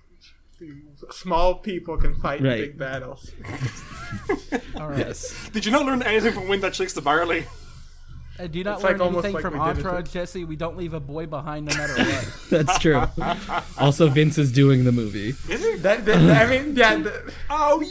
[1.10, 2.58] small people can fight Right.
[2.60, 3.30] big battles.
[4.80, 4.98] All right.
[4.98, 5.48] Yes.
[5.50, 7.46] Did you not learn anything from Wind That Shakes the Barley?
[8.40, 10.12] Uh, do you not It's learn almost anything like from we did it to- Entourage,
[10.12, 10.44] Jesse?
[10.44, 12.34] We don't leave a boy behind no matter what.
[12.50, 13.02] That's true.
[13.78, 15.30] Also, Vince is doing the movie.
[15.48, 15.82] Is it?
[15.82, 16.96] That, that- I mean, yeah.
[16.96, 17.82] The, Oh,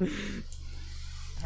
[0.00, 0.08] yeah!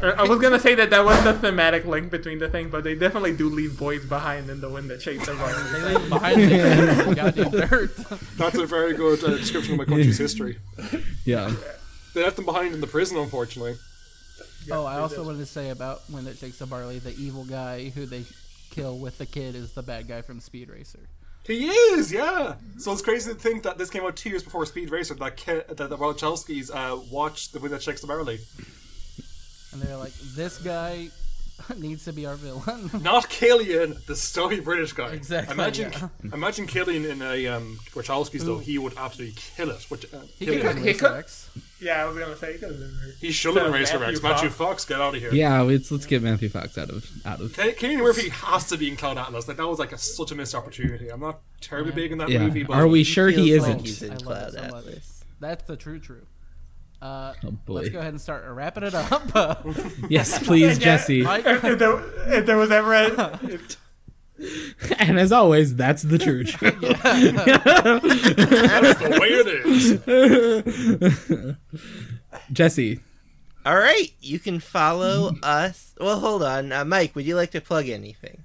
[0.02, 2.94] I was gonna say that that was the thematic link between the thing, but they
[2.94, 7.14] definitely do leave boys behind in the wind that shakes the they leave behind the
[7.14, 7.96] goddamn dirt.
[8.36, 10.58] That's a very good uh, description of my country's history.
[11.24, 11.54] Yeah.
[12.14, 13.76] They left them behind in the prison, unfortunately.
[14.70, 17.88] oh, I also wanted to say about when it shakes the barley, the evil guy
[17.90, 18.24] who they
[18.70, 21.00] kill with the kid is the bad guy from Speed Racer.
[21.46, 22.54] He is, yeah.
[22.78, 25.14] So it's crazy to think that this came out two years before Speed Racer.
[25.14, 28.38] That Ke- that the Wachowskis uh, watched the Wind That Shakes the Barley.
[29.74, 31.08] And they're like, this guy
[31.78, 32.90] needs to be our villain.
[33.02, 35.10] Not Cillian, the story British guy.
[35.12, 36.08] Exactly, Imagine, yeah.
[36.32, 38.58] imagine Cillian in a um, Wachowskis though.
[38.58, 39.82] He would absolutely kill it.
[39.90, 41.24] Which, uh, He could have He could-
[41.80, 43.08] Yeah, I was gonna say he could have been her.
[43.20, 44.22] He should have been So, Racer Matthew Rex.
[44.22, 44.84] Matthew Fox.
[44.84, 45.32] Fox, get out of here.
[45.34, 45.60] Yeah.
[45.62, 47.52] Let's let's get Matthew Fox out of out of.
[47.54, 49.46] K- Cillian Murphy has to be in Cloud Atlas.
[49.48, 51.08] Like that was like a, such a missed opportunity.
[51.08, 52.40] I'm not terribly big in that Yeah.
[52.40, 53.80] movie, but Are we sure he feels isn't?
[53.80, 54.68] he's in I love Cloud it so much.
[54.86, 55.24] Atlas.
[55.40, 56.22] That's the true true.
[57.04, 57.74] Uh, Oh boy.
[57.74, 59.66] let's go ahead and start wrapping it up.
[60.08, 61.22] Yes, please, Jesse.
[61.22, 62.00] Mike, If, if there,
[62.38, 63.76] if there was ever a, if,
[64.98, 66.56] And as always, that's the truth.
[66.60, 66.72] that's
[69.00, 69.46] the way it
[71.50, 71.56] is.
[72.52, 73.00] Jesse.
[73.66, 75.94] All right, you can follow us.
[76.00, 77.14] Well, hold on, uh, Mike.
[77.14, 78.44] Would you like to plug anything?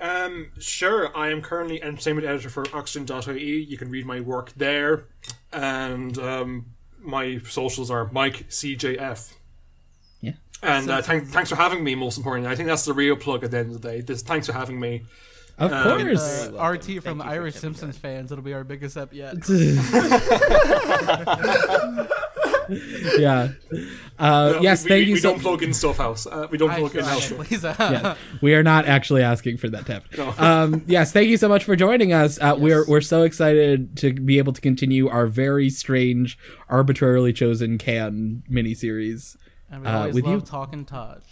[0.00, 1.14] Um, sure.
[1.16, 3.62] I am currently entertainment editor for Oxygen.ie.
[3.62, 5.04] You can read my work there,
[5.52, 6.66] and um,
[7.02, 9.32] my socials are Mike CJF.
[10.20, 10.32] Yeah.
[10.62, 11.94] And uh, thank, thanks for having me.
[11.94, 14.00] Most importantly, I think that's the real plug at the end of the day.
[14.00, 15.02] This thanks for having me.
[15.58, 16.46] Of Um, course.
[16.46, 16.96] uh, welcome.
[16.96, 18.32] RT from the Irish coming Simpsons fans.
[18.32, 19.34] It'll be our biggest up yet.
[23.18, 23.48] yeah.
[24.18, 26.26] Uh, yes, we, thank we, you we so don't plug in stuff house.
[26.26, 27.32] Uh, we don't I plug in house.
[27.32, 27.62] please.
[27.64, 30.10] yeah, we are not actually asking for that to happen.
[30.16, 30.34] No.
[30.38, 32.38] Um, yes, thank you so much for joining us.
[32.40, 36.38] Uh, We're we're so excited to be able to continue our very strange,
[36.68, 39.36] arbitrarily chosen Cannes miniseries.
[39.70, 40.32] And we Uh, always with you?
[40.32, 41.22] love talking Taj.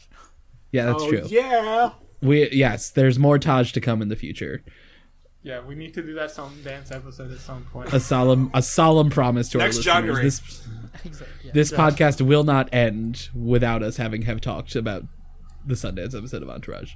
[0.73, 1.24] Yeah, that's oh, true.
[1.28, 1.90] Yeah.
[2.20, 4.62] We yes, there's more Taj to come in the future.
[5.49, 7.91] Yeah, we need to do that some dance episode at some point.
[7.95, 10.20] A solemn a solemn promise to Next our listeners.
[10.20, 10.25] January.
[10.25, 10.69] This
[11.05, 11.27] Exactly.
[11.45, 11.51] Yeah.
[11.55, 15.05] this podcast will not end without us having have talked about
[15.65, 16.93] the Sundance episode of Entourage.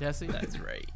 [0.00, 0.26] Jesse.
[0.26, 0.90] That's right.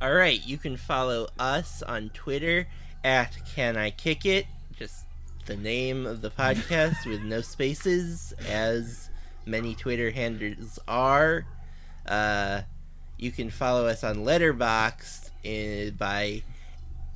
[0.00, 2.66] All right, you can follow us on Twitter
[3.02, 4.46] at Can I Kick It?
[4.78, 5.04] Just
[5.46, 9.10] the name of the podcast with no spaces, as
[9.44, 11.46] many Twitter handles are.
[12.06, 12.62] Uh,
[13.18, 16.42] you can follow us on Letterboxd uh, by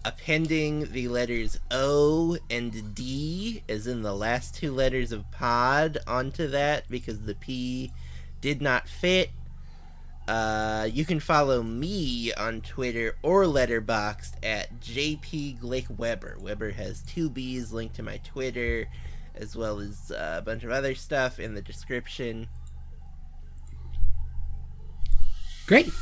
[0.04, 6.48] appending the letters O and D, as in the last two letters of pod, onto
[6.48, 7.92] that because the P
[8.40, 9.30] did not fit.
[10.28, 16.36] Uh, you can follow me on Twitter or Letterboxd at JP Glick Weber.
[16.38, 18.88] Weber has two B's linked to my Twitter,
[19.34, 22.48] as well as uh, a bunch of other stuff in the description.
[25.68, 25.92] Great.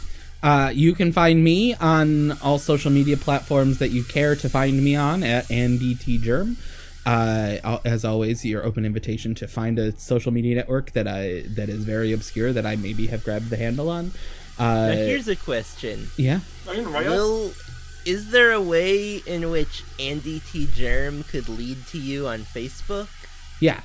[0.42, 4.82] Uh, you can find me on all social media platforms that you care to find
[4.82, 6.56] me on at AndyTGerm.
[7.04, 11.42] Uh, al- as always, your open invitation to find a social media network that I
[11.56, 14.12] that is very obscure that I maybe have grabbed the handle on.
[14.58, 16.40] Uh, Now, here's a question: yeah.
[16.68, 17.10] I didn't write it.
[17.10, 17.52] Will
[18.04, 20.68] is there a way in which Andy T.
[20.72, 23.08] Germ could lead to you on Facebook?
[23.60, 23.80] Yeah.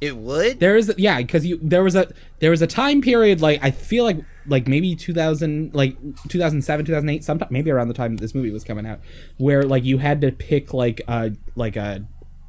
[0.00, 0.60] It would.
[0.60, 3.70] There is yeah, because you there was a there was a time period like I
[3.70, 4.18] feel like
[4.48, 5.96] like maybe 2000 like
[6.28, 9.00] 2007 2008 sometime maybe around the time that this movie was coming out
[9.38, 12.04] where like you had to pick like a like a,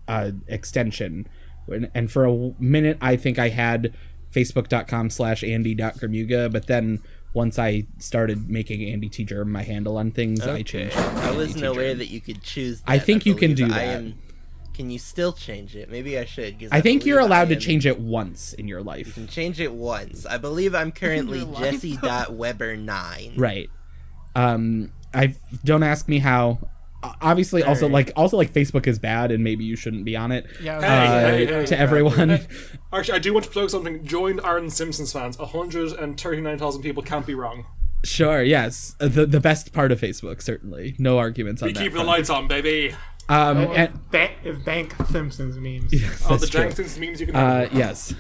[0.07, 1.27] a extension
[1.67, 3.93] and, and for a minute I think I had
[4.31, 7.01] facebook.com slash andy.gramuga but then
[7.33, 9.23] once I started making Andy T.
[9.23, 12.81] Germ my handle on things I changed I wasn't aware that you could choose.
[12.81, 12.91] That.
[12.91, 14.03] I think you can do I that.
[14.79, 15.89] Am- can you still change it?
[15.89, 16.67] Maybe I should.
[16.71, 19.07] I think you're allowed to change it once in your life.
[19.07, 20.25] You can change it once.
[20.25, 21.81] I believe I'm currently Your life.
[21.81, 23.33] Jesse.Weber9.
[23.39, 23.69] Right.
[24.35, 26.59] Um I don't ask me how.
[27.03, 30.31] O- Obviously also like also like Facebook is bad and maybe you shouldn't be on
[30.31, 30.45] it.
[30.61, 31.81] Yeah, I was Uh, gonna hey, hey, to hey.
[31.81, 32.39] everyone.
[32.93, 34.03] Actually, I do want to plug something.
[34.05, 35.37] Join Aaron Simpsons fans.
[35.37, 37.65] 139,000 people can't be wrong.
[38.03, 38.95] sure, yes.
[38.99, 40.95] Uh, The the best part of Facebook certainly.
[40.97, 41.83] No arguments on We that.
[41.83, 42.95] keep the lights on, baby.
[43.29, 45.93] Um If, and, Bank, if Bank Simpsons memes.
[46.25, 46.61] All the that's true.
[46.61, 47.73] Jenkins memes you can Uh have.
[47.73, 48.13] yes.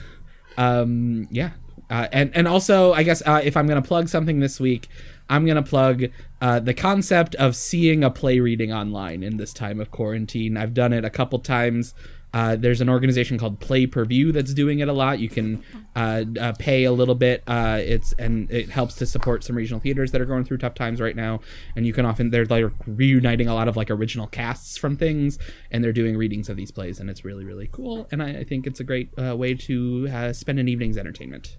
[0.57, 1.51] Um yeah.
[1.89, 4.89] Uh, and and also I guess uh, if I'm gonna plug something this week,
[5.29, 6.03] I'm gonna plug
[6.41, 10.57] uh, the concept of seeing a play reading online in this time of quarantine.
[10.57, 11.93] I've done it a couple times.
[12.33, 15.19] Uh, there's an organization called Play Per View that's doing it a lot.
[15.19, 15.63] You can
[15.95, 17.41] uh, uh, pay a little bit.
[17.47, 20.75] Uh, it's and it helps to support some regional theaters that are going through tough
[20.75, 21.39] times right now.
[21.75, 25.39] And you can often they're like reuniting a lot of like original casts from things,
[25.71, 28.07] and they're doing readings of these plays, and it's really really cool.
[28.11, 31.57] And I, I think it's a great uh, way to uh, spend an evening's entertainment.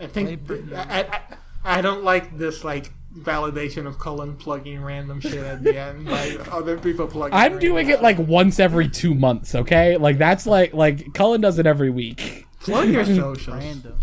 [0.00, 5.34] I think I, I, I don't like this like validation of Cullen plugging random shit
[5.34, 7.34] at the end by other people plugging.
[7.34, 9.96] I'm random doing it like once every two months, okay?
[9.96, 12.46] Like that's like like Cullen does it every week.
[12.60, 13.48] plug your socials.
[13.48, 13.98] Random.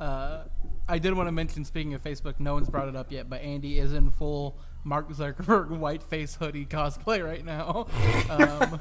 [0.00, 0.44] Uh,
[0.88, 3.40] I did want to mention, speaking of Facebook, no one's brought it up yet, but
[3.40, 7.86] Andy is in full Mark Zuckerberg white face hoodie cosplay right now.
[8.28, 8.80] Um,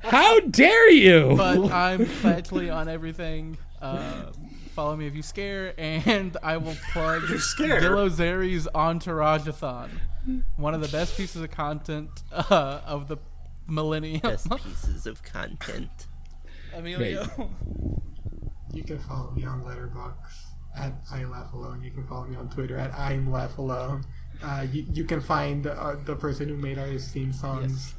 [0.02, 1.34] How dare you?
[1.36, 3.58] but I'm flatly on everything.
[3.82, 4.30] Uh,
[4.74, 7.80] follow me if you scare, and I will plug scare?
[7.80, 10.00] Gillo Zeri's Entourage-a-thon.
[10.56, 13.18] One of the best pieces of content uh, of the
[13.66, 14.20] millennium.
[14.20, 16.06] Best pieces of content.
[16.74, 17.50] Emilio.
[18.72, 20.46] You can follow me on Letterboxd
[20.76, 21.82] at I Laugh Alone.
[21.84, 24.04] You can follow me on Twitter at I'm Laugh Alone.
[24.42, 27.94] Uh, you, you can find uh, the person who made our theme songs.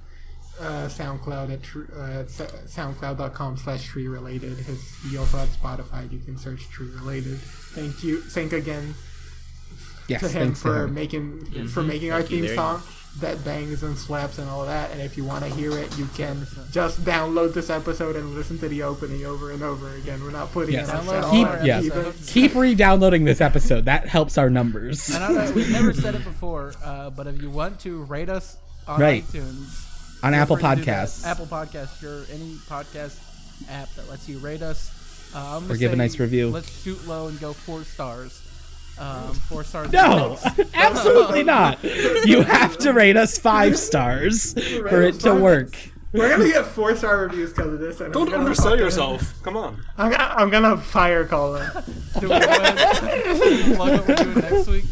[0.60, 4.58] Uh, SoundCloud at tr- uh, s- soundcloud.com slash tree related.
[4.58, 6.10] His, he also has Spotify.
[6.10, 7.38] You can search tree related.
[7.40, 8.22] Thank you.
[8.22, 8.96] Thank again
[10.08, 10.94] yes, to him thanks to for him.
[10.94, 12.82] making for making our Thank you theme very song
[13.20, 14.92] that bangs and slaps and all that.
[14.92, 18.58] And if you want to hear it, you can just download this episode and listen
[18.60, 20.22] to the opening over and over again.
[20.24, 20.88] We're not putting Yes.
[20.90, 22.32] it on Download Keep- all our or yes.
[22.32, 23.86] Keep re-downloading this episode.
[23.86, 25.10] That helps our numbers.
[25.10, 28.30] And I know we've never said it before, uh, but if you want to rate
[28.30, 28.58] us
[28.88, 29.24] on Right.
[29.26, 29.85] iTunes,
[30.26, 31.08] On feel Apple free to do that.
[31.08, 31.26] Podcasts.
[31.26, 33.18] Apple Podcasts, your any podcast
[33.70, 34.92] app that lets you rate us,
[35.36, 36.50] uh, Or give a nice review.
[36.50, 38.42] Let's shoot low and go four stars.
[38.98, 39.92] Um, four stars.
[39.92, 40.38] No,
[40.74, 41.84] absolutely not.
[41.84, 45.76] You have to rate us five stars for it to work.
[46.14, 48.00] We're gonna get four star reviews because of this.
[48.00, 49.34] And Don't undersell fucking- yourself.
[49.44, 49.84] Come on.
[49.98, 51.70] I'm gonna, I'm gonna fire Colin.
[52.20, 54.86] Do we go ahead plug what we're doing next week?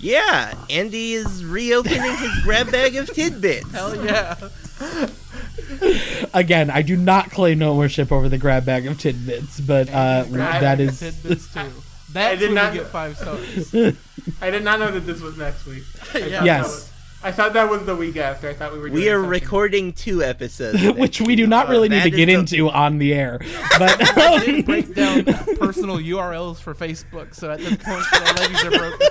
[0.00, 3.70] Yeah, Andy is reopening his grab bag of tidbits.
[3.72, 4.36] Hell yeah!
[6.34, 10.24] Again, I do not claim no ownership over the grab bag of tidbits, but uh,
[10.26, 11.60] Grab that Tidbits too.
[12.12, 13.74] That's did when not- you get five stars.
[14.40, 15.82] I did not know that this was next week.
[16.14, 16.38] I Yeah.
[16.38, 16.92] thought Yes.
[17.22, 18.48] That was- I thought that was the week after.
[18.48, 18.84] I thought we were.
[18.84, 19.30] We doing are something.
[19.30, 22.70] recording two episodes, which we do not Uh, really need to is get the- into
[22.70, 23.40] on the air.
[23.78, 25.24] But um, break down
[25.56, 29.08] personal URLs for Facebook, so at this point, the levees are broken.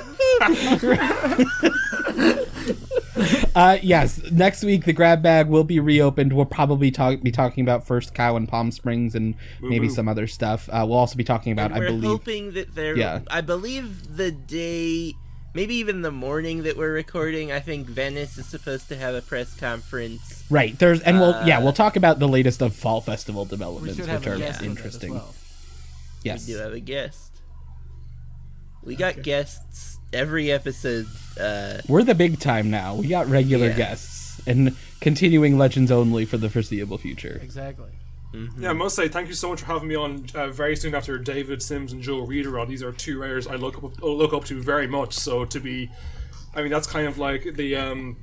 [3.56, 6.34] Uh, yes, next week the grab bag will be reopened.
[6.34, 10.28] We'll probably talk, be talking about First Cow and Palm Springs and maybe some other
[10.28, 10.70] stuff.
[10.72, 12.04] Uh, we'll also be talking about, I we're believe.
[12.04, 12.96] hoping that there.
[12.96, 13.22] Yeah.
[13.30, 15.16] I believe the day,
[15.58, 17.52] maybe even the morning that we're recording.
[17.52, 20.44] I think Venice is supposed to have a press conference.
[20.52, 20.78] Right.
[20.78, 23.98] There's and we'll yeah, Uh, we'll talk about the latest of fall festival We developments,
[23.98, 25.14] should have which a are guest with it as interesting.
[25.16, 25.34] well.
[26.24, 26.48] Yes.
[26.48, 27.32] We do have a guest.
[28.84, 31.08] We got guests every episode.
[31.40, 32.94] Uh, We're the big time now.
[32.96, 33.78] We got regular Yeah.
[33.78, 37.40] guests and continuing legends only for the foreseeable future.
[37.44, 37.90] Exactly.
[38.60, 40.96] Yeah, I must say thank you so much for having me on uh, very soon
[40.96, 42.66] after David Sims and Joe Reader.
[42.66, 45.14] These are two writers I look up look up to very much.
[45.14, 45.90] So to be,
[46.54, 48.18] I mean, that's kind of like the um,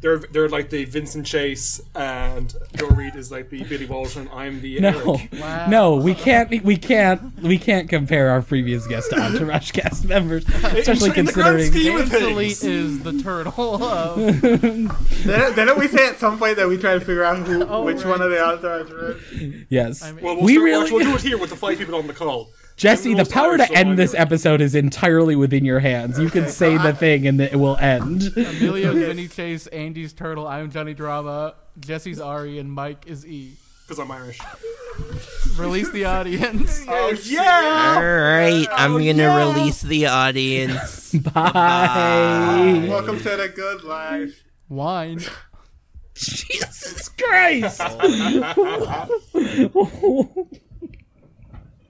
[0.00, 4.28] they're they're like the Vincent Chase and Joe Reid is like the Billy Walsh and
[4.30, 5.28] I'm the No, Eric.
[5.40, 5.66] Wow.
[5.68, 6.62] no, we can't.
[6.64, 7.34] We can't.
[7.42, 11.70] We can't compare our previous guest to Entourage cast members, especially in the considering.
[11.72, 12.62] scheme of James things.
[12.62, 16.94] Elite is the turtle of Then, then we say at some point that we try
[16.94, 18.06] to figure out who, Oh, which right.
[18.06, 19.16] one of the entourage were.
[19.68, 20.92] Yes, I mean- Well, we'll, we start- really.
[20.92, 22.50] we'll do it here with the five people on the call.
[22.78, 24.26] Jesse, the power to so I'm end this Eric.
[24.26, 26.18] episode is entirely within your hands.
[26.18, 28.32] You can say the thing and it will end.
[28.36, 30.46] Emilio's Vinny Chase, Andy's turtle.
[30.46, 31.54] I'm Johnny Drama.
[31.80, 33.54] Jesse's Ari, and Mike is E.
[33.84, 34.38] Because I'm Irish.
[35.56, 36.84] Release the audience.
[36.88, 37.94] Oh yeah!
[37.96, 39.36] all right, oh, I'm Oh, gonna yeah.
[39.54, 41.12] release the audience.
[41.14, 42.86] Bye.
[42.88, 44.44] Welcome to the good life.
[44.68, 45.20] Wine.
[46.14, 47.80] Jesus Christ.